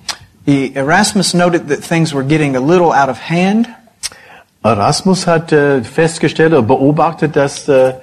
He, 0.45 0.73
Erasmus 0.75 1.33
noted 1.33 1.67
that 1.69 1.81
things 1.81 2.13
were 2.13 2.23
getting 2.23 2.55
a 2.55 2.59
little 2.59 2.93
out 2.93 3.09
of 3.09 3.29
hand, 3.29 3.67
Erasmus 4.63 5.27
hat 5.27 5.51
äh, 5.51 5.83
festgestellt 5.83 6.51
oder 6.51 6.63
beobachtet, 6.63 7.35
dass 7.35 7.67
äh, 7.67 7.93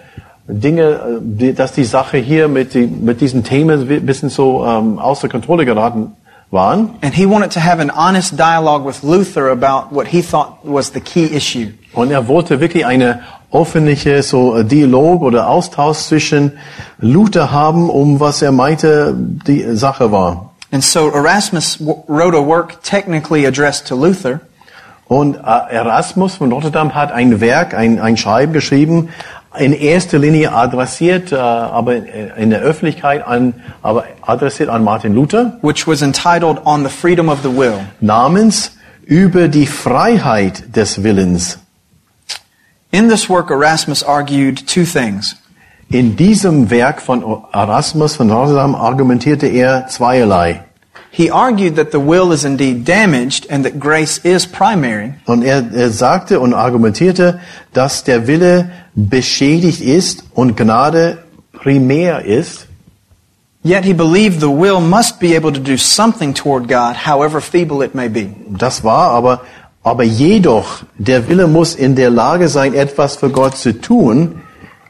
Dinge, 0.46 1.20
die, 1.20 1.54
dass 1.54 1.72
die 1.72 1.84
Sache 1.84 2.18
hier 2.18 2.46
mit, 2.46 2.74
die, 2.74 2.86
mit 2.86 3.20
diesen 3.20 3.42
Themen 3.42 3.90
ein 3.90 4.06
bisschen 4.06 4.28
so 4.28 4.64
ähm, 4.64 4.98
außer 4.98 5.28
Kontrolle 5.28 5.64
geraten 5.64 6.12
waren. 6.52 6.90
and 7.02 7.14
he 7.14 7.26
wanted 7.26 7.50
to 7.50 7.60
have 7.60 7.80
an 7.80 7.90
honest 7.90 8.36
dialogue 8.36 8.84
with 8.86 9.02
Luther 9.02 9.50
about 9.50 9.92
what 9.92 10.06
he 10.06 10.22
thought 10.22 10.58
was 10.62 10.92
the 10.92 11.00
key 11.00 11.24
issue. 11.24 11.72
Und 11.94 12.12
er 12.12 12.28
wollte 12.28 12.60
wirklich 12.60 12.86
eine 12.86 13.22
öffentliche 13.52 14.22
so 14.22 14.56
äh, 14.56 14.64
Dialog 14.64 15.22
oder 15.22 15.48
Austausch 15.48 15.98
zwischen 15.98 16.52
Luther 16.98 17.50
haben, 17.50 17.90
um 17.90 18.20
was 18.20 18.42
er 18.42 18.52
meinte, 18.52 19.14
die 19.16 19.76
Sache 19.76 20.10
war. 20.10 20.50
And 20.70 20.82
so 20.82 21.10
Erasmus 21.10 21.78
wrote 22.08 22.36
a 22.36 22.46
work 22.46 22.82
technically 22.82 23.46
addressed 23.46 23.86
to 23.88 23.94
Luther, 23.94 24.40
Und 25.06 25.36
äh, 25.36 25.74
Erasmus 25.74 26.36
von 26.36 26.50
Rotterdam 26.50 26.94
hat 26.94 27.12
ein 27.12 27.40
Werk, 27.42 27.74
ein, 27.74 28.00
ein 28.00 28.16
Schreiben 28.16 28.54
geschrieben, 28.54 29.10
in 29.58 29.74
erster 29.74 30.18
Linie 30.18 30.52
adressiert, 30.52 31.32
äh, 31.32 31.36
aber 31.36 31.96
in 32.36 32.48
der 32.48 32.60
Öffentlichkeit 32.60 33.26
an, 33.26 33.52
aber 33.82 34.04
adressiert 34.22 34.70
an 34.70 34.82
Martin 34.82 35.14
Luther, 35.14 35.58
which 35.60 35.86
was 35.86 36.00
entitled 36.00 36.64
On 36.64 36.82
the 36.82 36.88
Freedom 36.88 37.28
of 37.28 37.40
the 37.42 37.54
Will. 37.54 37.74
namens 38.00 38.72
über 39.04 39.48
die 39.48 39.66
Freiheit 39.66 40.74
des 40.74 41.02
Willens. 41.02 41.58
In 42.92 43.08
this 43.08 43.28
work, 43.28 43.50
Erasmus 43.50 44.02
argued 44.02 44.66
two 44.68 44.84
things. 44.84 45.34
In 45.90 46.14
diesem 46.16 46.70
Werk 46.70 47.00
von 47.00 47.22
Erasmus 47.52 48.16
von 48.16 48.30
Rotterdam 48.30 48.74
argumentierte 48.74 49.46
er 49.46 49.86
zweierlei. 49.88 50.60
He 51.10 51.30
argued 51.30 51.76
that 51.76 51.92
the 51.92 51.98
will 51.98 52.32
is 52.32 52.44
indeed 52.44 52.86
damaged 52.86 53.46
and 53.50 53.64
that 53.64 53.78
grace 53.78 54.18
is 54.18 54.46
primary, 54.46 55.14
Und 55.26 55.42
er, 55.42 55.62
er 55.74 55.90
sagte 55.90 56.38
und 56.40 56.54
argumentierte, 56.54 57.40
dass 57.74 58.04
der 58.04 58.26
Wille 58.26 58.70
beschädigt 58.94 59.80
ist 59.82 60.24
und 60.34 60.56
Gnade 60.56 61.18
primär 61.52 62.24
ist. 62.24 62.66
yet 63.64 63.84
he 63.84 63.92
believed 63.92 64.40
the 64.40 64.50
will 64.50 64.80
must 64.80 65.20
be 65.20 65.36
able 65.36 65.52
to 65.52 65.60
do 65.60 65.76
something 65.76 66.34
toward 66.34 66.66
God, 66.66 66.96
however 66.96 67.40
feeble 67.40 67.82
it 67.82 67.94
may 67.94 68.08
be. 68.08 68.34
Das 68.48 68.82
war 68.82 69.10
aber, 69.10 69.42
aber 69.82 70.04
jedoch, 70.04 70.82
der 70.96 71.28
Wille 71.28 71.46
muss 71.46 71.74
in 71.74 71.96
der 71.96 72.10
Lage 72.10 72.48
sein, 72.48 72.74
etwas 72.74 73.16
für 73.16 73.30
Gott 73.30 73.56
zu 73.56 73.80
tun, 73.80 74.40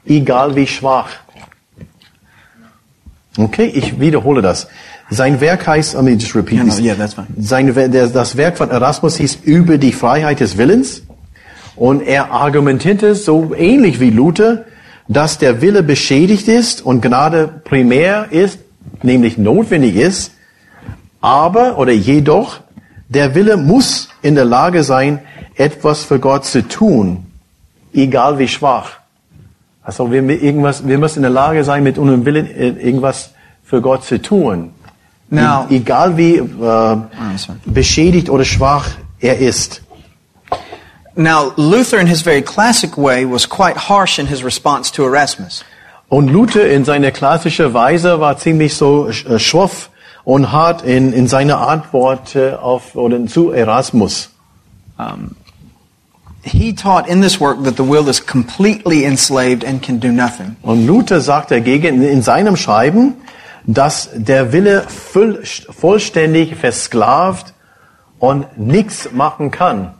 egal 0.06 0.54
wie 0.56 0.66
schwach. 0.66 1.08
Okay, 3.38 3.70
ich 3.74 3.98
wiederhole 3.98 4.42
das. 4.42 4.68
Sein 5.08 5.40
Werk 5.40 5.66
heißt, 5.66 5.94
let 5.94 6.02
me 6.02 6.12
just 6.12 6.34
repeat 6.34 6.58
no, 6.58 6.64
this. 6.64 6.80
yeah, 6.80 6.94
that's 6.94 7.14
fine. 7.14 7.26
Sein, 7.38 7.74
der, 7.74 8.08
das 8.08 8.36
Werk 8.36 8.58
von 8.58 8.70
Erasmus 8.70 9.16
hieß 9.16 9.38
über 9.44 9.78
die 9.78 9.92
Freiheit 9.92 10.40
des 10.40 10.58
Willens. 10.58 11.02
Und 11.76 12.02
er 12.02 12.30
argumentierte 12.30 13.14
so 13.14 13.54
ähnlich 13.54 14.00
wie 14.00 14.10
Luther, 14.10 14.64
dass 15.08 15.38
der 15.38 15.62
Wille 15.62 15.82
beschädigt 15.82 16.48
ist 16.48 16.84
und 16.84 17.00
Gnade 17.00 17.48
primär 17.64 18.28
ist, 18.30 18.58
nämlich 19.02 19.38
notwendig 19.38 19.96
ist. 19.96 20.32
Aber 21.20 21.78
oder 21.78 21.92
jedoch, 21.92 22.60
der 23.14 23.34
Wille 23.34 23.56
muss 23.56 24.08
in 24.22 24.34
der 24.34 24.44
Lage 24.44 24.82
sein, 24.84 25.20
etwas 25.56 26.04
für 26.04 26.18
Gott 26.18 26.44
zu 26.44 26.66
tun, 26.66 27.26
egal 27.92 28.38
wie 28.38 28.48
schwach. 28.48 28.90
Also 29.82 30.10
wir, 30.10 30.22
irgendwas, 30.22 30.86
wir 30.86 30.98
müssen 30.98 31.18
in 31.18 31.22
der 31.22 31.30
Lage 31.30 31.64
sein, 31.64 31.82
mit 31.82 31.98
unserem 31.98 32.24
Willen 32.24 32.46
äh, 32.46 32.68
irgendwas 32.88 33.30
für 33.64 33.80
Gott 33.80 34.04
zu 34.04 34.20
tun. 34.20 34.70
Now- 35.30 35.66
E- 35.70 35.76
egal 35.76 36.16
wie 36.16 36.36
äh, 36.36 36.46
sorry. 37.36 37.58
beschädigt 37.64 38.28
oder 38.30 38.44
schwach 38.44 38.86
er 39.20 39.38
ist. 39.38 39.82
Now, 41.14 41.52
Luther, 41.56 41.98
in 42.00 42.06
his 42.06 42.22
very 42.22 42.40
classic 42.42 42.96
way, 42.96 43.24
was 43.30 43.46
quite 43.46 43.76
harsh 43.88 44.18
in 44.18 44.26
his 44.26 44.42
response 44.42 44.90
to 44.92 45.04
Erasmus. 45.04 45.64
Und 46.08 46.28
Luther 46.28 46.66
in 46.70 46.84
seiner 46.84 47.10
klassischen 47.10 47.74
Weise 47.74 48.18
war 48.20 48.36
ziemlich 48.38 48.74
so 48.74 49.08
äh, 49.08 49.38
schroff 49.38 49.90
und 50.24 50.52
hart 50.52 50.82
in, 50.82 51.12
in 51.12 51.26
seiner 51.26 51.66
Antwort 51.66 52.36
auf 52.36 52.94
oder 52.94 53.26
zu 53.26 53.50
Erasmus. 53.50 54.30
He 56.44 56.74
taught 56.74 57.06
in 57.06 57.22
this 57.22 57.40
work 57.40 57.62
that 57.64 57.76
the 57.76 57.84
will 57.84 58.08
is 58.08 58.20
completely 58.20 59.04
enslaved 59.04 59.64
and 59.64 59.80
can 59.80 60.00
do 60.00 60.10
nothing. 60.10 60.56
Und 60.62 60.86
Luther 60.86 61.20
sagt 61.20 61.52
dagegen 61.52 62.02
in 62.02 62.22
seinem 62.22 62.56
Schreiben, 62.56 63.14
dass 63.64 64.10
der 64.12 64.52
Wille 64.52 64.82
voll, 64.88 65.44
vollständig 65.44 66.56
versklavt 66.56 67.54
und 68.18 68.58
nichts 68.58 69.12
machen 69.12 69.52
kann. 69.52 69.94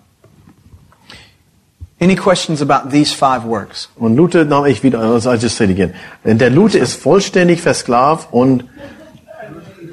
Any 2.00 2.16
questions 2.16 2.60
about 2.60 2.90
these 2.90 3.14
five 3.14 3.44
works? 3.44 3.88
Und 3.94 4.16
Luther, 4.16 4.44
no, 4.44 4.64
ich 4.66 4.82
wieder, 4.82 5.00
I 5.00 5.36
just 5.36 5.56
say 5.56 5.66
it 5.66 5.70
again. 5.70 5.94
Der 6.24 6.50
Luther 6.50 6.80
ist 6.80 7.00
vollständig 7.00 7.60
versklavt 7.60 8.32
und 8.32 8.64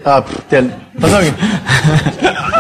ah, 0.04 0.24
der, 0.52 0.66
was 0.96 1.12
sag 1.12 1.24
ich? 1.24 1.34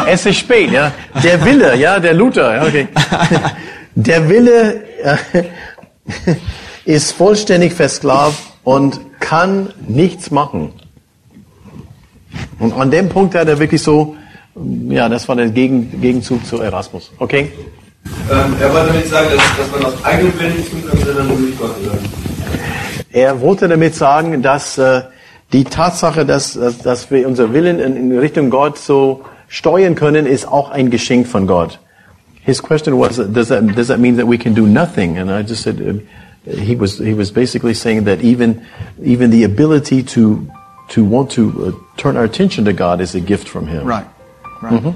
es 0.07 0.25
ist 0.25 0.37
spät, 0.37 0.71
ja. 0.71 0.91
Der 1.23 1.43
Wille, 1.43 1.75
ja, 1.77 1.99
der 1.99 2.13
Luther, 2.13 2.55
ja, 2.55 2.63
okay. 2.63 2.87
Der 3.95 4.29
Wille 4.29 4.83
äh, 5.03 5.43
ist 6.85 7.11
vollständig 7.11 7.73
versklavt 7.73 8.41
und 8.63 8.99
kann 9.19 9.73
nichts 9.87 10.31
machen. 10.31 10.71
Und 12.59 12.73
an 12.73 12.91
dem 12.91 13.09
Punkt 13.09 13.35
hat 13.35 13.47
er 13.47 13.59
wirklich 13.59 13.81
so, 13.81 14.15
ja, 14.89 15.09
das 15.09 15.27
war 15.27 15.35
der 15.35 15.49
Gegen, 15.49 15.99
Gegenzug 15.99 16.45
zu 16.45 16.61
Erasmus. 16.61 17.11
Okay? 17.17 17.51
Ähm, 18.31 18.55
er 18.61 18.73
wollte 18.73 18.87
damit 18.87 19.07
sagen, 19.07 19.27
dass, 19.35 19.57
dass 19.57 19.71
man 19.71 19.85
aus 19.85 20.05
eigenem 20.05 20.39
Willen 20.39 20.55
nichts 20.55 20.71
tun 20.71 20.83
kann, 20.89 20.99
sondern 20.99 21.27
nur 21.27 21.37
durch 21.37 21.57
Gott. 21.57 21.75
Oder? 21.83 21.97
Er 23.11 23.41
wollte 23.41 23.67
damit 23.67 23.95
sagen, 23.95 24.41
dass 24.41 24.77
äh, 24.77 25.01
die 25.53 25.63
Tatsache, 25.63 26.25
dass, 26.25 26.53
dass, 26.53 26.77
dass 26.79 27.11
wir 27.11 27.27
unser 27.27 27.53
Willen 27.53 27.79
in, 27.79 27.95
in 27.95 28.17
Richtung 28.17 28.49
Gott 28.49 28.77
so 28.77 29.25
steuern 29.47 29.95
können, 29.95 30.25
ist 30.25 30.47
auch 30.47 30.69
ein 30.69 30.89
Geschenk 30.89 31.27
von 31.27 31.47
Gott. 31.47 31.79
His 32.41 32.61
question 32.61 32.97
was, 32.97 33.17
does 33.17 33.49
that, 33.49 33.75
does 33.75 33.87
that 33.87 33.99
mean 33.99 34.17
that 34.17 34.27
we 34.27 34.37
can 34.37 34.53
do 34.53 34.65
nothing? 34.65 35.17
And 35.17 35.29
I 35.29 35.43
just 35.43 35.63
said, 35.63 35.81
uh, 35.81 36.51
he 36.51 36.75
was, 36.75 36.97
he 36.97 37.13
was 37.13 37.31
basically 37.31 37.73
saying 37.73 38.05
that 38.05 38.21
even, 38.21 38.61
even 39.03 39.29
the 39.29 39.43
ability 39.43 40.03
to, 40.03 40.47
to 40.89 41.03
want 41.03 41.31
to 41.31 41.65
uh, 41.65 41.71
turn 41.97 42.17
our 42.17 42.23
attention 42.23 42.65
to 42.65 42.73
God 42.73 43.01
is 43.01 43.13
a 43.15 43.19
gift 43.19 43.47
from 43.47 43.67
Him. 43.67 43.85
Right. 43.85 44.05
Right. 44.61 44.95